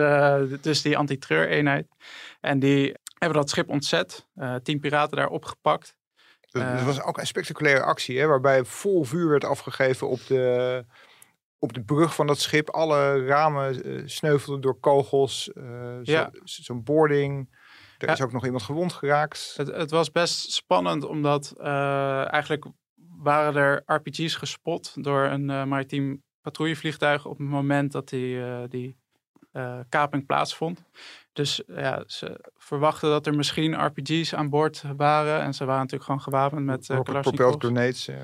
dus 0.60 0.82
die 0.82 0.96
anti-treureenheid. 0.96 1.86
En 2.40 2.58
die 2.58 2.94
hebben 3.24 3.40
dat 3.40 3.50
schip 3.50 3.68
ontzet. 3.68 4.26
eh 4.34 4.54
tien 4.54 4.80
piraten 4.80 5.16
daar 5.16 5.28
opgepakt. 5.28 5.96
dat, 6.50 6.62
Eh. 6.62 6.84
was 6.86 7.02
ook 7.02 7.18
een 7.18 7.26
spectaculaire 7.26 7.82
actie, 7.82 8.18
hè? 8.18 8.26
Waarbij 8.26 8.64
vol 8.64 9.04
vuur 9.04 9.28
werd 9.28 9.44
afgegeven 9.44 10.08
op 10.08 10.26
de, 10.26 10.84
op 11.58 11.72
de 11.72 11.82
brug 11.84 12.14
van 12.14 12.26
dat 12.26 12.38
schip. 12.40 12.70
Alle 12.70 13.24
ramen 13.26 13.84
eh, 13.84 14.02
sneuvelden 14.04 14.60
door 14.60 14.80
kogels. 14.80 15.42
zo- 15.44 16.00
Ja. 16.02 16.30
Zo'n 16.44 16.82
boarding. 16.84 17.48
Er 17.98 18.06
Ja. 18.08 18.12
is 18.14 18.20
ook 18.22 18.32
nog 18.32 18.44
iemand 18.44 18.62
gewond 18.62 18.92
geraakt. 18.92 19.54
Het, 19.56 19.66
het 19.68 19.90
was 19.90 20.10
best 20.10 20.52
spannend, 20.52 21.04
omdat 21.04 21.54
eigenlijk 21.58 22.64
waren 23.18 23.56
er 23.62 23.82
RPG's 23.86 24.34
gespot 24.34 25.04
door 25.04 25.24
een 25.24 25.44
maritiem 25.68 26.22
patrouillevliegtuig 26.40 27.26
op 27.26 27.38
het 27.38 27.48
moment 27.48 27.92
dat 27.92 28.08
die, 28.08 28.66
die 28.68 28.96
kaping 29.88 30.26
plaatsvond. 30.26 30.84
Dus 31.32 31.62
ja, 31.66 32.02
ze 32.06 32.40
verwachten 32.56 33.10
dat 33.10 33.26
er 33.26 33.34
misschien 33.34 33.84
RPG's 33.86 34.34
aan 34.34 34.48
boord 34.50 34.82
waren. 34.96 35.40
En 35.40 35.54
ze 35.54 35.64
waren 35.64 35.80
natuurlijk 35.80 36.04
gewoon 36.04 36.20
gewapend 36.22 36.64
met 36.64 36.88
uh, 36.88 36.96
propelled 37.00 37.54
grenades. 37.64 38.08
eh. 38.08 38.14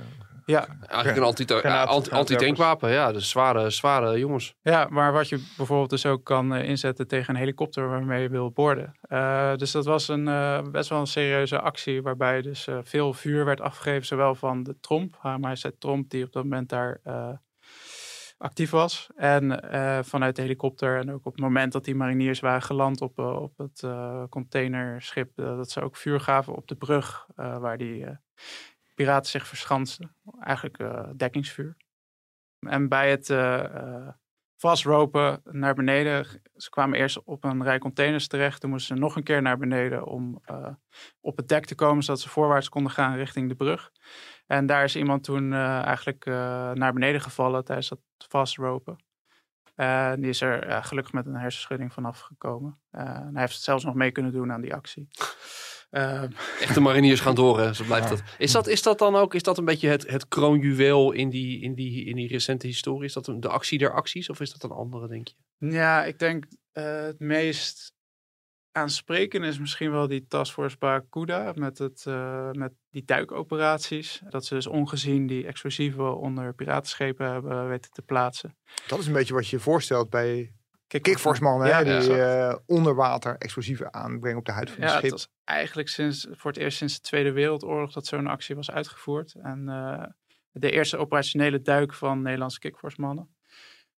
eigenlijk 0.89 1.17
een 1.17 1.23
anti- 1.23 1.45
Granaat- 1.45 1.89
anti- 1.89 2.11
anti-tankwapen. 2.11 2.91
ja, 2.91 3.13
dus 3.13 3.29
zware, 3.29 3.71
zware 3.71 4.19
jongens. 4.19 4.55
Ja, 4.63 4.87
maar 4.91 5.13
wat 5.13 5.29
je 5.29 5.45
bijvoorbeeld 5.57 5.91
dus 5.91 6.07
ook 6.07 6.25
kan 6.25 6.55
eh, 6.55 6.69
inzetten 6.69 7.09
tegen 7.09 7.35
een 7.35 7.41
helikopter 7.41 7.89
waarmee 7.89 8.23
je 8.23 8.29
wil 8.29 8.51
boorden. 8.51 8.93
Eh, 9.01 9.55
dus 9.57 9.71
dat 9.71 9.85
was 9.85 10.09
een 10.09 10.29
eh, 10.29 10.63
best 10.71 10.89
wel 10.89 11.01
een 11.01 11.07
serieuze 11.07 11.61
actie 11.61 12.03
waarbij 12.03 12.43
dus 12.43 12.67
eh, 12.67 12.79
veel 12.83 13.13
vuur 13.13 13.45
werd 13.45 13.61
afgegeven, 13.61 14.07
zowel 14.07 14.35
van 14.35 14.63
de 14.63 14.77
Tromp, 14.81 15.17
Haar 15.21 15.41
Majesteit 15.41 15.81
Tromp, 15.81 16.11
die 16.11 16.25
op 16.25 16.33
dat 16.33 16.43
moment 16.43 16.69
daar 16.69 17.01
eh, 17.05 17.29
actief 18.39 18.71
was. 18.71 19.09
En 19.17 19.71
eh, 19.71 20.03
vanuit 20.03 20.37
de 20.37 20.43
helikopter 20.43 20.99
en 20.99 21.13
ook 21.13 21.27
op 21.27 21.33
het 21.33 21.43
moment 21.43 21.73
dat 21.73 21.85
die 21.85 21.95
mariniers 21.95 22.41
waren 22.41 22.63
geland 22.63 23.01
op, 23.01 23.19
eh, 23.19 23.43
op 23.43 23.59
het 23.59 23.83
eh, 23.83 24.25
containerschip, 24.29 25.37
dat 25.37 25.71
ze 25.71 25.81
ook 25.81 25.97
vuur 25.97 26.21
gaven 26.21 26.55
op 26.55 26.69
de 26.69 26.77
brug 26.77 27.27
waar 27.35 27.79
die 27.79 28.07
piraten 28.95 29.31
zich 29.31 29.47
verschansten. 29.47 30.15
Eigenlijk 30.41 30.79
dekkingsvuur. 31.17 31.77
En 32.59 32.89
bij 32.89 33.11
het 33.11 33.35
vastropen 34.57 35.41
naar 35.45 35.75
beneden. 35.75 36.27
Ze 36.57 36.71
kwamen 36.71 36.99
eerst 36.99 37.23
op 37.25 37.45
een 37.45 37.63
rij 37.63 37.79
containers 37.79 38.27
terecht. 38.27 38.61
Toen 38.61 38.71
moesten 38.71 38.97
ze 38.97 39.03
nog 39.03 39.17
een 39.17 39.23
keer 39.23 39.43
naar 39.43 39.59
beneden 39.59 40.07
om 40.07 40.43
op 41.21 41.37
het 41.37 41.49
dek 41.49 41.65
te 41.65 41.75
komen, 41.75 42.03
zodat 42.03 42.21
ze 42.21 42.29
voorwaarts 42.29 42.69
konden 42.69 42.93
gaan 42.93 43.17
richting 43.17 43.49
de 43.49 43.55
brug. 43.55 43.93
En 44.49 44.67
daar 44.67 44.85
is 44.85 44.97
iemand 44.97 45.25
toen 45.25 45.53
eh, 45.53 45.83
eigenlijk 45.83 46.27
eh, 46.27 46.35
naar 46.73 46.93
beneden 46.93 47.21
gevallen 47.21 47.65
tijdens 47.65 47.89
dat 47.89 47.99
vastropen. 48.29 48.97
En 49.75 50.21
die 50.21 50.29
is 50.31 50.41
er 50.41 50.69
ja, 50.69 50.81
gelukkig 50.83 51.13
met 51.13 51.27
een 51.27 51.35
hersenschudding 51.37 51.93
vanaf 51.93 52.21
gekomen. 52.21 52.79
Eh, 52.91 53.03
en 53.03 53.31
hij 53.33 53.41
heeft 53.43 53.63
zelfs 53.63 53.85
nog 53.85 53.95
mee 53.95 54.11
kunnen 54.11 54.33
doen 54.33 54.53
aan 54.53 54.61
die 54.61 54.75
actie. 54.75 55.09
Ehm, 55.91 56.31
Echte 56.61 56.81
mariniers 56.81 57.21
gaan 57.21 57.35
door, 57.35 57.61
hè. 57.61 57.75
Zo 57.75 57.85
blijft 57.85 58.09
dat. 58.09 58.23
Is 58.39 58.53
dat, 58.53 58.67
is 58.67 58.83
dat 58.83 58.99
dan 58.99 59.17
ook, 59.17 59.35
is 59.35 59.43
dat 59.43 59.59
een 59.59 59.65
beetje 59.65 59.89
het, 59.89 60.11
het 60.11 60.29
kroonjuweel 60.29 61.13
in 61.13 61.29
die, 61.31 61.61
in, 61.61 61.75
die, 61.75 62.05
in 62.05 62.17
die 62.17 62.29
recente 62.29 62.67
historie? 62.67 63.05
Is 63.05 63.13
dat 63.13 63.27
een- 63.27 63.41
de 63.41 63.49
actie 63.49 63.79
der 63.79 63.93
acties 63.93 64.31
of 64.31 64.41
is 64.41 64.53
dat 64.53 64.63
een 64.71 64.77
andere, 64.77 65.09
denk 65.09 65.29
je? 65.29 65.35
Ja, 65.71 66.05
ik 66.05 66.19
denk 66.19 66.45
eh, 66.73 66.85
het 67.03 67.19
meest 67.21 67.93
aansprekende 68.73 69.47
is 69.47 69.59
misschien 69.59 69.91
wel 69.91 70.07
die 70.07 70.27
Taskforce 70.27 70.77
Barracuda 70.79 71.53
met, 71.55 71.79
het, 71.79 72.05
eh, 72.07 72.51
met 72.51 72.73
die 72.91 73.05
duikoperaties. 73.05 74.23
Dat 74.29 74.45
ze 74.45 74.55
dus 74.55 74.67
ongezien 74.67 75.27
die 75.27 75.47
explosieven 75.47 76.19
onder 76.19 76.55
piratenschepen 76.55 77.31
hebben 77.31 77.69
weten 77.69 77.91
te 77.91 78.03
plaatsen. 78.03 78.57
Dat 78.87 78.99
is 78.99 79.07
een 79.07 79.13
beetje 79.13 79.35
wat 79.35 79.49
je 79.49 79.57
je 79.57 79.63
voorstelt 79.63 80.11
bij 80.11 80.53
kickforce 80.87 81.43
mannen. 81.43 81.69
Ja, 81.69 81.83
hè, 81.83 81.93
ja. 81.93 82.01
die 82.01 82.23
eh, 82.23 82.57
onder 82.67 82.95
water 82.95 83.37
explosieven 83.39 83.95
aanbrengen 83.95 84.39
op 84.39 84.45
de 84.45 84.53
huid 84.53 84.71
van 84.71 84.85
Ja, 84.85 84.89
het 84.89 84.99
schip. 84.99 85.11
was 85.11 85.29
eigenlijk 85.45 85.89
sinds, 85.89 86.27
voor 86.31 86.51
het 86.51 86.61
eerst 86.61 86.79
sinds 86.79 86.95
de 86.95 87.01
Tweede 87.01 87.33
Wereldoorlog 87.33 87.93
dat 87.93 88.07
zo'n 88.07 88.27
actie 88.27 88.55
was 88.55 88.71
uitgevoerd. 88.71 89.35
En 89.35 89.69
eh, 89.69 90.05
de 90.51 90.71
eerste 90.71 90.97
operationele 90.97 91.63
duik 91.63 91.95
van 91.95 92.23
Nederlandse 92.23 92.59
kickforce 92.59 93.01
mannen. 93.01 93.37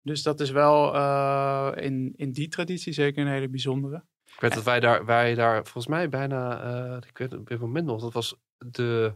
Dus 0.01 0.23
dat 0.23 0.39
is 0.39 0.51
wel 0.51 0.95
in, 1.75 2.13
in 2.15 2.31
die 2.31 2.47
traditie 2.47 2.93
zeker 2.93 3.21
een 3.21 3.31
hele 3.31 3.49
bijzondere. 3.49 4.03
Ik 4.39 4.45
weet 4.45 4.53
dat 4.53 4.63
wij 4.63 4.79
daar, 4.79 5.05
wij 5.05 5.35
daar 5.35 5.63
volgens 5.63 5.87
mij 5.87 6.09
bijna, 6.09 6.61
eh, 6.61 6.97
ik 7.09 7.17
weet 7.17 7.33
op 7.33 7.47
dit 7.47 7.59
moment 7.59 7.85
nog, 7.85 8.01
dat 8.01 8.13
was 8.13 8.35
de, 8.57 9.13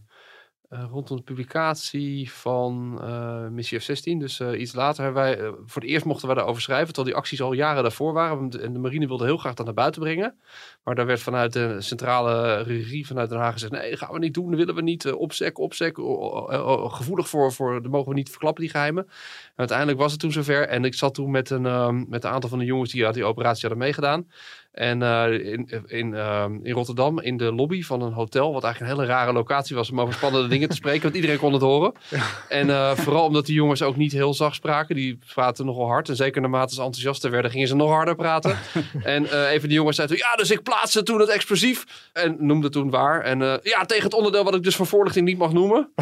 uh, 0.70 0.84
rondom 0.92 1.18
de 1.18 1.24
publicatie 1.24 2.32
van 2.32 3.00
uh, 3.02 3.48
Missie 3.48 3.80
F-16, 3.80 4.18
dus 4.18 4.42
iets 4.42 4.74
later, 4.74 5.14
wij, 5.14 5.38
voor 5.66 5.82
het 5.82 5.92
eerst 5.92 6.06
mochten 6.06 6.28
we 6.28 6.36
daarover 6.36 6.62
schrijven, 6.62 6.94
terwijl 6.94 7.06
die 7.06 7.16
acties 7.16 7.42
al 7.42 7.54
jaren 7.54 7.84
daarvoor 7.84 8.14
waren. 8.14 8.50
En 8.62 8.74
de 8.74 8.80
marine 8.80 9.08
wilde 9.08 9.26
heel 9.26 9.38
graag 9.38 9.54
dat 9.54 9.66
naar 9.66 9.76
buiten 9.76 10.02
brengen. 10.02 10.40
Maar 10.84 10.96
daar 10.96 11.06
werd 11.06 11.20
vanuit 11.20 11.54
de 11.54 11.82
centrale 11.82 12.62
regie 12.62 13.08
vanuit 13.08 13.30
Den 13.30 13.40
Haag 13.40 13.54
gezegd, 13.54 13.72
nee, 13.72 13.98
gaan 13.98 14.14
we 14.14 14.20
niet 14.20 14.34
doen, 14.34 14.50
dat 14.50 14.60
willen 14.60 14.76
we 14.76 14.82
niet. 14.82 15.12
opsec, 15.12 15.60
opsec, 15.60 15.96
gevoelig 15.96 17.30
voor, 17.30 17.52
voor, 17.52 17.82
dat 17.82 17.92
mogen 17.92 18.10
we 18.10 18.16
niet 18.16 18.30
verklappen, 18.30 18.62
die 18.62 18.72
geheimen. 18.72 19.04
En 19.04 19.12
uiteindelijk 19.56 20.00
was 20.00 20.12
het 20.12 20.20
toen 20.20 20.32
zover 20.32 20.68
en 20.68 20.86
ik 20.86 20.94
zat 20.94 21.14
toen 21.14 21.32
met 21.32 21.50
een, 21.50 22.06
met 22.10 22.24
een 22.24 22.32
aantal 22.32 22.50
van 22.50 22.60
de 22.60 22.66
jongens 22.66 22.92
die 22.92 23.06
uit 23.06 23.14
die 23.14 23.26
operatie 23.26 23.62
hadden 23.62 23.84
meegedaan. 23.84 24.28
En 24.74 25.02
uh, 25.02 25.32
in, 25.32 25.70
in, 25.88 26.12
uh, 26.14 26.46
in 26.64 26.74
Rotterdam, 26.74 27.20
in 27.20 27.38
de 27.38 27.52
lobby 27.52 27.84
van 27.84 28.02
een 28.02 28.14
hotel, 28.14 28.54
wat 28.54 28.64
eigenlijk 28.64 28.94
een 28.94 29.00
hele 29.00 29.14
rare 29.14 29.34
locatie 29.34 29.76
was 29.76 29.92
om 29.92 30.02
over 30.02 30.14
spannende 30.14 30.48
dingen 30.48 30.70
te 30.70 30.76
spreken, 30.76 31.02
want 31.02 31.16
iedereen 31.16 31.38
kon 31.38 31.54
het 31.54 31.62
horen. 31.62 31.94
Ja. 32.10 32.24
En 32.50 32.68
uh, 32.68 32.92
vooral 32.92 33.26
omdat 33.26 33.46
die 33.46 33.56
jongens 33.56 33.82
ook 33.82 33.96
niet 33.96 34.12
heel 34.12 34.34
zacht 34.34 34.56
spraken, 34.56 34.96
die 34.96 35.20
praten 35.34 35.66
nogal 35.66 35.88
hard. 35.88 36.10
En 36.10 36.16
zeker 36.16 36.42
naarmate 36.42 36.74
ze 36.74 36.82
enthousiaster 36.82 37.32
werden, 37.32 37.52
gingen 37.52 37.68
ze 37.68 37.76
nog 37.76 37.90
harder 37.90 38.16
praten. 38.16 38.58
en 39.04 39.24
uh, 39.24 39.52
een 39.52 39.60
van 39.60 39.70
die 39.70 39.78
jongens 39.78 39.96
zei 39.96 40.08
toen, 40.08 40.18
ja, 40.18 40.36
dus 40.36 40.52
ik 40.52 40.64
plaatste 40.64 41.04
toen 41.04 41.20
het 41.20 41.30
explosief. 41.30 42.10
En 42.14 42.36
noemde 42.40 42.70
toen 42.70 42.90
waar. 42.90 43.22
En 43.22 43.40
ja, 43.64 43.86
tegen 43.86 44.04
het 44.04 44.14
onderdeel 44.14 44.44
wat 44.44 44.56
ik 44.56 44.64
dus 44.64 44.76
van 44.76 44.88
voorlichting 44.88 45.26
niet 45.26 45.38
mag 45.38 45.54
noemen. 45.54 45.94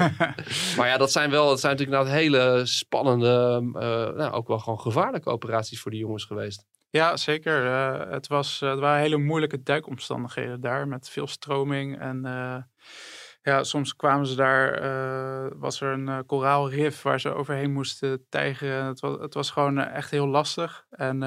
maar 0.76 0.88
ja, 0.88 0.96
dat 0.96 1.12
zijn 1.12 1.30
wel, 1.30 1.48
dat 1.48 1.60
zijn 1.60 1.76
natuurlijk 1.76 2.02
nou 2.02 2.18
hele 2.18 2.60
spannende, 2.64 3.60
nou, 4.16 4.32
ook 4.32 4.48
wel 4.48 4.58
gewoon 4.58 4.80
gevaarlijke 4.80 5.30
operaties 5.30 5.80
voor 5.80 5.90
die 5.90 6.00
jongens 6.00 6.24
geweest. 6.24 6.64
Ja, 6.90 7.16
zeker. 7.16 7.64
Uh, 7.64 8.10
het, 8.10 8.26
was, 8.26 8.60
uh, 8.62 8.70
het 8.70 8.78
waren 8.78 9.00
hele 9.00 9.16
moeilijke 9.16 9.62
duikomstandigheden 9.62 10.60
daar 10.60 10.88
met 10.88 11.10
veel 11.10 11.26
stroming. 11.26 11.98
En 11.98 12.26
uh, 12.26 12.56
ja, 13.42 13.64
soms 13.64 13.96
kwamen 13.96 14.26
ze 14.26 14.36
daar, 14.36 15.58
was 15.58 15.80
er 15.80 15.92
een 15.92 16.26
koraalrif 16.26 17.02
waar 17.02 17.20
ze 17.20 17.34
overheen 17.34 17.72
moesten 17.72 18.26
tijgeren. 18.28 18.84
Het 18.84 19.00
was, 19.00 19.20
het 19.20 19.34
was 19.34 19.50
gewoon 19.50 19.78
echt 19.78 20.10
heel 20.10 20.26
lastig. 20.26 20.86
En 20.90 21.18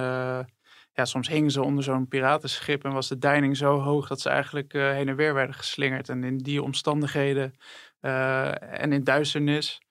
ja, 0.94 1.06
soms 1.06 1.28
hingen 1.28 1.52
ze 1.52 1.64
onder 1.64 1.84
zo'n 1.84 2.08
piratenschip 2.08 2.84
en 2.84 2.92
was 2.92 3.08
de 3.08 3.18
deining 3.18 3.58
zo 3.58 3.80
hoog 3.80 4.08
dat 4.08 4.22
ze 4.22 4.30
eigenlijk 4.30 4.72
heen 4.72 5.08
en 5.08 5.16
weer 5.16 5.34
werden 5.34 5.56
geslingerd. 5.56 6.10
En 6.10 6.24
in 6.24 6.38
die 6.38 6.64
omstandigheden 6.64 7.54
en 8.00 8.94
in 8.94 9.04
duisternis 9.04 9.82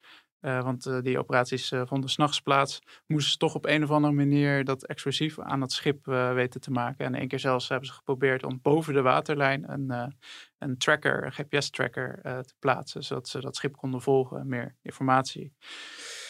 uh, 0.41 0.63
want 0.63 0.87
uh, 0.87 1.01
die 1.03 1.19
operaties 1.19 1.73
uh, 1.73 1.83
vonden 1.87 2.11
s'nachts 2.11 2.41
plaats. 2.41 2.83
Moesten 3.07 3.33
ze 3.33 3.39
toch 3.39 3.55
op 3.55 3.67
een 3.67 3.83
of 3.83 3.91
andere 3.91 4.13
manier 4.13 4.65
dat 4.65 4.87
explosief 4.87 5.39
aan 5.39 5.61
het 5.61 5.73
schip 5.73 6.07
weten 6.35 6.61
te 6.61 6.71
maken. 6.71 7.05
En 7.05 7.15
één 7.15 7.29
keer 7.29 7.39
zelfs 7.39 7.69
hebben 7.69 7.89
ze 7.89 7.95
geprobeerd 7.95 8.45
om 8.45 8.59
boven 8.63 8.95
de 8.95 9.03
waterlijn 9.03 9.73
een, 9.73 10.15
een 10.59 10.79
tracker, 10.79 11.25
een 11.25 11.33
GPS-tracker 11.33 12.21
te 12.23 12.55
plaatsen. 12.59 13.03
Zodat 13.03 13.29
ze 13.29 13.41
dat 13.41 13.57
schip 13.57 13.77
konden 13.77 14.01
volgen 14.03 14.41
en 14.41 14.49
meer 14.49 14.77
informatie 14.83 15.53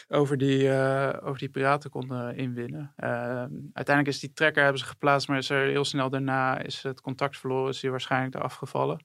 over 0.08 0.36
die, 0.36 0.72
over 1.22 1.38
die 1.38 1.48
piraten 1.48 1.90
konden 1.90 2.36
inwinnen. 2.36 2.92
uiteindelijk 3.72 4.06
is 4.06 4.20
die 4.20 4.32
tracker 4.32 4.62
hebben 4.62 4.80
ze 4.80 4.86
geplaatst, 4.86 5.28
maar 5.28 5.38
is 5.38 5.48
heel 5.48 5.84
snel 5.84 6.10
daarna 6.10 6.58
is 6.58 6.82
het 6.82 7.00
contact 7.00 7.38
verloren. 7.38 7.70
Is 7.70 7.80
die 7.80 7.90
waarschijnlijk 7.90 8.34
eraf 8.34 8.54
gevallen. 8.54 9.04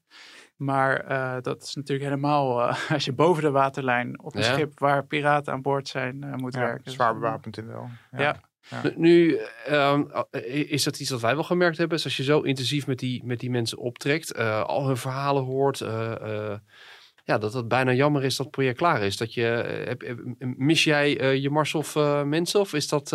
Maar 0.55 1.11
uh, 1.11 1.41
dat 1.41 1.63
is 1.63 1.75
natuurlijk 1.75 2.09
helemaal 2.09 2.59
uh, 2.59 2.91
als 2.91 3.05
je 3.05 3.13
boven 3.13 3.43
de 3.43 3.51
waterlijn 3.51 4.23
op 4.23 4.35
een 4.35 4.41
ja. 4.41 4.53
schip 4.53 4.79
waar 4.79 5.05
piraten 5.05 5.53
aan 5.53 5.61
boord 5.61 5.87
zijn 5.87 6.25
uh, 6.25 6.33
moet 6.33 6.53
ja, 6.53 6.59
werken. 6.59 6.91
Zwaar 6.91 7.13
bewapend 7.13 7.57
in 7.57 7.67
wel. 7.67 7.89
Ja. 8.11 8.19
ja. 8.19 8.39
Ja. 8.69 8.91
Nu 8.95 9.39
um, 9.69 10.11
is 10.67 10.83
dat 10.83 10.99
iets 10.99 11.09
wat 11.09 11.21
wij 11.21 11.33
wel 11.33 11.43
gemerkt 11.43 11.77
hebben. 11.77 11.97
Is 11.97 12.03
als 12.03 12.17
je 12.17 12.23
zo 12.23 12.41
intensief 12.41 12.87
met 12.87 12.99
die, 12.99 13.25
met 13.25 13.39
die 13.39 13.49
mensen 13.49 13.77
optrekt, 13.77 14.37
al 14.37 14.87
hun 14.87 14.97
verhalen 14.97 15.43
hoort, 15.43 15.79
ja, 17.25 17.37
dat 17.37 17.53
het 17.53 17.67
bijna 17.67 17.93
jammer 17.93 18.23
is 18.23 18.35
dat 18.35 18.45
het 18.45 18.55
project 18.55 18.77
klaar 18.77 19.01
is. 19.01 19.17
Dat 19.17 19.33
je, 19.33 19.41
heb, 19.85 20.15
mis 20.57 20.83
jij 20.83 21.37
je 21.39 21.49
Mars 21.49 21.75
of 21.75 21.95
mensen 22.25 22.59
of 22.59 22.73
is, 22.73 22.87
dat, 22.87 23.11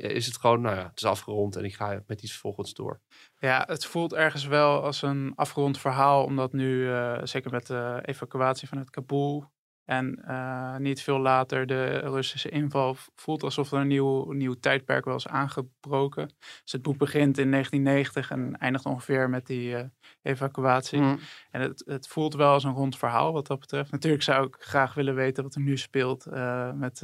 is 0.00 0.26
het 0.26 0.36
gewoon, 0.36 0.60
nou 0.60 0.76
ja, 0.76 0.82
het 0.82 0.96
is 0.96 1.04
afgerond 1.04 1.56
en 1.56 1.64
ik 1.64 1.74
ga 1.74 2.02
met 2.06 2.22
iets 2.22 2.36
volgens 2.36 2.74
door? 2.74 3.00
Ja, 3.38 3.64
het 3.66 3.86
voelt 3.86 4.12
ergens 4.12 4.46
wel 4.46 4.82
als 4.82 5.02
een 5.02 5.32
afgerond 5.34 5.78
verhaal, 5.78 6.24
omdat 6.24 6.52
nu, 6.52 6.90
zeker 7.22 7.50
met 7.50 7.66
de 7.66 7.98
evacuatie 8.02 8.68
vanuit 8.68 8.90
Kabul 8.90 9.51
en 9.84 10.24
uh, 10.28 10.76
niet 10.76 11.02
veel 11.02 11.18
later 11.18 11.66
de 11.66 11.98
Russische 11.98 12.48
inval, 12.48 12.96
voelt 13.14 13.42
alsof 13.42 13.72
er 13.72 13.78
een 13.78 13.86
nieuw, 13.86 14.32
nieuw 14.32 14.54
tijdperk 14.54 15.04
wel 15.04 15.16
is 15.16 15.28
aangebroken. 15.28 16.26
Dus 16.62 16.72
het 16.72 16.82
boek 16.82 16.98
begint 16.98 17.38
in 17.38 17.50
1990 17.50 18.30
en 18.30 18.58
eindigt 18.58 18.86
ongeveer 18.86 19.30
met 19.30 19.46
die 19.46 19.70
uh, 19.70 19.80
evacuatie. 20.22 21.00
Mm. 21.00 21.18
En 21.50 21.60
het, 21.60 21.82
het 21.86 22.08
voelt 22.08 22.34
wel 22.34 22.52
als 22.52 22.64
een 22.64 22.74
rond 22.74 22.98
verhaal 22.98 23.32
wat 23.32 23.46
dat 23.46 23.60
betreft. 23.60 23.90
Natuurlijk 23.90 24.22
zou 24.22 24.46
ik 24.46 24.56
graag 24.58 24.94
willen 24.94 25.14
weten 25.14 25.42
wat 25.42 25.54
er 25.54 25.60
nu 25.60 25.76
speelt 25.76 26.26
met, 26.74 27.00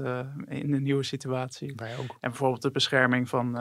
in 0.48 0.70
de 0.70 0.80
nieuwe 0.80 1.02
situatie. 1.02 1.72
Wij 1.76 1.96
ook. 1.96 2.16
En 2.20 2.30
bijvoorbeeld 2.30 2.62
de 2.62 2.70
bescherming 2.70 3.28
van 3.28 3.56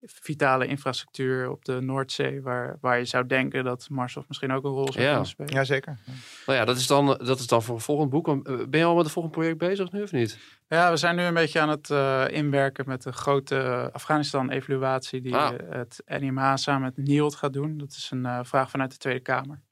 vitale 0.00 0.66
infrastructuur 0.66 1.50
op 1.50 1.64
de 1.64 1.80
Noordzee, 1.80 2.42
waar, 2.42 2.78
waar 2.80 2.98
je 2.98 3.04
zou 3.04 3.26
denken 3.26 3.64
dat 3.64 3.88
Marshof 3.90 4.28
misschien 4.28 4.52
ook 4.52 4.64
een 4.64 4.70
rol 4.70 4.92
zou 4.92 5.04
ja. 5.04 5.10
kunnen 5.10 5.28
spelen. 5.28 5.52
Jazeker. 5.52 5.98
Nou 6.46 6.58
ja, 6.58 6.64
dat 6.64 6.76
is, 6.76 6.86
dan, 6.86 7.06
dat 7.06 7.38
is 7.38 7.46
dan 7.46 7.62
voor 7.62 7.74
een 7.74 7.80
volgend 7.80 8.10
boek. 8.10 8.28
Eh, 8.28 8.34
ben 8.42 8.80
je 8.80 8.84
al 8.84 8.94
met 8.94 9.04
het 9.04 9.12
volgende 9.12 9.38
project 9.38 9.58
bezig 9.58 9.92
nu 9.92 10.02
of 10.02 10.12
niet? 10.12 10.38
Ja, 10.68 10.90
we 10.90 10.96
zijn 10.96 11.16
nu 11.16 11.22
een 11.22 11.34
beetje 11.34 11.60
aan 11.60 11.68
het 11.68 11.90
uh, 11.90 12.24
inwerken 12.28 12.84
met 12.88 13.02
de 13.02 13.12
grote 13.12 13.90
Afghanistan-evaluatie 13.92 15.20
die 15.20 15.36
ah. 15.36 15.58
het 15.68 16.02
NIMH 16.06 16.54
samen 16.54 16.82
met 16.82 17.06
NIOD 17.06 17.34
gaat 17.34 17.52
doen. 17.52 17.78
Dat 17.78 17.90
is 17.90 18.10
een 18.10 18.24
uh, 18.24 18.40
vraag 18.42 18.70
vanuit 18.70 18.90
de 18.90 18.96
Tweede 18.96 19.20
Kamer. 19.20 19.62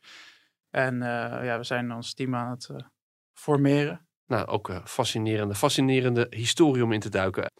En 0.70 0.98
ja, 1.42 1.58
we 1.58 1.64
zijn 1.64 1.92
ons 1.92 2.14
team 2.14 2.34
aan 2.34 2.50
het 2.50 2.70
formeren. 3.32 4.06
Nou, 4.26 4.46
ook 4.46 4.80
fascinerende, 4.84 5.54
fascinerende 5.54 6.26
historie 6.30 6.84
om 6.84 6.92
in 6.92 7.00
te 7.00 7.08
duiken. 7.08 7.50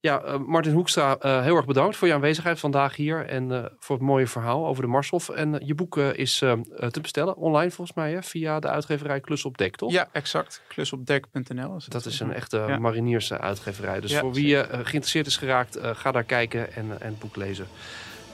Ja, 0.00 0.24
uh, 0.24 0.38
Martin 0.38 0.72
Hoekstra, 0.72 1.16
uh, 1.22 1.42
heel 1.42 1.56
erg 1.56 1.66
bedankt 1.66 1.96
voor 1.96 2.08
je 2.08 2.14
aanwezigheid 2.14 2.58
vandaag 2.58 2.96
hier 2.96 3.26
en 3.26 3.50
uh, 3.50 3.64
voor 3.78 3.96
het 3.96 4.04
mooie 4.04 4.26
verhaal 4.26 4.66
over 4.66 4.82
de 4.82 4.88
Marshof. 4.88 5.28
En 5.28 5.62
je 5.64 5.74
boek 5.74 5.96
is 5.96 6.38
te 6.38 7.00
bestellen 7.02 7.36
online 7.36 7.70
volgens 7.70 7.96
mij 7.96 8.12
hè, 8.12 8.22
via 8.22 8.60
de 8.60 8.68
uitgeverij 8.68 9.20
Klus 9.20 9.44
op 9.44 9.58
Dek, 9.58 9.76
toch? 9.76 9.92
Ja, 9.92 10.08
exact. 10.12 10.62
Klusopdek.nl. 10.68 11.76
Dat 11.88 12.06
is 12.06 12.20
een 12.20 12.32
echte 12.32 12.56
ja. 12.56 12.78
marinierse 12.78 13.38
uitgeverij. 13.38 14.00
Dus 14.00 14.10
ja, 14.10 14.20
voor 14.20 14.32
wie 14.32 14.64
geïnteresseerd 14.64 15.26
is 15.26 15.36
geraakt, 15.36 15.78
ga 15.82 16.12
daar 16.12 16.24
kijken 16.24 16.72
en, 16.74 17.00
en 17.00 17.08
het 17.08 17.18
boek 17.18 17.36
lezen. 17.36 17.66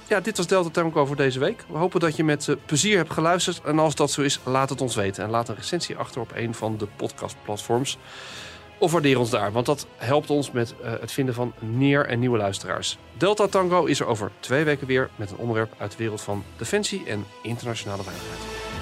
Ja, 0.08 0.20
dit 0.20 0.36
was 0.36 0.46
Delta 0.46 0.70
Tango 0.70 1.06
voor 1.06 1.16
deze 1.16 1.38
week. 1.38 1.64
We 1.68 1.78
hopen 1.78 2.00
dat 2.00 2.16
je 2.16 2.24
met 2.24 2.56
plezier 2.66 2.96
hebt 2.96 3.12
geluisterd. 3.12 3.60
En 3.60 3.78
als 3.78 3.94
dat 3.94 4.10
zo 4.10 4.22
is, 4.22 4.40
laat 4.44 4.68
het 4.68 4.80
ons 4.80 4.94
weten. 4.94 5.24
En 5.24 5.30
laat 5.30 5.48
een 5.48 5.54
recensie 5.54 5.96
achter 5.96 6.20
op 6.20 6.32
een 6.34 6.54
van 6.54 6.76
de 6.76 6.86
podcastplatforms. 6.96 7.98
Of 8.78 8.92
waardeer 8.92 9.18
ons 9.18 9.30
daar, 9.30 9.52
want 9.52 9.66
dat 9.66 9.86
helpt 9.96 10.30
ons 10.30 10.50
met 10.50 10.74
uh, 10.82 10.92
het 11.00 11.12
vinden 11.12 11.34
van 11.34 11.52
neer- 11.58 12.06
en 12.06 12.18
nieuwe 12.18 12.38
luisteraars. 12.38 12.98
Delta 13.16 13.46
Tango 13.46 13.84
is 13.84 14.00
er 14.00 14.06
over 14.06 14.30
twee 14.40 14.64
weken 14.64 14.86
weer 14.86 15.10
met 15.16 15.30
een 15.30 15.36
onderwerp 15.36 15.74
uit 15.78 15.90
de 15.90 15.96
wereld 15.96 16.20
van 16.20 16.44
defensie 16.56 17.04
en 17.06 17.24
internationale 17.42 18.02
veiligheid. 18.02 18.73